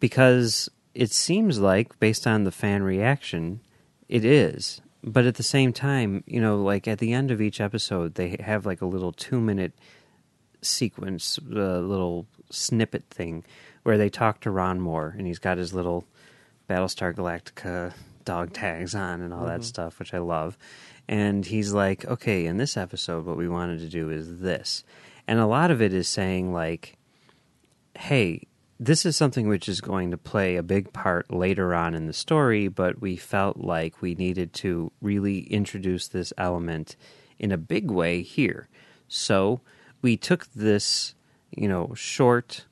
because 0.00 0.68
it 0.94 1.12
seems 1.12 1.58
like, 1.58 1.98
based 1.98 2.26
on 2.26 2.44
the 2.44 2.50
fan 2.50 2.82
reaction, 2.82 3.60
it 4.08 4.24
is. 4.24 4.80
But 5.04 5.24
at 5.24 5.34
the 5.34 5.42
same 5.42 5.72
time, 5.72 6.22
you 6.26 6.40
know, 6.40 6.62
like 6.62 6.86
at 6.86 6.98
the 6.98 7.12
end 7.12 7.30
of 7.30 7.40
each 7.40 7.60
episode, 7.60 8.14
they 8.14 8.36
have 8.40 8.66
like 8.66 8.80
a 8.80 8.86
little 8.86 9.12
two 9.12 9.40
minute 9.40 9.72
sequence, 10.60 11.38
a 11.38 11.80
little 11.80 12.26
snippet 12.50 13.04
thing 13.10 13.44
where 13.82 13.98
they 13.98 14.08
talk 14.08 14.40
to 14.40 14.50
Ron 14.50 14.80
Moore 14.80 15.14
and 15.18 15.26
he's 15.26 15.40
got 15.40 15.58
his 15.58 15.74
little 15.74 16.04
Battlestar 16.68 17.12
Galactica 17.14 17.92
dog 18.24 18.52
tags 18.52 18.94
on 18.94 19.20
and 19.20 19.34
all 19.34 19.46
that 19.46 19.54
mm-hmm. 19.54 19.62
stuff, 19.62 19.98
which 19.98 20.14
I 20.14 20.18
love. 20.18 20.56
And 21.08 21.44
he's 21.44 21.72
like, 21.72 22.04
okay, 22.06 22.46
in 22.46 22.56
this 22.56 22.76
episode, 22.76 23.26
what 23.26 23.36
we 23.36 23.48
wanted 23.48 23.80
to 23.80 23.88
do 23.88 24.10
is 24.10 24.40
this. 24.40 24.84
And 25.26 25.38
a 25.38 25.46
lot 25.46 25.70
of 25.70 25.82
it 25.82 25.92
is 25.92 26.08
saying, 26.08 26.52
like, 26.52 26.96
hey, 27.96 28.46
this 28.80 29.06
is 29.06 29.16
something 29.16 29.48
which 29.48 29.68
is 29.68 29.80
going 29.80 30.10
to 30.10 30.16
play 30.16 30.56
a 30.56 30.62
big 30.62 30.92
part 30.92 31.32
later 31.32 31.74
on 31.74 31.94
in 31.94 32.06
the 32.06 32.12
story, 32.12 32.66
but 32.66 33.00
we 33.00 33.16
felt 33.16 33.58
like 33.58 34.02
we 34.02 34.14
needed 34.14 34.52
to 34.54 34.90
really 35.00 35.40
introduce 35.40 36.08
this 36.08 36.32
element 36.36 36.96
in 37.38 37.52
a 37.52 37.58
big 37.58 37.90
way 37.90 38.22
here. 38.22 38.68
So 39.06 39.60
we 40.00 40.16
took 40.16 40.52
this, 40.52 41.14
you 41.50 41.68
know, 41.68 41.92
short 41.94 42.66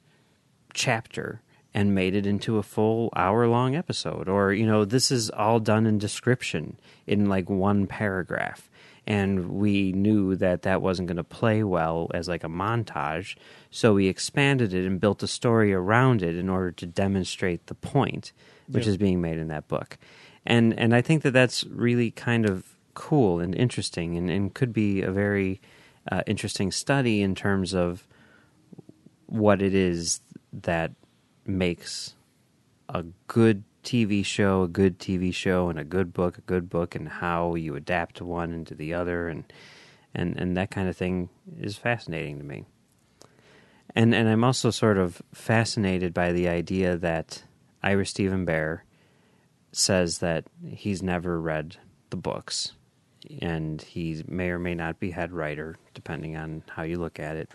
chapter 0.72 1.43
and 1.73 1.95
made 1.95 2.14
it 2.14 2.27
into 2.27 2.59
a 2.59 2.62
full 2.62 3.11
hour 3.14 3.47
long 3.47 3.75
episode. 3.77 4.29
Or, 4.29 4.53
you 4.53 4.66
know, 4.66 4.85
this 4.85 5.11
is 5.11 5.31
all 5.31 5.61
done 5.61 5.87
in 5.87 5.99
description 5.99 6.79
in 7.07 7.27
like 7.29 7.49
one 7.49 7.87
paragraph. 7.87 8.68
And 9.07 9.49
we 9.51 9.93
knew 9.93 10.37
that 10.37 10.62
that 10.62 10.83
wasn't 10.83 11.09
going 11.09 11.16
to 11.16 11.25
play 11.25 11.62
well 11.64 12.11
as 12.12 12.29
like 12.29 12.45
a 12.45 12.49
montage. 12.49 13.37
So 13.71 13.95
we 13.95 14.09
expanded 14.09 14.75
it 14.75 14.85
and 14.87 15.01
built 15.01 15.23
a 15.23 15.27
story 15.27 15.73
around 15.73 16.23
it 16.23 16.37
in 16.37 16.49
order 16.49 16.71
to 16.73 16.87
demonstrate 16.87 17.66
the 17.66 17.75
point, 17.75 18.33
which 18.68 18.85
Yeah. 18.85 18.91
is 18.91 18.97
being 18.97 19.21
made 19.21 19.39
in 19.39 19.49
that 19.49 19.68
book. 19.68 19.97
And, 20.47 20.79
and 20.79 20.95
I 20.95 21.01
think 21.03 21.23
that 21.23 21.33
that's 21.33 21.64
really 21.64 22.11
kind 22.11 22.49
of 22.49 22.64
cool 22.95 23.41
and 23.41 23.55
interesting 23.55 24.16
and, 24.16 24.31
and 24.31 24.53
could 24.55 24.73
be 24.73 25.03
a 25.03 25.11
very 25.11 25.61
uh, 26.11 26.23
interesting 26.27 26.71
study 26.73 27.23
in 27.23 27.35
terms 27.35 27.75
of 27.75 28.07
what 29.27 29.62
it 29.62 29.75
is 29.75 30.21
that 30.53 30.93
makes 31.51 32.14
a 32.88 33.05
good 33.26 33.64
TV 33.82 34.24
show, 34.24 34.62
a 34.62 34.68
good 34.68 34.98
TV 34.98 35.32
show, 35.32 35.68
and 35.68 35.78
a 35.78 35.84
good 35.84 36.12
book, 36.12 36.38
a 36.38 36.42
good 36.42 36.68
book, 36.68 36.94
and 36.94 37.09
how 37.09 37.55
you 37.55 37.76
adapt 37.76 38.20
one 38.20 38.53
into 38.53 38.74
the 38.74 38.94
other, 38.94 39.28
and 39.28 39.44
and 40.14 40.36
and 40.36 40.57
that 40.57 40.70
kind 40.70 40.88
of 40.88 40.96
thing 40.96 41.28
is 41.59 41.76
fascinating 41.76 42.38
to 42.38 42.44
me. 42.44 42.64
And 43.94 44.14
and 44.14 44.28
I'm 44.28 44.44
also 44.44 44.70
sort 44.70 44.98
of 44.98 45.22
fascinated 45.32 46.14
by 46.14 46.32
the 46.32 46.48
idea 46.48 46.96
that 46.96 47.44
Ira 47.82 48.07
Steven 48.07 48.46
Behr 48.46 48.80
says 49.72 50.18
that 50.18 50.44
he's 50.66 51.03
never 51.03 51.40
read 51.40 51.76
the 52.11 52.16
books 52.16 52.72
and 53.40 53.80
he 53.82 54.22
may 54.26 54.51
or 54.51 54.59
may 54.59 54.74
not 54.74 54.98
be 54.98 55.11
head 55.11 55.32
writer 55.32 55.76
depending 55.94 56.36
on 56.36 56.62
how 56.68 56.82
you 56.82 56.98
look 56.98 57.20
at 57.20 57.36
it. 57.36 57.51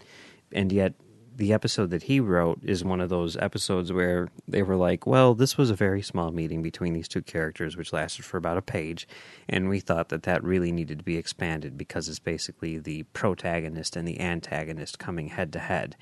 And 0.51 0.71
yet 0.71 0.93
the 1.35 1.51
episode 1.51 1.89
that 1.89 2.03
he 2.03 2.19
wrote 2.19 2.59
is 2.63 2.83
one 2.83 3.01
of 3.01 3.09
those 3.09 3.35
episodes 3.37 3.91
where 3.91 4.29
they 4.47 4.63
were 4.63 4.77
like, 4.77 5.05
well, 5.05 5.33
this 5.33 5.57
was 5.57 5.69
a 5.69 5.75
very 5.75 6.01
small 6.01 6.31
meeting 6.31 6.61
between 6.61 6.93
these 6.93 7.09
two 7.09 7.21
characters, 7.21 7.75
which 7.75 7.91
lasted 7.91 8.23
for 8.23 8.37
about 8.37 8.57
a 8.57 8.61
page. 8.61 9.07
And 9.49 9.67
we 9.67 9.81
thought 9.81 10.09
that 10.09 10.23
that 10.23 10.43
really 10.43 10.71
needed 10.71 10.99
to 10.99 11.03
be 11.03 11.17
expanded 11.17 11.77
because 11.77 12.07
it's 12.07 12.19
basically 12.19 12.77
the 12.77 13.03
protagonist 13.03 13.97
and 13.97 14.07
the 14.07 14.19
antagonist 14.21 14.97
coming 14.97 15.27
head 15.27 15.51
to 15.53 15.59
head. 15.59 15.97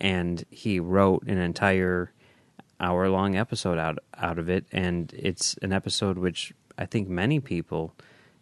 And 0.00 0.44
he 0.50 0.80
wrote 0.80 1.22
an 1.28 1.38
entire 1.38 2.12
hour 2.80 3.08
long 3.08 3.36
episode 3.36 3.78
out, 3.78 3.98
out 4.16 4.38
of 4.38 4.48
it. 4.48 4.66
And 4.72 5.12
it's 5.16 5.56
an 5.62 5.72
episode 5.72 6.18
which 6.18 6.52
I 6.76 6.86
think 6.86 7.08
many 7.08 7.38
people 7.38 7.94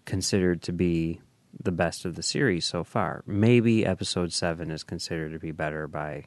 considered 0.07 0.62
to 0.62 0.72
be 0.72 1.20
the 1.62 1.72
best 1.72 2.04
of 2.04 2.14
the 2.14 2.22
series 2.22 2.66
so 2.66 2.82
far. 2.82 3.22
Maybe 3.26 3.84
episode 3.84 4.32
seven 4.32 4.70
is 4.70 4.82
considered 4.82 5.32
to 5.32 5.38
be 5.38 5.52
better 5.52 5.86
by 5.86 6.24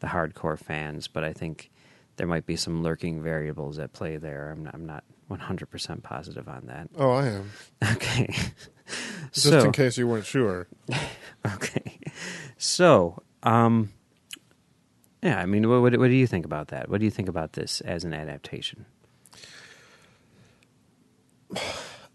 the 0.00 0.08
hardcore 0.08 0.58
fans, 0.58 1.08
but 1.08 1.24
I 1.24 1.32
think 1.32 1.70
there 2.16 2.26
might 2.26 2.46
be 2.46 2.56
some 2.56 2.82
lurking 2.82 3.22
variables 3.22 3.78
at 3.78 3.92
play 3.92 4.16
there. 4.16 4.50
I'm 4.50 4.64
not, 4.64 4.74
I'm 4.74 4.86
not 4.86 5.04
100% 5.30 6.02
positive 6.02 6.48
on 6.48 6.66
that. 6.66 6.88
Oh, 6.96 7.12
I 7.12 7.28
am. 7.28 7.50
Okay. 7.92 8.34
Just 9.32 9.48
so, 9.48 9.64
in 9.64 9.72
case 9.72 9.98
you 9.98 10.06
weren't 10.06 10.26
sure. 10.26 10.68
Okay. 11.54 12.00
So, 12.58 13.22
um, 13.44 13.92
yeah, 15.22 15.38
I 15.40 15.46
mean, 15.46 15.68
what, 15.68 15.80
what, 15.80 15.96
what 15.96 16.08
do 16.08 16.14
you 16.14 16.26
think 16.26 16.44
about 16.44 16.68
that? 16.68 16.88
What 16.88 16.98
do 16.98 17.04
you 17.04 17.10
think 17.10 17.28
about 17.28 17.52
this 17.52 17.80
as 17.82 18.02
an 18.02 18.12
adaptation? 18.12 18.84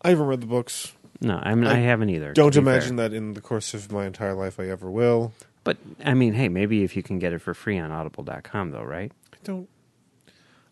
I 0.01 0.09
haven't 0.09 0.25
read 0.25 0.41
the 0.41 0.47
books. 0.47 0.91
No, 1.21 1.39
I 1.41 1.53
mean, 1.53 1.67
I, 1.67 1.73
I 1.73 1.79
haven't 1.79 2.09
either. 2.09 2.33
Don't 2.33 2.55
imagine 2.55 2.97
fair. 2.97 3.09
that 3.09 3.15
in 3.15 3.33
the 3.33 3.41
course 3.41 3.73
of 3.73 3.91
my 3.91 4.05
entire 4.05 4.33
life 4.33 4.59
I 4.59 4.67
ever 4.69 4.89
will. 4.89 5.33
But, 5.63 5.77
I 6.03 6.15
mean, 6.15 6.33
hey, 6.33 6.49
maybe 6.49 6.83
if 6.83 6.95
you 6.95 7.03
can 7.03 7.19
get 7.19 7.31
it 7.33 7.39
for 7.39 7.53
free 7.53 7.77
on 7.77 7.91
audible.com, 7.91 8.71
though, 8.71 8.83
right? 8.83 9.11
I 9.31 9.37
don't. 9.43 9.69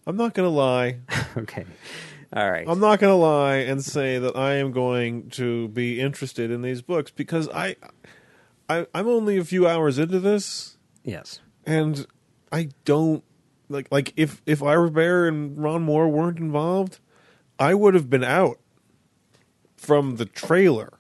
I'm 0.08 0.18
not 0.18 0.34
going 0.34 0.48
to 0.48 0.54
lie. 0.56 0.98
okay. 1.38 1.66
All 2.34 2.50
right. 2.50 2.68
I'm 2.68 2.80
not 2.80 3.00
going 3.00 3.12
to 3.12 3.16
lie 3.16 3.58
and 3.58 3.84
say 3.84 4.18
that 4.18 4.36
I 4.36 4.56
am 4.56 4.72
going 4.72 5.30
to 5.32 5.68
be 5.70 6.00
interested 6.00 6.50
in 6.50 6.64
these 6.64 6.82
books 6.82 7.12
because 7.12 7.48
I, 7.50 7.76
I, 8.68 8.88
I'm 8.94 9.08
only 9.08 9.38
a 9.38 9.44
few 9.44 9.68
hours 9.68 10.00
into 10.00 10.20
this, 10.20 10.78
yes. 11.04 11.42
and 11.66 12.06
I 12.52 12.70
don't 12.86 13.24
like 13.68 13.88
like 13.92 14.14
if 14.16 14.42
if 14.46 14.62
Ira 14.62 14.90
Behr 14.90 15.28
and 15.28 15.58
Ron 15.62 15.84
Moore 15.84 16.08
weren't 16.08 16.40
involved, 16.40 17.00
I 17.58 17.74
would 17.74 17.94
have 17.94 18.10
been 18.10 18.24
out 18.24 18.60
from 19.80 20.18
the 20.18 20.26
trailer 20.26 20.92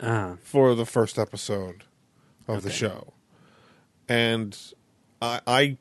Uh, 0.00 0.36
for 0.42 0.74
the 0.74 0.86
first 0.86 1.18
episode 1.18 1.84
of 2.46 2.62
the 2.62 2.70
show, 2.70 3.12
and 4.08 4.56
I 5.20 5.40
I 5.46 5.76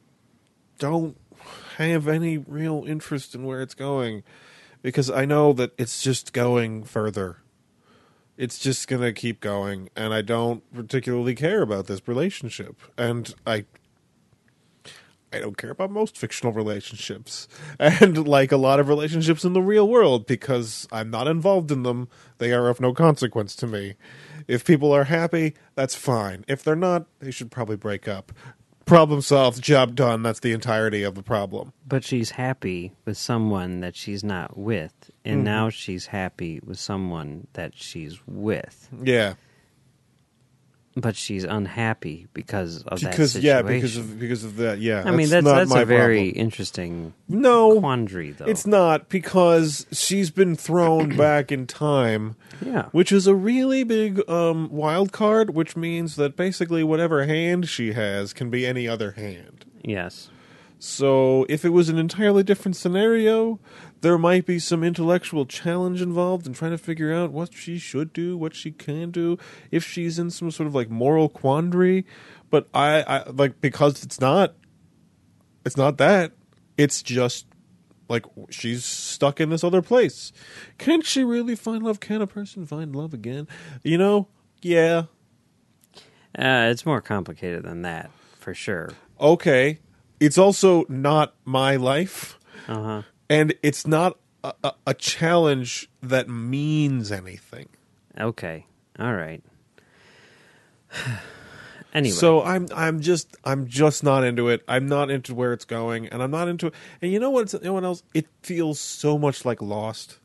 don't 0.80 1.16
have 1.78 2.08
any 2.08 2.38
real 2.38 2.84
interest 2.88 3.34
in 3.36 3.44
where 3.46 3.62
it's 3.62 3.76
going 3.76 4.24
because 4.82 5.10
I 5.10 5.26
know 5.26 5.54
that 5.54 5.72
it's 5.78 6.02
just 6.02 6.34
going 6.34 6.84
further. 6.84 7.38
It's 8.36 8.60
just 8.60 8.88
gonna 8.88 9.14
keep 9.14 9.40
going, 9.40 9.90
and 9.96 10.14
I 10.14 10.22
don't 10.22 10.62
particularly 10.74 11.36
care 11.36 11.62
about 11.62 11.88
this 11.88 12.02
relationship, 12.08 12.76
and 12.98 13.34
I. 13.46 13.66
I 15.34 15.40
don't 15.40 15.58
care 15.58 15.72
about 15.72 15.92
most 15.92 16.18
fictional 16.18 16.54
relationships, 16.54 17.48
and 17.80 18.28
like 18.28 18.52
a 18.52 18.58
lot 18.58 18.80
of 18.80 18.88
relationships 18.88 19.44
in 19.44 19.54
the 19.54 19.62
real 19.62 19.88
world, 19.88 20.26
because 20.26 20.88
I'm 20.92 21.10
not 21.10 21.28
involved 21.28 21.70
in 21.72 21.84
them. 21.84 22.08
They 22.38 22.54
are 22.54 22.70
of 22.70 22.80
no 22.80 22.94
consequence 22.94 23.56
to 23.58 23.68
me. 23.68 23.96
If 24.48 24.64
people 24.64 24.94
are 24.94 25.04
happy, 25.06 25.54
that's 25.76 25.96
fine. 25.96 26.46
If 26.48 26.64
they're 26.64 26.76
not, 26.78 27.08
they 27.20 27.32
should 27.32 27.52
probably 27.52 27.76
break 27.76 28.08
up. 28.08 28.32
Problem 28.86 29.20
solved, 29.20 29.62
job 29.62 29.96
done. 29.96 30.24
That's 30.24 30.40
the 30.40 30.54
entirety 30.54 31.04
of 31.04 31.16
the 31.16 31.24
problem. 31.24 31.74
but 31.86 32.06
she's 32.06 32.32
happy 32.32 32.94
with 33.04 33.18
someone 33.18 33.82
that 33.82 33.98
she's 33.98 34.24
not 34.24 34.58
with, 34.58 35.12
and 35.26 35.42
Mhm. 35.42 35.44
now 35.44 35.70
she's 35.70 36.06
happy 36.06 36.62
with 36.66 36.80
someone 36.80 37.48
that 37.54 37.74
she's 37.76 38.20
with, 38.26 38.88
Yeah, 39.04 39.34
but 41.00 41.16
she's 41.16 41.44
unhappy 41.44 42.28
because 42.34 42.82
of 42.84 43.00
because 43.00 43.34
that 43.34 43.44
yeah, 43.44 43.62
because 43.62 43.98
of 43.98 44.20
because 44.20 44.44
of 44.44 44.58
that. 44.58 44.80
Yeah, 44.80 45.04
I 45.06 45.12
mean, 45.12 45.30
that's 45.30 45.46
not 45.46 45.56
that's 45.56 45.70
my 45.70 45.82
a 45.82 45.86
very 45.86 46.30
problem. 46.30 46.46
interesting 46.46 47.14
no. 47.28 47.80
quandary, 47.80 48.32
though. 48.32 48.46
It's 48.46 48.66
not 48.66 49.08
because 49.08 49.86
she's 49.92 50.32
been 50.32 50.56
thrown 50.56 51.10
back 51.18 51.52
in 51.52 51.68
time, 51.68 52.36
yeah, 52.66 52.86
which 52.92 53.12
is 53.12 53.28
a 53.28 53.36
really 53.36 53.84
big 53.84 54.28
um, 54.28 54.70
wild 54.72 55.12
card. 55.12 55.52
Which 55.52 55.78
means 55.78 56.16
that 56.16 56.36
basically 56.36 56.84
whatever 56.84 57.26
hand 57.26 57.70
she 57.70 57.94
has 57.94 58.34
can 58.34 58.50
be 58.50 58.66
any 58.66 58.88
other 58.88 59.12
hand. 59.12 59.66
yes, 59.84 60.30
So 60.80 61.46
if 61.48 61.64
it 61.64 61.70
was 61.70 61.90
an 61.90 61.98
entirely 62.00 62.42
different 62.44 62.76
scenario, 62.76 63.60
there 64.02 64.18
might 64.18 64.46
be 64.46 64.60
some 64.60 64.84
intellectual 64.84 65.46
challenge 65.46 66.02
involved 66.02 66.48
in 66.48 66.54
trying 66.54 66.72
to 66.72 66.78
figure 66.78 67.14
out 67.14 67.32
what 67.32 67.54
she 67.54 67.78
should 67.78 68.14
do, 68.14 68.38
what 68.38 68.56
she 68.56 68.72
can 68.72 69.12
do, 69.12 69.38
if 69.72 69.84
she's 69.84 70.20
in 70.20 70.30
some 70.30 70.52
sort 70.52 70.68
of 70.68 70.76
like 70.76 70.90
moral 70.90 71.30
quandary. 71.30 72.06
But 72.50 72.68
I, 72.74 73.02
I 73.02 73.30
like 73.30 73.60
because 73.62 74.04
it's 74.04 74.22
not 74.22 74.56
it's 75.66 75.78
not 75.78 75.98
that. 75.98 76.32
It's 76.78 77.02
just 77.02 77.46
like 78.10 78.26
she's 78.50 78.86
stuck 78.86 79.42
in 79.42 79.50
this 79.50 79.64
other 79.64 79.82
place. 79.82 80.32
Can 80.78 81.02
she 81.02 81.24
really 81.24 81.56
find 81.56 81.84
love? 81.84 82.00
Can 82.00 82.22
a 82.22 82.28
person 82.28 82.66
find 82.66 82.96
love 82.96 83.14
again? 83.14 83.48
You 83.84 83.98
know? 83.98 84.28
Yeah. 84.62 85.04
uh, 86.38 86.70
it's 86.72 86.86
more 86.86 87.02
complicated 87.02 87.64
than 87.64 87.82
that 87.82 88.12
for 88.40 88.54
sure. 88.54 88.92
Okay. 89.20 89.80
It's 90.20 90.38
also 90.38 90.86
not 90.88 91.36
my 91.46 91.76
life. 91.76 92.40
Uh 92.68 92.82
huh. 92.84 93.02
And 93.30 93.54
it's 93.62 93.86
not 93.86 94.18
a, 94.44 94.54
a, 94.64 94.74
a 94.88 94.94
challenge 94.94 95.90
that 96.02 96.30
means 96.30 97.12
anything. 97.12 97.70
Okay. 98.20 98.66
All 99.00 99.14
right. 99.14 99.44
anyway, 101.94 102.14
So 102.14 102.42
I'm 102.44 102.68
I'm 102.76 103.00
just 103.02 103.36
I'm 103.44 103.68
just 103.68 104.04
not 104.04 104.24
into 104.24 104.50
it. 104.50 104.64
I'm 104.68 104.88
not 104.88 105.10
into 105.10 105.36
where 105.36 105.54
it's 105.54 105.66
going, 105.66 106.08
and 106.08 106.24
I'm 106.24 106.32
not 106.32 106.48
into 106.48 106.68
it. 106.68 106.74
And 107.02 107.12
you 107.12 107.20
know 107.20 107.30
what? 107.30 107.52
You 107.54 107.60
know 107.62 107.74
what 107.74 107.84
else? 107.84 108.04
It 108.14 108.28
feels 108.42 108.80
so 108.80 109.18
much 109.18 109.46
like 109.46 109.62
Lost. 109.62 110.20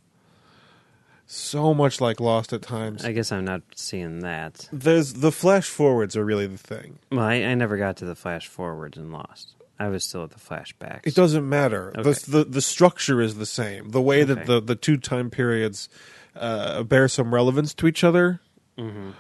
So 1.27 1.73
much 1.73 2.01
like 2.01 2.21
Lost 2.21 2.53
at 2.53 2.63
times. 2.63 3.05
I 3.05 3.13
guess 3.13 3.33
I'm 3.33 3.45
not 3.45 3.63
seeing 3.75 4.21
that. 4.21 4.69
There's 4.73 5.15
the 5.15 5.33
flash 5.33 5.67
forwards 5.69 6.17
are 6.17 6.25
really 6.25 6.47
the 6.47 6.59
thing. 6.59 6.99
Well, 7.11 7.21
I, 7.25 7.35
I 7.37 7.55
never 7.55 7.77
got 7.77 7.97
to 7.99 8.05
the 8.05 8.15
flash 8.15 8.47
forwards 8.49 8.99
and 8.99 9.13
lost. 9.13 9.55
I 9.83 9.89
was 9.89 10.05
still 10.05 10.23
at 10.23 10.31
the 10.31 10.39
flashbacks. 10.39 11.01
It 11.05 11.17
doesn't 11.17 11.49
matter. 11.49 11.93
Okay. 11.99 12.03
The, 12.03 12.31
the 12.31 12.45
the 12.45 12.63
structure 12.63 13.21
is 13.21 13.35
the 13.35 13.47
same. 13.47 13.91
The 13.91 14.01
way 14.01 14.23
that 14.23 14.47
the 14.47 14.61
the 14.61 14.77
two 14.77 14.97
time 14.97 15.29
periods 15.29 15.89
uh, 16.37 16.85
bear 16.85 17.09
some 17.09 17.35
relevance 17.35 17.75
to 17.75 17.89
each 17.89 18.05
other. 18.05 18.41
Mm-hmm. 18.79 19.11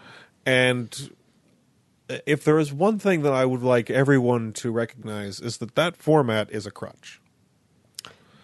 And 0.47 1.11
if 2.27 2.45
there 2.45 2.61
is 2.61 2.73
one 2.73 3.01
thing 3.01 3.23
that 3.23 3.33
I 3.33 3.45
would 3.45 3.63
like 3.63 3.91
everyone 3.91 4.53
to 4.55 4.71
recognize 4.71 5.41
is 5.41 5.59
that 5.59 5.75
that 5.75 5.97
format 5.97 6.49
is 6.53 6.65
a 6.65 6.71
crutch. 6.71 7.21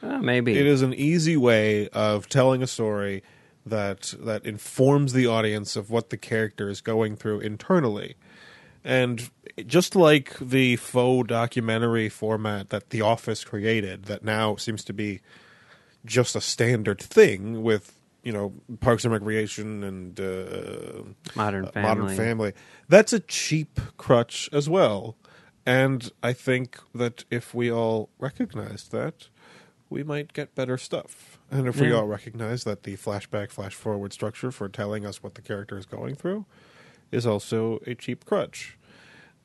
Uh, 0.02 0.18
maybe. 0.18 0.58
It 0.58 0.66
is 0.66 0.82
an 0.82 0.94
easy 0.94 1.36
way 1.36 1.88
of 1.90 2.28
telling 2.28 2.64
a 2.64 2.66
story 2.66 3.22
that 3.64 4.12
that 4.18 4.44
informs 4.44 5.12
the 5.12 5.28
audience 5.28 5.76
of 5.76 5.88
what 5.88 6.10
the 6.10 6.16
character 6.16 6.68
is 6.68 6.80
going 6.80 7.14
through 7.14 7.40
internally. 7.40 8.16
And 8.88 9.28
just 9.66 9.94
like 9.94 10.34
the 10.38 10.76
faux 10.76 11.28
documentary 11.28 12.08
format 12.08 12.70
that 12.70 12.88
The 12.88 13.02
Office 13.02 13.44
created, 13.44 14.06
that 14.06 14.24
now 14.24 14.56
seems 14.56 14.82
to 14.84 14.94
be 14.94 15.20
just 16.06 16.34
a 16.34 16.40
standard 16.40 16.98
thing 16.98 17.62
with, 17.62 18.00
you 18.22 18.32
know, 18.32 18.54
Parks 18.80 19.04
and 19.04 19.12
Recreation 19.12 19.84
and 19.84 20.18
uh, 20.18 21.02
Modern 21.34 21.66
uh, 21.66 21.72
Family. 21.72 21.82
Modern 21.82 22.16
Family. 22.16 22.52
That's 22.88 23.12
a 23.12 23.20
cheap 23.20 23.78
crutch 23.98 24.48
as 24.54 24.70
well. 24.70 25.18
And 25.66 26.10
I 26.22 26.32
think 26.32 26.78
that 26.94 27.26
if 27.30 27.52
we 27.52 27.70
all 27.70 28.08
recognized 28.18 28.90
that, 28.92 29.28
we 29.90 30.02
might 30.02 30.32
get 30.32 30.54
better 30.54 30.78
stuff. 30.78 31.38
And 31.50 31.68
if 31.68 31.78
we 31.78 31.92
all 31.92 32.06
recognize 32.06 32.64
that 32.64 32.84
the 32.84 32.96
flashback, 32.96 33.50
flash 33.50 33.74
forward 33.74 34.14
structure 34.14 34.50
for 34.50 34.70
telling 34.70 35.04
us 35.04 35.22
what 35.22 35.34
the 35.34 35.42
character 35.42 35.76
is 35.76 35.84
going 35.84 36.14
through 36.14 36.46
is 37.10 37.26
also 37.26 37.80
a 37.86 37.94
cheap 37.94 38.24
crutch. 38.24 38.77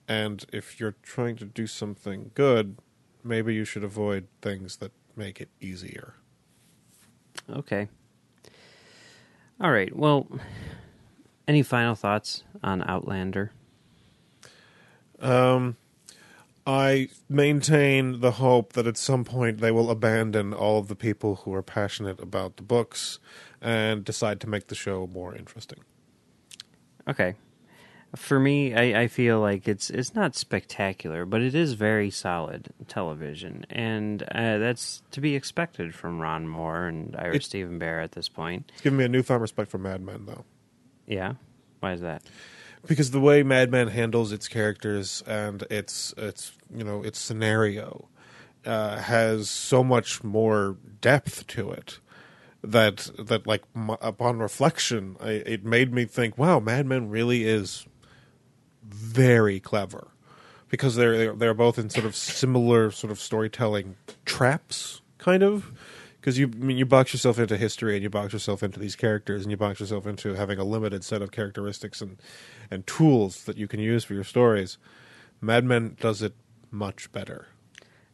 And 0.08 0.46
if 0.52 0.80
you're 0.80 0.96
trying 1.02 1.36
to 1.38 1.46
do 1.46 1.68
something 1.68 2.32
good, 2.34 2.78
maybe 3.24 3.54
you 3.54 3.66
should 3.66 3.84
avoid 3.84 4.28
things 4.42 4.78
that 4.78 4.92
make 5.16 5.40
it 5.40 5.50
easier. 5.62 6.16
Okay. 7.50 7.88
All 9.62 9.72
right. 9.72 9.96
Well, 9.96 10.28
any 11.48 11.64
final 11.64 11.96
thoughts 11.96 12.44
on 12.62 12.84
Outlander? 12.88 13.52
Um, 15.20 15.78
I 16.66 17.10
maintain 17.30 18.22
the 18.22 18.32
hope 18.32 18.74
that 18.74 18.88
at 18.88 18.98
some 18.98 19.24
point 19.24 19.60
they 19.60 19.72
will 19.72 19.90
abandon 19.90 20.54
all 20.54 20.80
of 20.80 20.88
the 20.88 20.96
people 20.96 21.38
who 21.38 21.54
are 21.54 21.64
passionate 21.64 22.20
about 22.20 22.58
the 22.58 22.64
books 22.64 23.20
and 23.62 24.04
decide 24.04 24.40
to 24.42 24.50
make 24.50 24.68
the 24.68 24.76
show 24.76 25.08
more 25.08 25.36
interesting. 25.36 25.80
Okay. 27.08 27.36
For 28.16 28.40
me, 28.40 28.76
I, 28.76 29.02
I 29.04 29.08
feel 29.08 29.40
like 29.40 29.68
it's 29.68 29.90
it's 29.90 30.14
not 30.14 30.36
spectacular, 30.36 31.26
but 31.26 31.42
it 31.42 31.56
is 31.56 31.74
very 31.74 32.12
solid 32.12 32.72
television, 32.88 33.66
and 33.72 34.22
uh, 34.24 34.60
that's 34.60 35.02
to 35.12 35.20
be 35.22 35.36
expected 35.36 35.96
from 35.96 36.22
Ron 36.22 36.48
Moore 36.48 36.86
and 36.86 37.16
Ira 37.16 37.36
It- 37.36 37.44
Steven 37.44 37.80
Behr 37.80 38.04
at 38.04 38.12
this 38.12 38.30
point. 38.30 38.72
It's 38.74 38.82
given 38.82 38.98
me 38.98 39.06
a 39.06 39.10
newfound 39.10 39.42
respect 39.42 39.72
for 39.72 39.80
Mad 39.80 40.02
Men, 40.02 40.26
though. 40.28 40.46
Yeah, 41.08 41.34
why 41.80 41.94
is 41.94 42.02
that? 42.02 42.22
because 42.86 43.12
the 43.12 43.20
way 43.22 43.44
Mad 43.44 43.72
Men 43.72 43.88
handles 43.88 44.32
its 44.34 44.48
characters 44.50 45.24
and 45.26 45.62
its 45.72 46.14
its 46.18 46.52
you 46.76 46.84
know 46.84 47.02
its 47.02 47.18
scenario 47.18 48.10
uh, 48.66 48.98
has 48.98 49.50
so 49.50 49.84
much 49.84 50.24
more 50.24 50.78
depth 51.02 51.48
to 51.48 51.72
it 51.72 52.00
that 52.64 53.10
that 53.18 53.48
like 53.48 53.64
m- 53.76 53.90
upon 54.02 54.38
reflection, 54.40 55.16
I, 55.20 55.30
it 55.32 55.66
made 55.66 55.92
me 55.94 56.06
think, 56.06 56.38
wow, 56.38 56.60
Mad 56.60 56.86
Men 56.86 57.10
really 57.10 57.46
is 57.46 57.88
very 58.84 59.60
clever 59.60 60.08
because 60.70 60.96
they're 60.96 61.36
they're, 61.36 61.54
both 61.54 61.78
in 61.78 61.90
sort 61.90 62.06
of 62.06 62.16
similar 62.16 62.90
sort 62.92 63.12
of 63.12 63.20
storytelling 63.20 63.96
traps, 64.26 65.02
kind 65.18 65.44
of. 65.44 65.72
Because 66.20 66.40
you 66.40 66.48
I 66.48 66.64
mean 66.64 66.78
you 66.78 66.86
box 66.86 67.14
yourself 67.14 67.38
into 67.38 67.58
history 67.58 67.96
and 67.96 68.02
you 68.02 68.10
box 68.10 68.34
yourself 68.34 68.64
into 68.64 68.80
these 68.80 68.96
characters 68.96 69.44
and 69.44 69.52
you 69.52 69.58
box 69.58 69.80
yourself 69.80 70.08
into 70.08 70.34
having 70.34 70.58
a 70.58 70.64
limited 70.64 71.04
set 71.04 71.22
of 71.22 71.32
characteristics 71.32 72.02
and 72.02 72.18
and 72.72 72.88
tools 72.88 73.44
that 73.44 73.58
you 73.58 73.68
can 73.68 73.80
use 73.80 74.04
for 74.04 74.14
your 74.14 74.24
stories. 74.24 74.78
Mad 75.42 75.64
Men 75.66 75.98
does 76.00 76.22
it 76.22 76.34
much 76.72 77.12
better. 77.12 77.48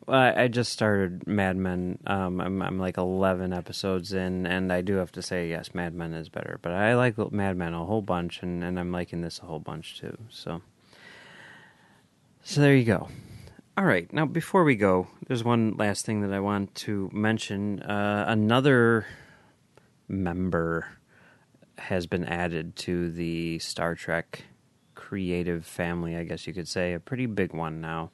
I, 0.09 0.43
I 0.43 0.47
just 0.47 0.71
started 0.71 1.27
Mad 1.27 1.57
Men. 1.57 1.99
Um, 2.07 2.41
I'm 2.41 2.61
I'm 2.61 2.79
like 2.79 2.97
11 2.97 3.53
episodes 3.53 4.13
in, 4.13 4.45
and 4.45 4.71
I 4.71 4.81
do 4.81 4.95
have 4.95 5.11
to 5.13 5.21
say, 5.21 5.49
yes, 5.49 5.73
Mad 5.73 5.93
Men 5.93 6.13
is 6.13 6.29
better. 6.29 6.59
But 6.61 6.73
I 6.73 6.95
like 6.95 7.17
Mad 7.31 7.57
Men 7.57 7.73
a 7.73 7.85
whole 7.85 8.01
bunch, 8.01 8.41
and, 8.41 8.63
and 8.63 8.79
I'm 8.79 8.91
liking 8.91 9.21
this 9.21 9.39
a 9.39 9.45
whole 9.45 9.59
bunch 9.59 9.99
too. 9.99 10.17
So, 10.29 10.61
so 12.43 12.61
there 12.61 12.75
you 12.75 12.85
go. 12.85 13.09
All 13.77 13.85
right, 13.85 14.11
now 14.11 14.25
before 14.25 14.65
we 14.65 14.75
go, 14.75 15.07
there's 15.27 15.43
one 15.43 15.75
last 15.77 16.05
thing 16.05 16.21
that 16.21 16.33
I 16.33 16.41
want 16.41 16.75
to 16.75 17.09
mention. 17.13 17.81
Uh, 17.81 18.25
another 18.27 19.05
member 20.09 20.87
has 21.77 22.05
been 22.07 22.25
added 22.25 22.75
to 22.75 23.09
the 23.11 23.59
Star 23.59 23.95
Trek 23.95 24.43
creative 24.95 25.65
family, 25.65 26.17
I 26.17 26.23
guess 26.23 26.45
you 26.45 26.53
could 26.53 26.67
say, 26.67 26.93
a 26.93 26.99
pretty 26.99 27.25
big 27.25 27.53
one 27.53 27.79
now. 27.79 28.11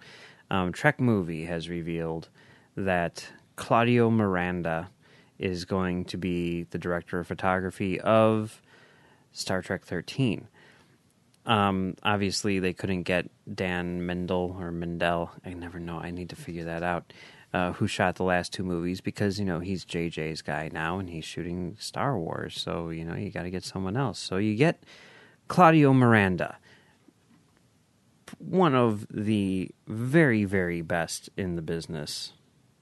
Um, 0.50 0.72
Trek 0.72 1.00
Movie 1.00 1.46
has 1.46 1.70
revealed 1.70 2.30
that 2.76 3.28
Claudio 3.56 4.10
Miranda 4.10 4.90
is 5.40 5.66
going 5.66 6.06
to 6.06 6.18
be 6.18 6.64
the 6.64 6.78
director 6.78 7.20
of 7.20 7.28
photography 7.28 8.00
of 8.00 8.62
Star 9.32 9.62
Trek 9.62 9.84
13. 9.84 10.48
Um, 11.46 11.96
obviously, 12.04 12.60
they 12.60 12.74
couldn't 12.74 13.04
get 13.04 13.30
Dan 13.54 14.06
Mendel 14.06 14.56
or 14.60 14.72
Mendel. 14.72 15.32
I 15.46 15.54
never 15.54 15.80
know. 15.80 15.98
I 15.98 16.12
need 16.12 16.30
to 16.30 16.36
figure 16.36 16.64
that 16.66 16.84
out. 16.84 17.14
Uh, 17.54 17.72
who 17.74 17.88
shot 17.88 18.16
the 18.16 18.24
last 18.24 18.52
two 18.52 18.64
movies? 18.64 19.00
Because 19.00 19.40
you 19.40 19.46
know 19.46 19.60
he's 19.60 19.86
JJ's 19.86 20.42
guy 20.42 20.70
now, 20.74 21.00
and 21.00 21.10
he's 21.10 21.24
shooting 21.24 21.78
Star 21.80 22.18
Wars. 22.18 22.60
So 22.60 22.90
you 22.90 23.06
know 23.06 23.16
you 23.16 23.30
got 23.30 23.44
to 23.44 23.52
get 23.52 23.64
someone 23.64 23.96
else. 23.96 24.20
So 24.20 24.38
you 24.38 24.56
get 24.56 24.84
Claudio 25.48 25.94
Miranda, 25.94 26.58
one 28.40 28.76
of 28.76 29.08
the 29.10 29.70
very 29.88 30.46
very 30.46 30.82
best 30.82 31.30
in 31.38 31.56
the 31.56 31.62
business 31.62 32.34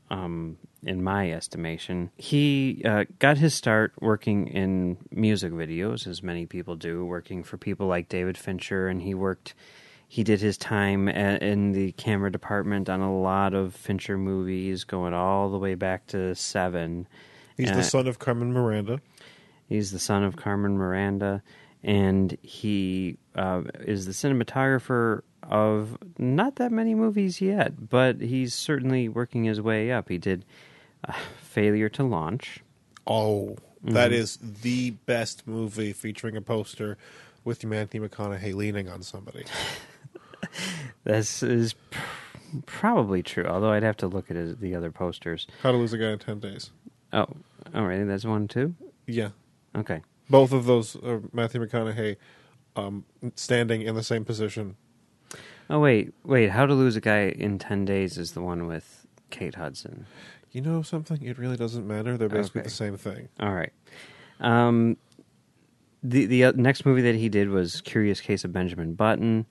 um, 0.09 0.57
in 0.83 1.03
my 1.03 1.31
estimation. 1.31 2.11
He 2.17 2.81
uh, 2.85 3.05
got 3.19 3.37
his 3.37 3.53
start 3.53 3.93
working 3.99 4.47
in 4.47 4.97
music 5.11 5.51
videos, 5.53 6.05
as 6.07 6.21
many 6.21 6.45
people 6.45 6.75
do, 6.75 7.05
working 7.05 7.43
for 7.43 7.57
people 7.57 7.87
like 7.87 8.09
David 8.09 8.37
Fincher, 8.37 8.87
and 8.87 9.01
he 9.01 9.13
worked. 9.13 9.53
He 10.07 10.23
did 10.23 10.41
his 10.41 10.57
time 10.57 11.07
in 11.09 11.71
the 11.71 11.91
camera 11.93 12.31
department 12.31 12.87
on 12.87 13.01
a 13.01 13.17
lot 13.17 13.55
of 13.55 13.73
Fincher 13.73 14.17
movies, 14.17 14.83
going 14.83 15.13
all 15.13 15.49
the 15.49 15.57
way 15.57 15.73
back 15.73 16.05
to 16.07 16.35
Seven. 16.35 17.07
He's 17.57 17.71
Uh, 17.71 17.77
the 17.77 17.83
son 17.83 18.07
of 18.07 18.19
Carmen 18.19 18.53
Miranda. 18.53 19.01
He's 19.67 19.91
the 19.91 19.99
son 19.99 20.23
of 20.23 20.35
Carmen 20.35 20.77
Miranda, 20.77 21.41
and 21.81 22.37
he 22.43 23.17
uh, 23.35 23.63
is 23.79 24.05
the 24.05 24.11
cinematographer 24.11 25.23
of 25.49 25.97
not 26.17 26.55
that 26.55 26.71
many 26.71 26.95
movies 26.95 27.41
yet, 27.41 27.89
but 27.89 28.21
he's 28.21 28.53
certainly 28.53 29.07
working 29.09 29.43
his 29.43 29.59
way 29.61 29.91
up. 29.91 30.09
He 30.09 30.17
did 30.17 30.45
uh, 31.07 31.13
Failure 31.41 31.89
to 31.89 32.03
Launch. 32.03 32.59
Oh, 33.05 33.57
that 33.83 34.11
Mhm. 34.11 34.15
is 34.15 34.37
the 34.61 34.91
best 34.91 35.45
movie 35.47 35.91
featuring 35.93 36.37
a 36.37 36.41
poster 36.41 36.97
with 37.43 37.65
Matthew 37.65 38.07
McConaughey 38.07 38.53
leaning 38.53 38.87
on 38.89 39.01
somebody. 39.03 39.43
This 41.03 41.41
is 41.43 41.73
pr- 41.73 41.99
probably 42.65 43.23
true, 43.23 43.45
although 43.45 43.71
I'd 43.71 43.83
have 43.83 43.97
to 43.97 44.07
look 44.07 44.29
at 44.29 44.37
his, 44.37 44.57
the 44.57 44.75
other 44.75 44.91
posters. 44.91 45.47
How 45.61 45.71
to 45.71 45.77
Lose 45.77 45.93
a 45.93 45.97
Guy 45.97 46.11
in 46.11 46.19
Ten 46.19 46.39
Days. 46.39 46.71
Oh, 47.11 47.27
all 47.73 47.85
right, 47.87 48.03
that's 48.05 48.25
one 48.25 48.47
too. 48.47 48.75
Yeah, 49.07 49.29
Okay, 49.75 50.01
both 50.29 50.51
of 50.53 50.65
those 50.65 50.95
are 50.97 51.21
Matthew 51.33 51.65
McConaughey 51.65 52.17
um, 52.75 53.05
standing 53.35 53.81
in 53.81 53.95
the 53.95 54.03
same 54.03 54.23
position. 54.23 54.75
Oh 55.69 55.79
wait, 55.79 56.13
wait. 56.23 56.49
How 56.49 56.65
to 56.65 56.73
lose 56.73 56.95
a 56.95 57.01
guy 57.01 57.29
in 57.29 57.57
ten 57.59 57.85
days 57.85 58.17
is 58.17 58.33
the 58.33 58.41
one 58.41 58.67
with 58.67 59.05
Kate 59.29 59.55
Hudson. 59.55 60.05
You 60.51 60.61
know 60.61 60.81
something? 60.83 61.21
It 61.23 61.37
really 61.39 61.57
doesn't 61.57 61.87
matter. 61.87 62.17
They're 62.17 62.29
basically 62.29 62.61
Okay. 62.61 62.67
the 62.67 62.73
same 62.75 62.97
thing. 62.97 63.29
All 63.39 63.53
right. 63.53 63.73
Um, 64.39 64.97
the 66.03 66.25
the 66.25 66.45
uh, 66.45 66.51
next 66.55 66.85
movie 66.85 67.01
that 67.03 67.15
he 67.15 67.29
did 67.29 67.49
was 67.49 67.81
Curious 67.81 68.19
Case 68.21 68.43
of 68.43 68.51
Benjamin 68.51 68.93
Button, 68.93 69.45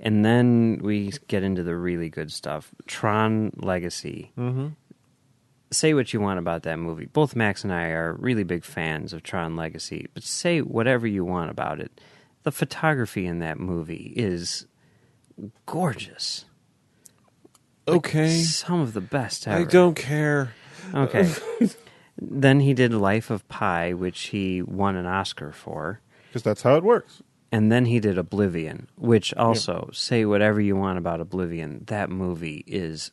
and 0.00 0.24
then 0.24 0.80
we 0.82 1.12
get 1.28 1.42
into 1.42 1.62
the 1.62 1.76
really 1.76 2.08
good 2.08 2.32
stuff. 2.32 2.74
Tron 2.86 3.52
Legacy. 3.56 4.32
Mm-hmm. 4.38 4.68
Say 5.72 5.94
what 5.94 6.12
you 6.12 6.20
want 6.20 6.40
about 6.40 6.64
that 6.64 6.78
movie. 6.80 7.06
Both 7.06 7.36
Max 7.36 7.62
and 7.62 7.72
I 7.72 7.88
are 7.90 8.14
really 8.14 8.42
big 8.42 8.64
fans 8.64 9.12
of 9.12 9.22
Tron 9.22 9.54
Legacy, 9.54 10.08
but 10.14 10.24
say 10.24 10.62
whatever 10.62 11.06
you 11.06 11.24
want 11.24 11.50
about 11.50 11.78
it. 11.80 12.00
The 12.42 12.50
photography 12.50 13.24
in 13.24 13.38
that 13.38 13.60
movie 13.60 14.12
is 14.16 14.66
gorgeous. 15.66 16.44
Okay, 17.88 18.42
Some 18.42 18.80
of 18.80 18.92
the 18.92 19.00
best 19.00 19.48
ever. 19.48 19.60
I 19.60 19.64
don't 19.64 19.96
care. 19.96 20.54
Okay. 20.94 21.32
then 22.20 22.60
he 22.60 22.74
did 22.74 22.92
Life 22.92 23.30
of 23.30 23.48
Pi, 23.48 23.92
which 23.94 24.20
he 24.28 24.62
won 24.62 24.96
an 24.96 25.06
Oscar 25.06 25.52
for. 25.52 26.00
Because 26.28 26.42
that's 26.42 26.62
how 26.62 26.76
it 26.76 26.84
works. 26.84 27.22
And 27.52 27.72
then 27.72 27.86
he 27.86 27.98
did 27.98 28.16
Oblivion, 28.16 28.88
which 28.96 29.34
also, 29.34 29.90
say 29.92 30.24
whatever 30.24 30.60
you 30.60 30.76
want 30.76 30.98
about 30.98 31.20
Oblivion, 31.20 31.82
that 31.86 32.08
movie 32.08 32.62
is 32.66 33.10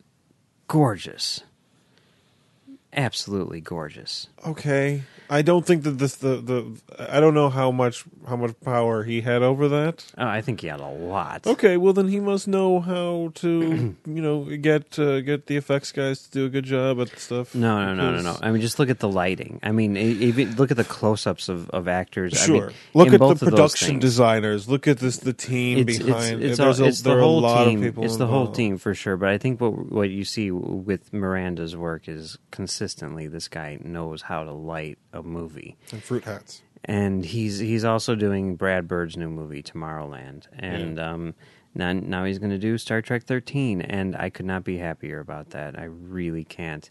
gorgeous. 0.67 1.41
Absolutely 2.97 3.61
gorgeous. 3.61 4.27
Okay, 4.43 5.03
I 5.29 5.43
don't 5.43 5.65
think 5.65 5.83
that 5.83 5.99
this 5.99 6.15
the 6.15 6.37
the 6.37 6.81
I 6.97 7.19
don't 7.19 7.33
know 7.35 7.49
how 7.49 7.69
much 7.69 8.03
how 8.27 8.35
much 8.35 8.59
power 8.61 9.03
he 9.03 9.21
had 9.21 9.43
over 9.43 9.67
that. 9.67 10.05
Oh, 10.17 10.25
I 10.25 10.41
think 10.41 10.61
he 10.61 10.67
had 10.67 10.79
a 10.79 10.87
lot. 10.87 11.45
Okay, 11.45 11.77
well 11.77 11.93
then 11.93 12.07
he 12.07 12.19
must 12.19 12.47
know 12.47 12.79
how 12.79 13.31
to 13.35 13.95
you 14.05 14.21
know 14.21 14.45
get 14.45 14.97
uh, 14.97 15.21
get 15.21 15.45
the 15.45 15.57
effects 15.57 15.91
guys 15.91 16.23
to 16.23 16.31
do 16.31 16.45
a 16.45 16.49
good 16.49 16.63
job 16.63 16.99
at 16.99 17.17
stuff. 17.19 17.53
No, 17.53 17.85
no, 17.85 17.93
no, 17.93 18.15
no, 18.15 18.21
no. 18.21 18.37
I 18.41 18.51
mean, 18.51 18.61
just 18.61 18.79
look 18.79 18.89
at 18.89 18.97
the 18.99 19.09
lighting. 19.09 19.59
I 19.61 19.71
mean, 19.71 19.95
even 19.95 20.55
look 20.55 20.71
at 20.71 20.77
the 20.77 20.83
close-ups 20.83 21.49
of, 21.49 21.69
of 21.69 21.87
actors. 21.87 22.33
Sure. 22.33 22.55
I 22.55 22.67
mean, 22.67 22.75
look 22.95 23.07
at 23.09 23.11
the 23.11 23.19
both 23.19 23.31
of 23.31 23.39
those 23.39 23.49
production 23.49 23.99
designers. 23.99 24.67
Look 24.67 24.87
at 24.87 24.97
this 24.97 25.17
the 25.17 25.33
team 25.33 25.87
it's, 25.87 25.99
behind. 25.99 26.41
It's, 26.41 26.53
it's, 26.53 26.59
all, 26.59 26.85
a, 26.85 26.87
it's 26.87 27.01
the 27.01 27.19
whole 27.19 27.65
team. 27.65 27.83
It's 27.83 28.17
the 28.17 28.27
whole 28.27 28.51
team 28.51 28.79
for 28.79 28.95
sure. 28.95 29.17
But 29.17 29.29
I 29.29 29.37
think 29.37 29.61
what 29.61 29.91
what 29.91 30.09
you 30.09 30.25
see 30.25 30.51
with 30.51 31.13
Miranda's 31.13 31.75
work 31.75 32.07
is 32.07 32.39
consistently 32.87 33.27
this 33.27 33.47
guy 33.49 33.77
knows 33.83 34.21
how 34.21 34.43
to 34.43 34.51
light 34.51 34.97
a 35.11 35.21
movie, 35.21 35.75
and 35.91 36.01
fruit 36.01 36.23
hats. 36.23 36.61
and 36.85 37.25
he's 37.25 37.59
he's 37.59 37.83
also 37.83 38.15
doing 38.15 38.55
Brad 38.55 38.87
Bird's 38.87 39.17
new 39.17 39.29
movie 39.29 39.61
Tomorrowland, 39.61 40.47
and 40.57 40.97
um, 40.99 41.33
now 41.75 41.91
now 41.91 42.23
he's 42.23 42.39
going 42.39 42.51
to 42.51 42.57
do 42.57 42.77
Star 42.77 43.01
Trek 43.01 43.23
thirteen, 43.23 43.81
and 43.81 44.15
I 44.15 44.29
could 44.29 44.45
not 44.45 44.63
be 44.63 44.77
happier 44.77 45.19
about 45.19 45.49
that. 45.49 45.77
I 45.77 45.83
really 45.83 46.45
can't. 46.45 46.89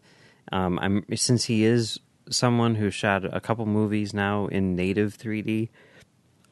Um, 0.52 0.78
I'm 0.80 1.04
since 1.14 1.44
he 1.44 1.64
is 1.64 1.98
someone 2.28 2.74
who 2.74 2.90
shot 2.90 3.24
a 3.24 3.40
couple 3.40 3.64
movies 3.66 4.12
now 4.12 4.46
in 4.48 4.74
native 4.76 5.16
3D. 5.16 5.68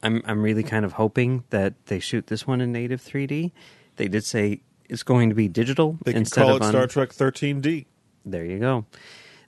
I'm 0.03 0.23
I'm 0.25 0.43
really 0.43 0.63
kind 0.63 0.85
of 0.85 0.93
hoping 0.93 1.45
that 1.51 1.75
they 1.87 1.99
shoot 1.99 2.29
this 2.29 2.47
one 2.47 2.61
in 2.61 2.73
native 2.73 3.03
3D. 3.03 3.53
They 3.97 4.09
did 4.09 4.25
say 4.25 4.61
it's 4.89 5.03
going 5.03 5.29
to 5.31 5.35
be 5.35 5.49
digital 5.49 5.99
They 6.05 6.13
can 6.13 6.21
instead 6.21 6.43
call 6.43 6.57
it 6.57 6.63
on. 6.63 6.71
Star 6.71 6.87
Trek 6.87 7.11
13D. 7.11 7.87
There 8.27 8.45
you 8.45 8.59
go. 8.59 8.87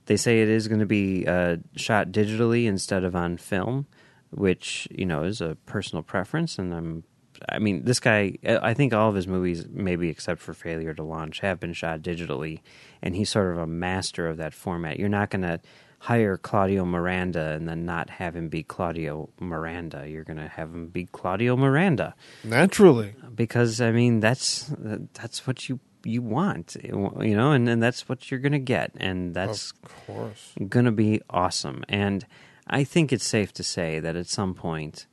They 0.06 0.16
say 0.16 0.40
it 0.40 0.48
is 0.48 0.68
going 0.68 0.80
to 0.80 0.86
be 0.86 1.26
uh, 1.26 1.56
shot 1.76 2.08
digitally 2.08 2.66
instead 2.66 3.04
of 3.04 3.14
on 3.14 3.36
film, 3.36 3.86
which 4.30 4.88
you 4.90 5.06
know 5.06 5.24
is 5.24 5.40
a 5.40 5.56
personal 5.66 6.02
preference, 6.02 6.58
and 6.58 6.74
I'm 6.74 7.04
I 7.48 7.58
mean, 7.58 7.84
this 7.84 8.00
guy. 8.00 8.36
I 8.44 8.74
think 8.74 8.92
all 8.92 9.08
of 9.08 9.14
his 9.14 9.26
movies, 9.26 9.66
maybe 9.70 10.08
except 10.08 10.40
for 10.40 10.54
Failure 10.54 10.94
to 10.94 11.02
Launch, 11.02 11.40
have 11.40 11.60
been 11.60 11.72
shot 11.72 12.00
digitally, 12.00 12.60
and 13.02 13.14
he's 13.14 13.30
sort 13.30 13.52
of 13.52 13.58
a 13.58 13.66
master 13.66 14.26
of 14.28 14.36
that 14.38 14.54
format. 14.54 14.98
You're 14.98 15.08
not 15.08 15.30
going 15.30 15.42
to 15.42 15.60
hire 15.98 16.36
Claudio 16.36 16.84
Miranda 16.84 17.52
and 17.52 17.68
then 17.68 17.84
not 17.84 18.10
have 18.10 18.36
him 18.36 18.48
be 18.48 18.62
Claudio 18.62 19.30
Miranda. 19.40 20.08
You're 20.08 20.24
going 20.24 20.36
to 20.38 20.48
have 20.48 20.72
him 20.72 20.88
be 20.88 21.06
Claudio 21.06 21.56
Miranda 21.56 22.14
Naturally. 22.44 23.14
because 23.34 23.80
I 23.80 23.92
mean 23.92 24.20
that's 24.20 24.72
that's 25.14 25.46
what 25.46 25.68
you 25.68 25.80
you 26.06 26.22
want, 26.22 26.76
you 26.82 27.36
know, 27.36 27.52
and, 27.52 27.68
and 27.68 27.82
that's 27.82 28.08
what 28.08 28.30
you're 28.30 28.40
going 28.40 28.52
to 28.52 28.58
get, 28.58 28.92
and 28.96 29.34
that's 29.34 29.72
course. 29.72 30.52
going 30.68 30.86
to 30.86 30.92
be 30.92 31.20
awesome. 31.28 31.84
And 31.88 32.26
I 32.66 32.84
think 32.84 33.12
it's 33.12 33.26
safe 33.26 33.52
to 33.54 33.62
say 33.62 34.00
that 34.00 34.16
at 34.16 34.26
some 34.26 34.54
point 34.54 35.06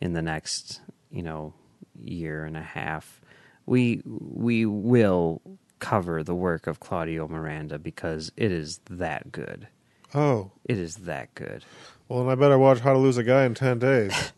in 0.00 0.12
the 0.12 0.22
next, 0.22 0.80
you 1.10 1.22
know, 1.22 1.54
year 2.02 2.44
and 2.44 2.56
a 2.56 2.62
half, 2.62 3.20
we 3.64 4.02
we 4.04 4.66
will 4.66 5.42
cover 5.78 6.22
the 6.22 6.34
work 6.34 6.66
of 6.66 6.80
Claudio 6.80 7.28
Miranda 7.28 7.78
because 7.78 8.32
it 8.36 8.52
is 8.52 8.80
that 8.88 9.32
good. 9.32 9.68
Oh. 10.14 10.50
It 10.64 10.78
is 10.78 10.96
that 10.96 11.34
good. 11.34 11.64
Well, 12.08 12.20
then 12.20 12.30
I 12.30 12.34
better 12.36 12.58
watch 12.58 12.80
How 12.80 12.92
to 12.92 12.98
Lose 12.98 13.18
a 13.18 13.24
Guy 13.24 13.44
in 13.44 13.54
10 13.54 13.78
Days. 13.78 14.32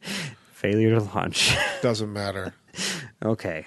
Failure 0.52 0.98
to 0.98 1.02
launch. 1.02 1.56
Doesn't 1.82 2.12
matter. 2.12 2.54
okay. 3.24 3.66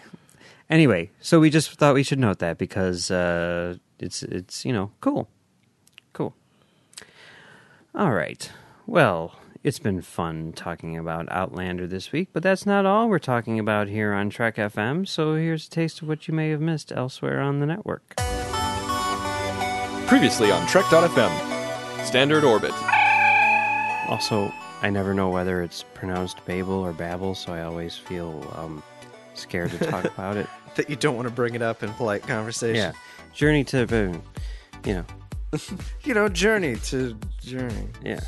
Anyway, 0.72 1.12
so 1.20 1.42
we 1.42 1.50
just 1.50 1.70
thought 1.72 1.94
we 1.94 2.02
should 2.02 2.18
note 2.18 2.40
that 2.40 2.58
because 2.58 3.12
uh, 3.12 3.76
it's 4.00 4.24
it's 4.24 4.64
you 4.64 4.72
know 4.72 4.90
cool, 5.02 5.28
cool. 6.14 6.34
All 7.94 8.14
right. 8.14 8.50
Well, 8.88 9.36
it's 9.64 9.80
been 9.80 10.02
fun 10.02 10.54
talking 10.54 10.98
about 10.98 11.30
Outlander 11.30 11.88
this 11.88 12.14
week, 12.14 12.30
but 12.32 12.42
that's 12.42 12.66
not 12.66 12.86
all 12.86 13.10
we're 13.10 13.20
talking 13.20 13.60
about 13.60 13.90
here 13.90 14.14
on 14.14 14.30
Trek 14.30 14.56
FM. 14.56 15.06
So 15.06 15.36
here's 15.36 15.68
a 15.68 15.70
taste 15.70 16.02
of 16.02 16.08
what 16.08 16.30
you 16.30 16.34
may 16.34 16.50
have 16.52 16.62
missed 16.62 16.94
elsewhere 16.94 17.42
on 17.42 17.60
the 17.60 17.66
network. 17.66 18.16
Previously 20.08 20.52
on 20.52 20.66
Trek.fm, 20.68 22.06
Standard 22.06 22.46
Orbit. 22.46 22.74
Also, 24.10 24.54
I 24.82 24.90
never 24.90 25.14
know 25.14 25.30
whether 25.30 25.62
it's 25.62 25.84
pronounced 25.94 26.46
Babel 26.46 26.76
or 26.76 26.94
Babel, 26.94 27.36
so 27.36 27.54
I 27.54 27.64
always 27.64 27.98
feel 27.98 28.50
um, 28.56 28.82
scared 29.34 29.72
to 29.72 29.78
talk 29.78 30.06
about 30.18 30.38
it. 30.38 30.48
That 30.76 30.90
you 30.90 30.96
don't 30.96 31.16
want 31.16 31.28
to 31.28 31.34
bring 31.34 31.56
it 31.56 31.62
up 31.62 31.84
in 31.84 31.92
polite 31.94 32.24
conversation. 32.24 32.76
Yeah, 32.76 32.92
Journey 33.34 33.64
to, 33.66 33.84
uh, 33.84 34.18
you 34.86 34.94
know, 34.96 35.06
You 36.04 36.14
know, 36.14 36.30
journey 36.30 36.76
to 36.78 37.18
journey. 37.42 37.88
yeah. 38.04 38.22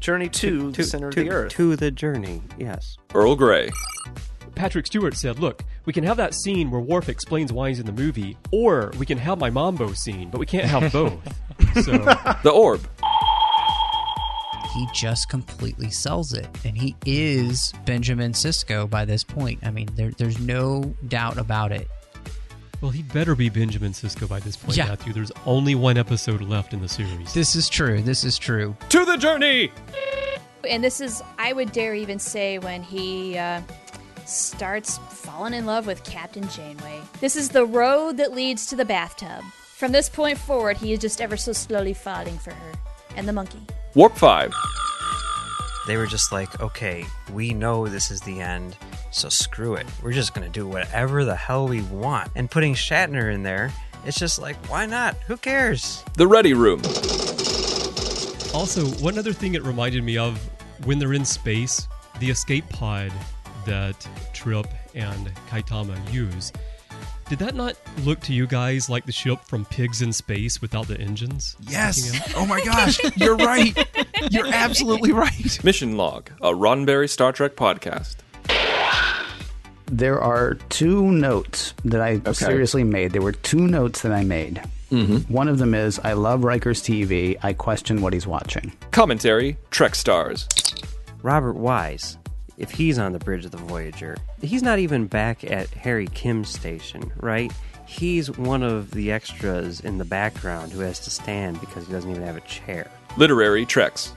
Journey 0.00 0.28
to, 0.28 0.70
the 0.72 0.84
center 0.84 1.10
to, 1.10 1.20
of 1.20 1.26
the 1.26 1.32
earth. 1.32 1.52
To 1.52 1.74
the 1.76 1.90
journey, 1.90 2.42
yes. 2.58 2.96
Earl 3.14 3.34
Grey. 3.34 3.70
Patrick 4.54 4.86
Stewart 4.86 5.14
said, 5.14 5.38
Look, 5.38 5.62
we 5.84 5.92
can 5.92 6.04
have 6.04 6.16
that 6.18 6.34
scene 6.34 6.70
where 6.70 6.80
Worf 6.80 7.08
explains 7.08 7.52
why 7.52 7.68
he's 7.68 7.80
in 7.80 7.86
the 7.86 7.92
movie, 7.92 8.36
or 8.52 8.92
we 8.98 9.06
can 9.06 9.18
have 9.18 9.38
my 9.38 9.50
Mambo 9.50 9.92
scene, 9.94 10.30
but 10.30 10.38
we 10.38 10.46
can't 10.46 10.66
have 10.66 10.92
both. 10.92 11.18
so, 11.84 11.92
The 12.42 12.50
Orb. 12.54 12.80
He 14.76 14.86
just 14.94 15.28
completely 15.28 15.90
sells 15.90 16.32
it 16.32 16.46
and 16.64 16.76
he 16.76 16.94
is 17.06 17.72
benjamin 17.84 18.32
sisko 18.32 18.88
by 18.88 19.04
this 19.04 19.24
point 19.24 19.58
i 19.64 19.70
mean 19.70 19.88
there, 19.94 20.10
there's 20.18 20.38
no 20.38 20.94
doubt 21.08 21.38
about 21.38 21.72
it 21.72 21.88
well, 22.82 22.90
he 22.90 23.02
better 23.02 23.34
be 23.34 23.48
Benjamin 23.48 23.92
Sisko 23.92 24.28
by 24.28 24.38
this 24.38 24.54
point, 24.54 24.76
Yeah. 24.76 24.88
Matthew. 24.88 25.14
There's 25.14 25.32
only 25.46 25.74
one 25.74 25.96
episode 25.96 26.42
left 26.42 26.74
in 26.74 26.82
the 26.82 26.88
series. 26.88 27.32
this 27.32 27.56
is 27.56 27.70
true 27.70 28.02
this 28.02 28.22
is 28.22 28.36
true 28.38 28.76
To 28.90 29.04
the 29.06 29.16
journey! 29.16 29.72
And 30.68 30.84
this 30.84 31.00
is, 31.00 31.22
I 31.38 31.54
would 31.54 31.72
dare 31.72 31.94
even 31.94 32.18
say, 32.18 32.58
when 32.58 32.82
he 32.82 33.38
uh, 33.38 33.62
starts 34.26 34.98
falling 35.10 35.54
in 35.54 35.64
love 35.64 35.86
with 35.86 36.04
Captain 36.04 36.46
Janeway. 36.50 37.00
This 37.20 37.34
is 37.34 37.48
the 37.48 37.64
road 37.64 38.18
that 38.18 38.34
leads 38.34 38.66
to 38.66 38.76
the 38.76 38.84
bathtub. 38.84 39.42
From 39.76 39.92
this 39.92 40.08
point 40.08 40.36
forward, 40.38 40.76
he 40.76 40.92
is 40.92 40.98
just 40.98 41.20
ever 41.20 41.36
so 41.36 41.52
slowly 41.52 41.94
falling 41.94 42.36
for 42.38 42.52
her. 42.52 42.72
And 43.16 43.26
the 43.26 43.32
monkey. 43.32 43.60
Warp 43.96 44.14
5. 44.18 44.54
They 45.86 45.96
were 45.96 46.06
just 46.06 46.30
like, 46.30 46.60
okay, 46.60 47.06
we 47.32 47.54
know 47.54 47.86
this 47.86 48.10
is 48.10 48.20
the 48.20 48.42
end, 48.42 48.76
so 49.10 49.30
screw 49.30 49.72
it. 49.72 49.86
We're 50.02 50.12
just 50.12 50.34
going 50.34 50.46
to 50.46 50.52
do 50.52 50.68
whatever 50.68 51.24
the 51.24 51.34
hell 51.34 51.66
we 51.66 51.80
want. 51.80 52.30
And 52.34 52.50
putting 52.50 52.74
Shatner 52.74 53.32
in 53.32 53.42
there, 53.42 53.72
it's 54.04 54.18
just 54.18 54.38
like, 54.38 54.56
why 54.66 54.84
not? 54.84 55.14
Who 55.28 55.38
cares? 55.38 56.04
The 56.12 56.26
Ready 56.26 56.52
Room. 56.52 56.82
Also, 58.52 58.84
one 59.02 59.18
other 59.18 59.32
thing 59.32 59.54
it 59.54 59.62
reminded 59.62 60.04
me 60.04 60.18
of 60.18 60.38
when 60.84 60.98
they're 60.98 61.14
in 61.14 61.24
space, 61.24 61.88
the 62.20 62.28
escape 62.28 62.68
pod 62.68 63.10
that 63.64 64.06
Trip 64.34 64.66
and 64.94 65.34
Kaitama 65.48 66.12
use. 66.12 66.52
Did 67.28 67.40
that 67.40 67.56
not 67.56 67.74
look 68.04 68.20
to 68.20 68.32
you 68.32 68.46
guys 68.46 68.88
like 68.88 69.04
the 69.04 69.10
ship 69.10 69.40
from 69.46 69.64
Pigs 69.64 70.00
in 70.00 70.12
Space 70.12 70.62
without 70.62 70.86
the 70.86 70.96
engines? 71.00 71.56
Yes. 71.60 72.20
Oh 72.36 72.46
my 72.46 72.64
gosh. 72.64 73.00
You're 73.16 73.36
right. 73.36 73.76
You're 74.30 74.46
absolutely 74.46 75.10
right. 75.10 75.64
Mission 75.64 75.96
Log, 75.96 76.30
a 76.40 76.52
Roddenberry 76.52 77.10
Star 77.10 77.32
Trek 77.32 77.56
podcast. 77.56 78.16
There 79.86 80.20
are 80.20 80.54
two 80.68 81.10
notes 81.10 81.74
that 81.84 82.00
I 82.00 82.20
seriously 82.32 82.84
made. 82.84 83.12
There 83.12 83.22
were 83.22 83.32
two 83.32 83.66
notes 83.66 84.02
that 84.02 84.12
I 84.12 84.22
made. 84.22 84.62
Mm-hmm. 84.92 85.32
One 85.32 85.48
of 85.48 85.58
them 85.58 85.74
is 85.74 85.98
I 86.04 86.12
love 86.12 86.44
Riker's 86.44 86.80
TV. 86.80 87.36
I 87.42 87.52
question 87.54 88.02
what 88.02 88.12
he's 88.12 88.26
watching. 88.26 88.72
Commentary 88.92 89.56
Trek 89.70 89.96
Stars. 89.96 90.46
Robert 91.22 91.54
Wise, 91.54 92.18
if 92.58 92.70
he's 92.70 92.98
on 92.98 93.12
the 93.12 93.18
bridge 93.18 93.44
of 93.44 93.50
the 93.50 93.58
Voyager, 93.58 94.16
he's 94.40 94.62
not 94.62 94.78
even 94.78 95.06
back 95.06 95.44
at 95.44 95.68
Harry 95.70 96.06
Kim's 96.08 96.48
station, 96.48 97.12
right? 97.16 97.52
He's 97.86 98.30
one 98.36 98.62
of 98.62 98.90
the 98.92 99.12
extras 99.12 99.80
in 99.80 99.98
the 99.98 100.04
background 100.04 100.72
who 100.72 100.80
has 100.80 100.98
to 101.00 101.10
stand 101.10 101.60
because 101.60 101.86
he 101.86 101.92
doesn't 101.92 102.10
even 102.10 102.22
have 102.22 102.36
a 102.36 102.40
chair. 102.40 102.90
Literary 103.16 103.64
Treks. 103.64 104.12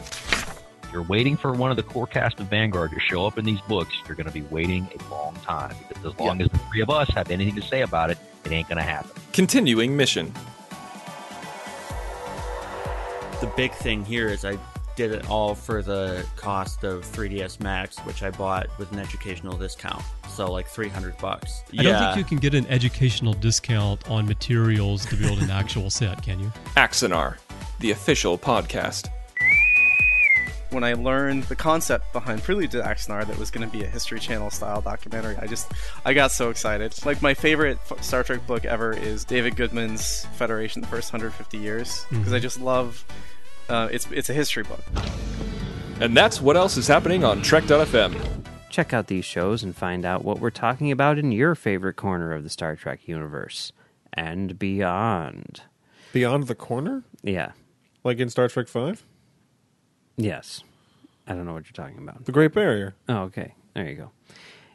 you're 0.92 1.04
waiting 1.04 1.38
for 1.38 1.54
one 1.54 1.70
of 1.70 1.78
the 1.78 1.84
core 1.84 2.08
cast 2.08 2.40
of 2.40 2.48
Vanguard 2.48 2.92
to 2.92 3.00
show 3.00 3.26
up 3.26 3.38
in 3.38 3.46
these 3.46 3.62
books, 3.62 3.94
you're 4.08 4.16
going 4.16 4.28
to 4.28 4.34
be 4.34 4.42
waiting 4.44 4.88
a 5.00 5.12
long 5.12 5.36
time. 5.36 5.76
Because 5.88 6.14
as 6.14 6.20
long 6.20 6.42
as 6.42 6.50
the 6.50 6.58
three 6.58 6.82
of 6.82 6.90
us 6.90 7.10
have 7.10 7.30
anything 7.30 7.56
to 7.56 7.62
say 7.62 7.82
about 7.82 8.10
it, 8.10 8.18
it 8.46 8.52
ain't 8.52 8.68
going 8.68 8.78
to 8.78 8.84
happen. 8.84 9.12
Continuing 9.34 9.96
Mission. 9.96 10.34
the 13.40 13.48
big 13.56 13.72
thing 13.74 14.04
here 14.04 14.28
is 14.28 14.44
I 14.44 14.58
did 15.00 15.14
it 15.14 15.30
all 15.30 15.56
for 15.56 15.82
the 15.82 16.26
cost 16.36 16.84
of 16.84 17.06
3ds 17.06 17.62
Max, 17.62 17.98
which 18.00 18.22
I 18.22 18.32
bought 18.32 18.68
with 18.78 18.92
an 18.92 19.00
educational 19.00 19.56
discount. 19.56 20.04
So 20.28 20.52
like 20.52 20.68
300 20.68 21.18
bucks. 21.20 21.64
I 21.78 21.84
don't 21.84 21.98
think 22.04 22.18
you 22.18 22.26
can 22.26 22.38
get 22.38 22.54
an 22.54 22.68
educational 22.68 23.32
discount 23.32 24.10
on 24.10 24.26
materials 24.26 25.06
to 25.06 25.16
build 25.16 25.40
an 25.42 25.52
actual 25.52 25.90
set, 26.00 26.22
can 26.22 26.42
you? 26.42 26.52
Axanar, 26.76 27.38
the 27.80 27.92
official 27.92 28.38
podcast. 28.38 29.10
when 30.72 30.84
I 30.84 30.96
learned 30.96 31.44
the 31.44 31.56
concept 31.56 32.12
behind 32.12 32.44
Prelude 32.44 32.72
to 32.72 32.82
Axanar 32.82 33.26
that 33.26 33.38
was 33.40 33.52
going 33.52 33.66
to 33.66 33.72
be 33.72 33.86
a 33.86 33.88
History 33.88 34.20
Channel 34.20 34.50
style 34.50 34.82
documentary, 34.82 35.38
I 35.38 35.48
just 35.48 35.72
I 36.04 36.14
got 36.14 36.34
so 36.34 36.50
excited. 36.50 36.94
Like 37.06 37.22
my 37.22 37.34
favorite 37.34 37.80
f- 37.90 38.04
Star 38.04 38.26
Trek 38.26 38.46
book 38.46 38.66
ever 38.66 38.92
is 38.92 39.24
David 39.24 39.56
Goodman's 39.56 40.26
Federation: 40.34 40.82
The 40.82 40.88
First 40.90 41.14
150 41.14 41.58
Years 41.58 42.06
because 42.10 42.34
I 42.34 42.36
mm-hmm. 42.36 42.42
just 42.42 42.60
love. 42.60 43.06
Uh, 43.70 43.88
it's 43.92 44.08
it's 44.12 44.30
a 44.30 44.34
history 44.34 44.64
book. 44.64 44.82
And 46.02 46.16
that's 46.16 46.42
what 46.42 46.56
else 46.56 46.78
is 46.78 46.88
happening 46.88 47.24
on 47.24 47.42
Trek.fm. 47.42 48.16
Check 48.70 48.94
out 48.94 49.08
these 49.08 49.26
shows 49.26 49.64
and 49.64 49.76
find 49.76 50.06
out 50.06 50.24
what 50.24 50.40
we're 50.40 50.50
talking 50.50 50.92
about 50.92 51.18
in 51.18 51.32
your 51.32 51.56
favorite 51.56 51.96
corner 51.96 52.34
of 52.34 52.44
the 52.44 52.50
Star 52.50 52.76
Trek 52.76 53.08
universe 53.08 53.72
and 54.14 54.58
beyond. 54.58 55.64
Beyond 56.14 56.48
the 56.48 56.56
corner? 56.56 57.04
Yeah. 57.22 57.52
Like 58.04 58.20
in 58.20 58.30
Star 58.30 58.48
Trek 58.48 58.68
5? 58.68 59.04
Yes. 60.18 60.64
I 61.28 61.34
don't 61.34 61.46
know 61.46 61.54
what 61.54 61.66
you're 61.66 61.86
talking 61.86 62.02
about. 62.02 62.26
The 62.26 62.32
Great 62.32 62.54
Barrier. 62.54 62.96
Oh, 63.08 63.24
okay. 63.24 63.54
There 63.74 63.88
you 63.88 63.96
go. 63.96 64.12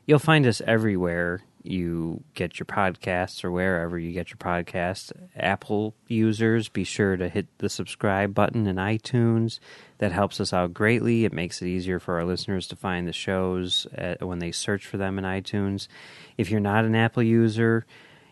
You'll 0.07 0.19
find 0.19 0.47
us 0.47 0.61
everywhere 0.67 1.43
you 1.65 2.23
get 2.35 2.59
your 2.59 2.67
podcasts 2.67 3.43
or 3.43 3.51
wherever 3.51 3.99
you 3.99 4.13
get 4.13 4.29
your 4.29 4.37
podcasts. 4.37 5.11
Apple 5.35 5.95
users, 6.07 6.69
be 6.69 6.85
sure 6.85 7.17
to 7.17 7.29
hit 7.29 7.47
the 7.59 7.71
subscribe 7.71 8.35
button 8.35 8.67
in 8.67 8.77
iTunes. 8.77 9.59
That 9.99 10.13
helps 10.13 10.41
us 10.41 10.53
out 10.53 10.75
greatly. 10.75 11.25
It 11.25 11.33
makes 11.33 11.63
it 11.63 11.67
easier 11.67 11.99
for 11.99 12.19
our 12.19 12.25
listeners 12.27 12.69
to 12.69 12.77
find 12.77 13.09
the 13.09 13.15
shows 13.15 13.87
uh, 13.97 14.17
when 14.21 14.41
they 14.41 14.53
search 14.53 14.87
for 14.87 14.99
them 14.99 15.19
in 15.19 15.25
iTunes. 15.25 15.89
If 16.37 16.51
you're 16.51 16.61
not 16.61 16.85
an 16.85 16.95
Apple 16.95 17.23
user, 17.23 17.87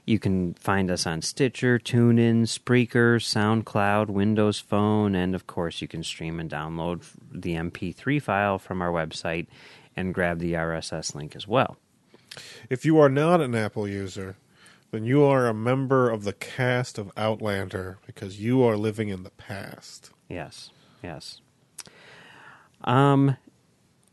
you 0.04 0.18
can 0.18 0.52
find 0.54 0.90
us 0.90 1.06
on 1.06 1.22
Stitcher, 1.22 1.78
TuneIn, 1.78 2.42
Spreaker, 2.42 3.16
SoundCloud, 3.18 4.08
Windows 4.08 4.58
Phone, 4.58 5.14
and 5.14 5.34
of 5.34 5.46
course, 5.46 5.80
you 5.80 5.88
can 5.88 6.02
stream 6.02 6.38
and 6.38 6.50
download 6.50 7.04
the 7.30 7.54
MP3 7.54 8.20
file 8.20 8.58
from 8.58 8.82
our 8.82 8.90
website 8.90 9.46
and 9.96 10.12
grab 10.12 10.38
the 10.38 10.52
RSS 10.54 11.14
link 11.14 11.34
as 11.34 11.48
well. 11.48 11.78
If 12.70 12.84
you 12.84 12.98
are 12.98 13.08
not 13.08 13.40
an 13.40 13.54
Apple 13.54 13.86
user, 13.86 14.36
then 14.90 15.04
you 15.04 15.24
are 15.24 15.46
a 15.46 15.54
member 15.54 16.10
of 16.10 16.24
the 16.24 16.32
cast 16.32 16.98
of 16.98 17.10
Outlander 17.16 17.98
because 18.06 18.40
you 18.40 18.62
are 18.62 18.76
living 18.76 19.08
in 19.08 19.22
the 19.22 19.30
past. 19.30 20.10
Yes, 20.28 20.70
yes. 21.02 21.40
Um, 22.84 23.36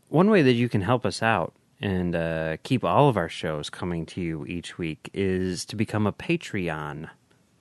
one 0.07 0.29
way 0.29 0.41
that 0.41 0.53
you 0.53 0.69
can 0.69 0.81
help 0.81 1.05
us 1.05 1.21
out 1.21 1.53
and 1.81 2.15
uh, 2.15 2.57
keep 2.63 2.83
all 2.83 3.09
of 3.09 3.17
our 3.17 3.29
shows 3.29 3.69
coming 3.69 4.05
to 4.07 4.21
you 4.21 4.45
each 4.45 4.77
week 4.77 5.09
is 5.13 5.65
to 5.65 5.75
become 5.75 6.05
a 6.05 6.13
Patreon 6.13 7.09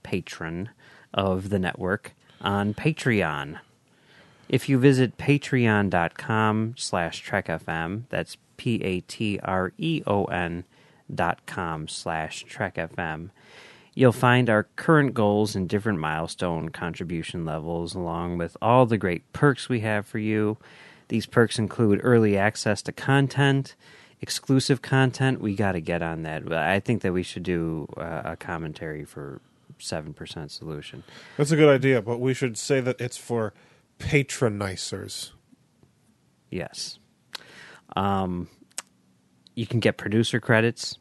patron 0.02 0.70
of 1.12 1.50
the 1.50 1.58
network 1.58 2.12
on 2.40 2.74
Patreon. 2.74 3.58
If 4.48 4.68
you 4.68 4.78
visit 4.78 5.18
patreon.com 5.18 6.74
slash 6.78 7.24
trekfm, 7.24 8.04
that's 8.08 8.36
P-A-T-R-E-O-N 8.58 9.44
dot 11.14 11.46
com 11.46 11.88
slash 11.88 12.44
trekfm, 12.44 13.30
you'll 13.94 14.12
find 14.12 14.50
our 14.50 14.64
current 14.76 15.14
goals 15.14 15.56
and 15.56 15.66
different 15.68 15.98
milestone 15.98 16.68
contribution 16.68 17.46
levels, 17.46 17.94
along 17.94 18.36
with 18.36 18.56
all 18.60 18.84
the 18.84 18.98
great 18.98 19.32
perks 19.32 19.70
we 19.70 19.80
have 19.80 20.06
for 20.06 20.18
you. 20.18 20.58
These 21.08 21.24
perks 21.24 21.58
include 21.58 22.00
early 22.02 22.36
access 22.36 22.82
to 22.82 22.92
content, 22.92 23.74
exclusive 24.20 24.82
content. 24.82 25.40
We 25.40 25.54
got 25.54 25.72
to 25.72 25.80
get 25.80 26.02
on 26.02 26.22
that. 26.24 26.52
I 26.52 26.80
think 26.80 27.00
that 27.00 27.14
we 27.14 27.22
should 27.22 27.42
do 27.42 27.88
uh, 27.96 28.22
a 28.24 28.36
commentary 28.36 29.04
for 29.04 29.40
7% 29.78 30.50
Solution. 30.50 31.04
That's 31.36 31.50
a 31.50 31.56
good 31.56 31.68
idea, 31.74 32.02
but 32.02 32.20
we 32.20 32.34
should 32.34 32.58
say 32.58 32.80
that 32.80 33.00
it's 33.00 33.16
for 33.16 33.54
patronizers. 33.98 35.30
Yes. 36.50 36.98
Um, 37.96 38.48
you 39.54 39.66
can 39.66 39.80
get 39.80 39.96
producer 39.96 40.40
credits, 40.40 40.98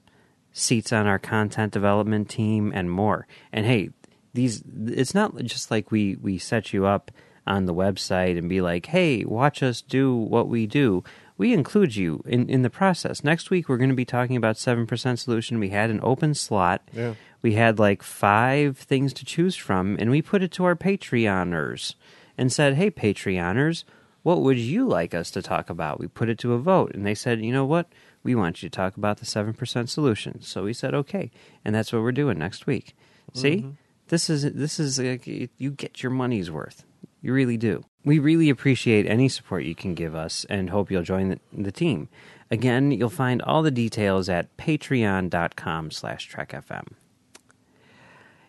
seats 0.51 0.91
on 0.91 1.05
our 1.05 1.19
content 1.19 1.71
development 1.73 2.29
team, 2.29 2.71
and 2.73 2.89
more. 2.89 3.27
And 3.53 3.65
hey, 3.65 3.91
these 4.33 4.63
it's 4.85 5.13
not 5.13 5.35
just 5.43 5.71
like 5.71 5.91
we 5.91 6.15
we 6.15 6.38
set 6.38 6.73
you 6.73 6.85
up 6.85 7.11
on 7.45 7.65
the 7.65 7.73
website 7.73 8.38
and 8.38 8.49
be 8.49 8.61
like, 8.61 8.88
"Hey, 8.88 9.23
watch 9.25 9.61
us 9.63 9.81
do 9.81 10.15
what 10.15 10.47
we 10.47 10.65
do." 10.67 11.03
We 11.38 11.53
include 11.53 11.95
you 11.95 12.23
in 12.25 12.49
in 12.49 12.63
the 12.63 12.69
process. 12.69 13.23
Next 13.23 13.49
week 13.49 13.69
we're 13.69 13.77
going 13.77 13.89
to 13.89 13.95
be 13.95 14.05
talking 14.05 14.35
about 14.35 14.55
7% 14.55 15.19
solution. 15.19 15.59
We 15.59 15.69
had 15.69 15.89
an 15.89 15.99
open 16.01 16.33
slot. 16.33 16.81
Yeah. 16.91 17.13
We 17.43 17.53
had 17.53 17.77
like 17.77 18.01
5 18.01 18.77
things 18.77 19.13
to 19.13 19.25
choose 19.25 19.55
from 19.55 19.95
and 19.99 20.09
we 20.09 20.21
put 20.23 20.41
it 20.41 20.51
to 20.53 20.65
our 20.65 20.75
Patreoners 20.75 21.93
and 22.38 22.51
said, 22.51 22.73
"Hey 22.73 22.89
Patreoners, 22.89 23.83
what 24.28 24.41
would 24.41 24.59
you 24.59 24.86
like 24.86 25.13
us 25.13 25.32
to 25.32 25.41
talk 25.41 25.69
about?" 25.69 25.99
We 25.99 26.07
put 26.07 26.28
it 26.30 26.38
to 26.39 26.53
a 26.53 26.59
vote 26.59 26.91
and 26.93 27.05
they 27.05 27.15
said, 27.15 27.41
"You 27.41 27.53
know 27.53 27.65
what? 27.65 27.88
We 28.23 28.36
want 28.36 28.61
you 28.61 28.69
to 28.69 28.75
talk 28.75 28.97
about 28.97 29.17
the 29.19 29.25
7% 29.25 29.89
solution." 29.89 30.41
So 30.41 30.63
we 30.63 30.73
said, 30.73 30.93
"Okay." 30.93 31.32
And 31.63 31.73
that's 31.73 31.93
what 31.93 32.01
we're 32.01 32.11
doing 32.11 32.38
next 32.38 32.67
week. 32.67 32.95
See? 33.34 33.57
Mhm. 33.61 33.78
This 34.09 34.30
is 34.30 34.43
this 34.53 34.80
is 34.80 34.99
like, 34.99 35.28
you 35.28 35.71
get 35.71 36.01
your 36.03 36.11
money's 36.11 36.49
worth. 36.49 36.86
You 37.21 37.34
really 37.34 37.57
do. 37.57 37.84
We 38.05 38.19
really 38.19 38.49
appreciate 38.49 39.05
any 39.05 39.28
support 39.28 39.63
you 39.63 39.75
can 39.75 39.93
give 39.95 40.15
us 40.15 40.45
and 40.49 40.69
hope 40.69 40.89
you'll 40.91 41.03
join 41.03 41.30
the, 41.30 41.39
the 41.51 41.71
team. 41.71 42.07
Again, 42.49 42.91
you'll 42.91 43.09
find 43.09 43.41
all 43.41 43.61
the 43.63 43.71
details 43.71 44.30
at 44.30 44.55
patreon.com 44.55 45.91
slash 45.91 46.32
trekfm. 46.32 46.86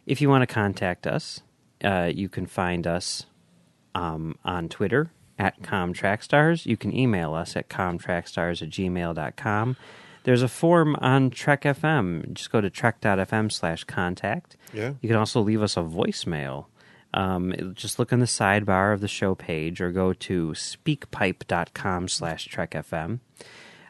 If 0.06 0.20
you 0.20 0.28
want 0.28 0.42
to 0.42 0.54
contact 0.54 1.06
us, 1.06 1.42
uh, 1.82 2.10
you 2.14 2.28
can 2.28 2.46
find 2.46 2.86
us 2.86 3.26
um, 3.94 4.36
on 4.44 4.68
Twitter 4.68 5.10
at 5.38 5.62
ComTrackStars. 5.62 6.66
You 6.66 6.76
can 6.76 6.94
email 6.94 7.34
us 7.34 7.56
at 7.56 7.68
comtrackstars 7.68 8.62
at 8.62 8.70
gmail.com. 8.70 9.76
There's 10.24 10.42
a 10.42 10.48
form 10.48 10.96
on 11.00 11.30
Trek 11.30 11.62
FM. 11.62 12.32
Just 12.32 12.50
go 12.50 12.60
to 12.60 12.68
trek.fm 12.68 13.50
slash 13.50 13.84
contact. 13.84 14.56
Yeah. 14.74 14.94
You 15.00 15.08
can 15.08 15.16
also 15.16 15.40
leave 15.40 15.62
us 15.62 15.76
a 15.76 15.80
voicemail. 15.80 16.66
Um, 17.14 17.72
just 17.74 17.98
look 17.98 18.12
in 18.12 18.20
the 18.20 18.26
sidebar 18.26 18.92
of 18.92 19.00
the 19.00 19.08
show 19.08 19.34
page 19.34 19.80
or 19.80 19.90
go 19.90 20.12
to 20.12 20.48
speakpipe.com 20.48 22.08
slash 22.08 22.48
trekfm. 22.48 23.20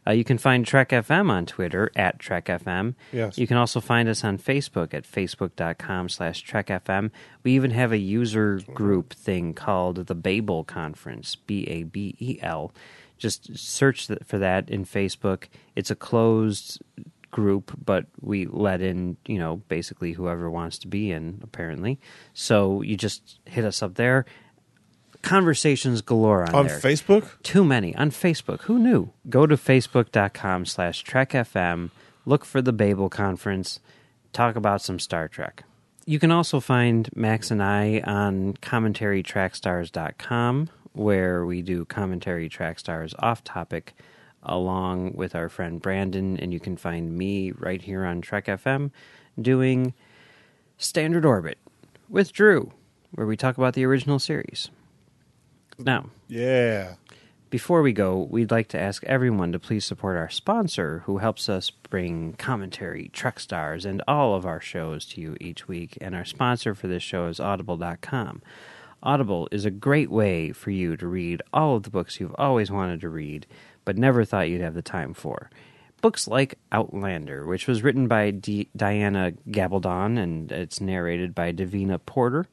Uh, 0.08 0.12
you 0.12 0.24
can 0.24 0.38
find 0.38 0.66
Trek 0.66 0.88
FM 0.88 1.30
on 1.30 1.44
Twitter 1.44 1.90
at 1.94 2.18
Trek 2.18 2.46
FM. 2.46 2.94
Yes. 3.12 3.36
You 3.36 3.46
can 3.46 3.58
also 3.58 3.80
find 3.80 4.08
us 4.08 4.24
on 4.24 4.38
Facebook 4.38 4.94
at 4.94 5.04
facebook.com 5.04 6.08
slash 6.08 6.40
Trek 6.40 6.68
FM. 6.68 7.10
We 7.42 7.52
even 7.52 7.72
have 7.72 7.92
a 7.92 7.98
user 7.98 8.60
group 8.72 9.12
thing 9.12 9.52
called 9.52 10.06
the 10.06 10.14
Babel 10.14 10.64
Conference, 10.64 11.36
B 11.36 11.64
A 11.64 11.82
B 11.82 12.16
E 12.18 12.38
L. 12.42 12.72
Just 13.18 13.58
search 13.58 14.08
for 14.24 14.38
that 14.38 14.70
in 14.70 14.84
Facebook. 14.84 15.48
It's 15.76 15.90
a 15.90 15.96
closed 15.96 16.80
group, 17.30 17.72
but 17.84 18.06
we 18.20 18.46
let 18.46 18.80
in, 18.80 19.16
you 19.26 19.38
know, 19.38 19.56
basically 19.68 20.12
whoever 20.12 20.50
wants 20.50 20.78
to 20.78 20.88
be 20.88 21.10
in, 21.10 21.40
apparently. 21.42 21.98
So 22.32 22.80
you 22.80 22.96
just 22.96 23.40
hit 23.44 23.64
us 23.64 23.82
up 23.82 23.94
there. 23.94 24.24
Conversations 25.22 26.00
galore 26.00 26.48
on, 26.48 26.54
On 26.54 26.66
there. 26.66 26.78
Facebook? 26.78 27.42
Too 27.42 27.64
many. 27.64 27.94
On 27.96 28.10
Facebook. 28.10 28.62
Who 28.62 28.78
knew? 28.78 29.10
Go 29.28 29.46
to 29.46 29.56
facebook.com 29.56 30.66
slash 30.66 31.04
trekfm. 31.04 31.90
Look 32.24 32.44
for 32.44 32.62
the 32.62 32.72
Babel 32.72 33.08
Conference. 33.08 33.80
Talk 34.32 34.56
about 34.56 34.82
some 34.82 34.98
Star 34.98 35.28
Trek. 35.28 35.64
You 36.06 36.18
can 36.18 36.30
also 36.30 36.60
find 36.60 37.08
Max 37.14 37.50
and 37.50 37.62
I 37.62 38.00
on 38.04 38.54
commentarytrackstars.com, 38.54 40.70
where 40.92 41.44
we 41.44 41.62
do 41.62 41.84
commentary 41.84 42.48
track 42.48 42.78
stars 42.78 43.14
off 43.18 43.44
topic 43.44 43.94
along 44.42 45.14
with 45.14 45.34
our 45.34 45.48
friend 45.48 45.82
Brandon. 45.82 46.38
And 46.38 46.52
you 46.52 46.60
can 46.60 46.76
find 46.76 47.16
me 47.16 47.52
right 47.52 47.82
here 47.82 48.04
on 48.04 48.20
Trek 48.20 48.46
FM 48.46 48.90
doing 49.40 49.94
Standard 50.78 51.24
Orbit 51.24 51.58
with 52.08 52.32
Drew, 52.32 52.72
where 53.12 53.26
we 53.26 53.36
talk 53.36 53.58
about 53.58 53.74
the 53.74 53.84
original 53.84 54.18
series. 54.18 54.70
Now, 55.78 56.06
Yeah. 56.28 56.94
before 57.50 57.82
we 57.82 57.92
go, 57.92 58.26
we'd 58.30 58.50
like 58.50 58.68
to 58.68 58.78
ask 58.80 59.04
everyone 59.04 59.52
to 59.52 59.58
please 59.58 59.84
support 59.84 60.16
our 60.16 60.28
sponsor 60.28 61.02
who 61.06 61.18
helps 61.18 61.48
us 61.48 61.70
bring 61.70 62.32
commentary, 62.34 63.10
Trek 63.12 63.38
Stars, 63.40 63.84
and 63.84 64.02
all 64.08 64.34
of 64.34 64.44
our 64.44 64.60
shows 64.60 65.04
to 65.06 65.20
you 65.20 65.36
each 65.40 65.68
week. 65.68 65.96
And 66.00 66.14
our 66.14 66.24
sponsor 66.24 66.74
for 66.74 66.88
this 66.88 67.02
show 67.02 67.26
is 67.28 67.40
Audible.com. 67.40 68.42
Audible 69.02 69.48
is 69.52 69.64
a 69.64 69.70
great 69.70 70.10
way 70.10 70.50
for 70.50 70.70
you 70.72 70.96
to 70.96 71.06
read 71.06 71.40
all 71.52 71.76
of 71.76 71.84
the 71.84 71.90
books 71.90 72.18
you've 72.18 72.34
always 72.36 72.70
wanted 72.70 73.00
to 73.02 73.08
read, 73.08 73.46
but 73.84 73.96
never 73.96 74.24
thought 74.24 74.48
you'd 74.48 74.60
have 74.60 74.74
the 74.74 74.82
time 74.82 75.14
for. 75.14 75.48
Books 76.00 76.26
like 76.28 76.58
Outlander, 76.72 77.46
which 77.46 77.66
was 77.68 77.82
written 77.82 78.08
by 78.08 78.30
D- 78.32 78.68
Diana 78.76 79.32
Gabaldon 79.48 80.18
and 80.18 80.50
it's 80.50 80.80
narrated 80.80 81.34
by 81.34 81.52
Davina 81.52 82.00
Porter. 82.04 82.46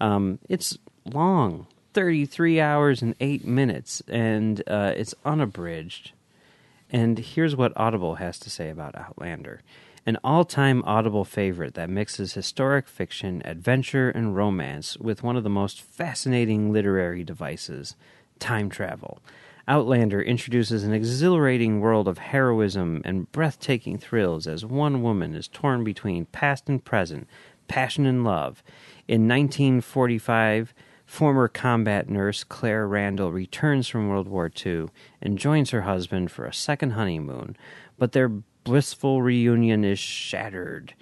Um, 0.00 0.38
it's 0.48 0.76
long, 1.04 1.66
33 1.94 2.60
hours 2.60 3.02
and 3.02 3.14
8 3.20 3.46
minutes, 3.46 4.02
and 4.08 4.62
uh, 4.66 4.92
it's 4.96 5.14
unabridged. 5.24 6.12
And 6.90 7.18
here's 7.18 7.56
what 7.56 7.72
Audible 7.76 8.16
has 8.16 8.38
to 8.40 8.50
say 8.50 8.68
about 8.68 8.94
Outlander 8.96 9.62
an 10.06 10.18
all 10.22 10.44
time 10.44 10.82
Audible 10.84 11.24
favorite 11.24 11.72
that 11.74 11.88
mixes 11.88 12.34
historic 12.34 12.86
fiction, 12.86 13.40
adventure, 13.44 14.10
and 14.10 14.36
romance 14.36 14.98
with 14.98 15.22
one 15.22 15.34
of 15.34 15.44
the 15.44 15.50
most 15.50 15.80
fascinating 15.80 16.72
literary 16.72 17.24
devices 17.24 17.96
time 18.38 18.68
travel. 18.68 19.20
Outlander 19.66 20.20
introduces 20.20 20.84
an 20.84 20.92
exhilarating 20.92 21.80
world 21.80 22.06
of 22.06 22.18
heroism 22.18 23.00
and 23.02 23.32
breathtaking 23.32 23.96
thrills 23.96 24.46
as 24.46 24.62
one 24.62 25.02
woman 25.02 25.34
is 25.34 25.48
torn 25.48 25.82
between 25.84 26.26
past 26.26 26.68
and 26.68 26.84
present, 26.84 27.26
passion 27.66 28.04
and 28.04 28.24
love. 28.24 28.62
In 29.08 29.26
1945, 29.26 30.74
former 31.14 31.46
combat 31.46 32.10
nurse 32.10 32.42
Claire 32.42 32.88
Randall 32.88 33.30
returns 33.30 33.86
from 33.86 34.08
World 34.08 34.26
War 34.26 34.50
II 34.66 34.88
and 35.22 35.38
joins 35.38 35.70
her 35.70 35.82
husband 35.82 36.32
for 36.32 36.44
a 36.44 36.52
second 36.52 36.90
honeymoon, 36.90 37.56
but 37.96 38.10
their 38.10 38.28
blissful 38.28 39.22
reunion 39.22 39.84
is 39.84 40.00
shattered 40.00 40.94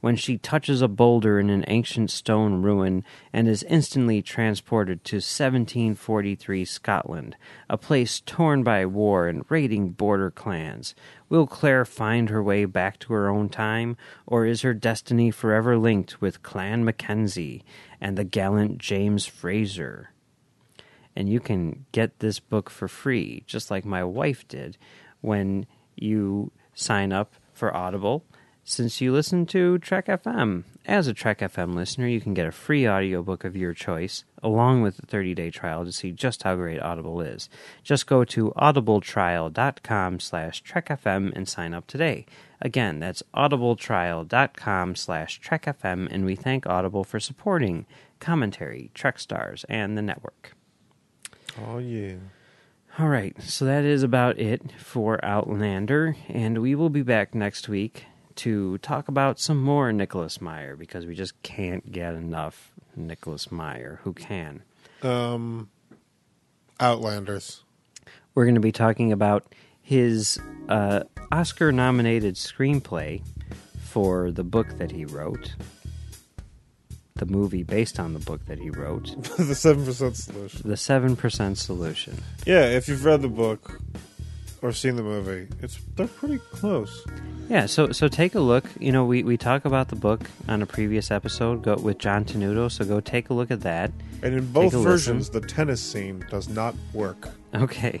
when 0.00 0.14
she 0.14 0.38
touches 0.38 0.80
a 0.80 0.88
boulder 0.88 1.40
in 1.40 1.50
an 1.50 1.64
ancient 1.66 2.10
stone 2.10 2.62
ruin 2.62 3.02
and 3.32 3.48
is 3.48 3.64
instantly 3.64 4.22
transported 4.22 5.02
to 5.04 5.16
1743 5.16 6.64
Scotland, 6.64 7.36
a 7.68 7.76
place 7.76 8.20
torn 8.20 8.62
by 8.62 8.86
war 8.86 9.26
and 9.26 9.44
raiding 9.48 9.90
border 9.90 10.30
clans. 10.30 10.94
Will 11.28 11.46
Claire 11.46 11.84
find 11.84 12.30
her 12.30 12.42
way 12.42 12.64
back 12.64 12.98
to 13.00 13.12
her 13.12 13.28
own 13.28 13.48
time, 13.48 13.96
or 14.26 14.46
is 14.46 14.62
her 14.62 14.74
destiny 14.74 15.30
forever 15.30 15.76
linked 15.76 16.20
with 16.20 16.42
Clan 16.42 16.84
Mackenzie 16.84 17.64
and 18.00 18.16
the 18.16 18.24
gallant 18.24 18.78
James 18.78 19.26
Fraser? 19.26 20.10
And 21.16 21.28
you 21.28 21.40
can 21.40 21.86
get 21.90 22.20
this 22.20 22.38
book 22.38 22.70
for 22.70 22.86
free, 22.86 23.42
just 23.46 23.70
like 23.70 23.84
my 23.84 24.04
wife 24.04 24.46
did, 24.46 24.78
when 25.20 25.66
you 25.96 26.52
sign 26.74 27.12
up 27.12 27.34
for 27.52 27.76
Audible 27.76 28.24
since 28.68 29.00
you 29.00 29.12
listen 29.12 29.46
to 29.46 29.78
Trek 29.78 30.06
FM. 30.06 30.64
As 30.84 31.06
a 31.06 31.14
Trek 31.14 31.38
FM 31.38 31.74
listener, 31.74 32.06
you 32.06 32.20
can 32.20 32.34
get 32.34 32.46
a 32.46 32.52
free 32.52 32.86
audiobook 32.86 33.44
of 33.44 33.56
your 33.56 33.72
choice 33.72 34.24
along 34.42 34.82
with 34.82 34.98
a 34.98 35.06
30-day 35.06 35.50
trial 35.50 35.84
to 35.84 35.92
see 35.92 36.12
just 36.12 36.42
how 36.42 36.54
great 36.54 36.80
Audible 36.80 37.20
is. 37.22 37.48
Just 37.82 38.06
go 38.06 38.24
to 38.24 38.52
audibletrial.com 38.56 40.20
slash 40.20 40.62
trekfm 40.62 41.32
and 41.34 41.48
sign 41.48 41.72
up 41.72 41.86
today. 41.86 42.26
Again, 42.60 42.98
that's 43.00 43.22
audibletrial.com 43.34 44.96
slash 44.96 45.40
trekfm, 45.40 46.08
and 46.10 46.26
we 46.26 46.36
thank 46.36 46.66
Audible 46.66 47.04
for 47.04 47.18
supporting 47.18 47.86
commentary, 48.20 48.90
Trek 48.92 49.18
Stars, 49.18 49.64
and 49.68 49.96
the 49.96 50.02
network. 50.02 50.52
Oh, 51.66 51.78
yeah. 51.78 52.16
All 52.98 53.08
right, 53.08 53.40
so 53.42 53.64
that 53.64 53.84
is 53.84 54.02
about 54.02 54.38
it 54.38 54.72
for 54.78 55.24
Outlander, 55.24 56.16
and 56.28 56.60
we 56.60 56.74
will 56.74 56.90
be 56.90 57.02
back 57.02 57.34
next 57.34 57.68
week 57.68 58.04
to 58.38 58.78
talk 58.78 59.08
about 59.08 59.40
some 59.40 59.60
more 59.60 59.92
Nicholas 59.92 60.40
Meyer 60.40 60.76
because 60.76 61.06
we 61.06 61.14
just 61.14 61.40
can't 61.42 61.90
get 61.90 62.14
enough 62.14 62.70
Nicholas 62.94 63.50
Meyer. 63.50 64.00
Who 64.04 64.12
can? 64.12 64.62
Um, 65.02 65.68
Outlanders. 66.80 67.64
We're 68.34 68.44
going 68.44 68.54
to 68.54 68.60
be 68.60 68.72
talking 68.72 69.10
about 69.10 69.52
his 69.82 70.38
uh, 70.68 71.04
Oscar 71.32 71.72
nominated 71.72 72.36
screenplay 72.36 73.22
for 73.80 74.30
the 74.30 74.44
book 74.44 74.78
that 74.78 74.92
he 74.92 75.04
wrote, 75.04 75.54
the 77.16 77.26
movie 77.26 77.64
based 77.64 77.98
on 77.98 78.12
the 78.12 78.20
book 78.20 78.46
that 78.46 78.60
he 78.60 78.70
wrote, 78.70 79.20
the 79.36 79.54
seven 79.54 79.84
percent 79.84 80.16
solution. 80.16 80.62
The 80.64 80.76
Seven 80.76 81.16
Percent 81.16 81.58
Solution. 81.58 82.22
Yeah, 82.46 82.66
if 82.66 82.86
you've 82.86 83.04
read 83.04 83.22
the 83.22 83.28
book 83.28 83.80
or 84.62 84.72
seen 84.72 84.96
the 84.96 85.02
movie, 85.02 85.48
it's 85.60 85.80
they're 85.96 86.06
pretty 86.06 86.38
close. 86.38 87.06
Yeah, 87.48 87.66
so 87.66 87.92
so 87.92 88.08
take 88.08 88.34
a 88.34 88.40
look. 88.40 88.64
You 88.78 88.92
know, 88.92 89.04
we, 89.04 89.22
we 89.22 89.36
talk 89.36 89.64
about 89.64 89.88
the 89.88 89.96
book 89.96 90.28
on 90.48 90.62
a 90.62 90.66
previous 90.66 91.10
episode 91.10 91.62
go, 91.62 91.76
with 91.76 91.98
John 91.98 92.24
Tenuto, 92.24 92.70
so 92.70 92.84
go 92.84 93.00
take 93.00 93.30
a 93.30 93.34
look 93.34 93.50
at 93.50 93.60
that. 93.62 93.90
And 94.22 94.34
in 94.34 94.52
both 94.52 94.72
versions, 94.72 95.28
listen. 95.28 95.40
the 95.40 95.46
tennis 95.46 95.80
scene 95.80 96.24
does 96.30 96.48
not 96.48 96.74
work. 96.92 97.28
Okay, 97.54 98.00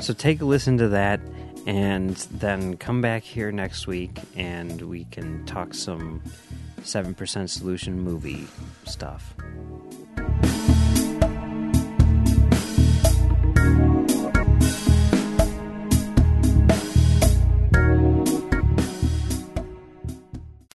so 0.00 0.12
take 0.12 0.40
a 0.40 0.44
listen 0.44 0.76
to 0.78 0.88
that, 0.88 1.20
and 1.66 2.16
then 2.32 2.76
come 2.76 3.00
back 3.00 3.22
here 3.22 3.50
next 3.52 3.86
week, 3.86 4.18
and 4.36 4.82
we 4.82 5.04
can 5.04 5.44
talk 5.46 5.72
some 5.72 6.22
seven 6.82 7.14
percent 7.14 7.48
solution 7.48 8.00
movie 8.00 8.46
stuff. 8.84 9.34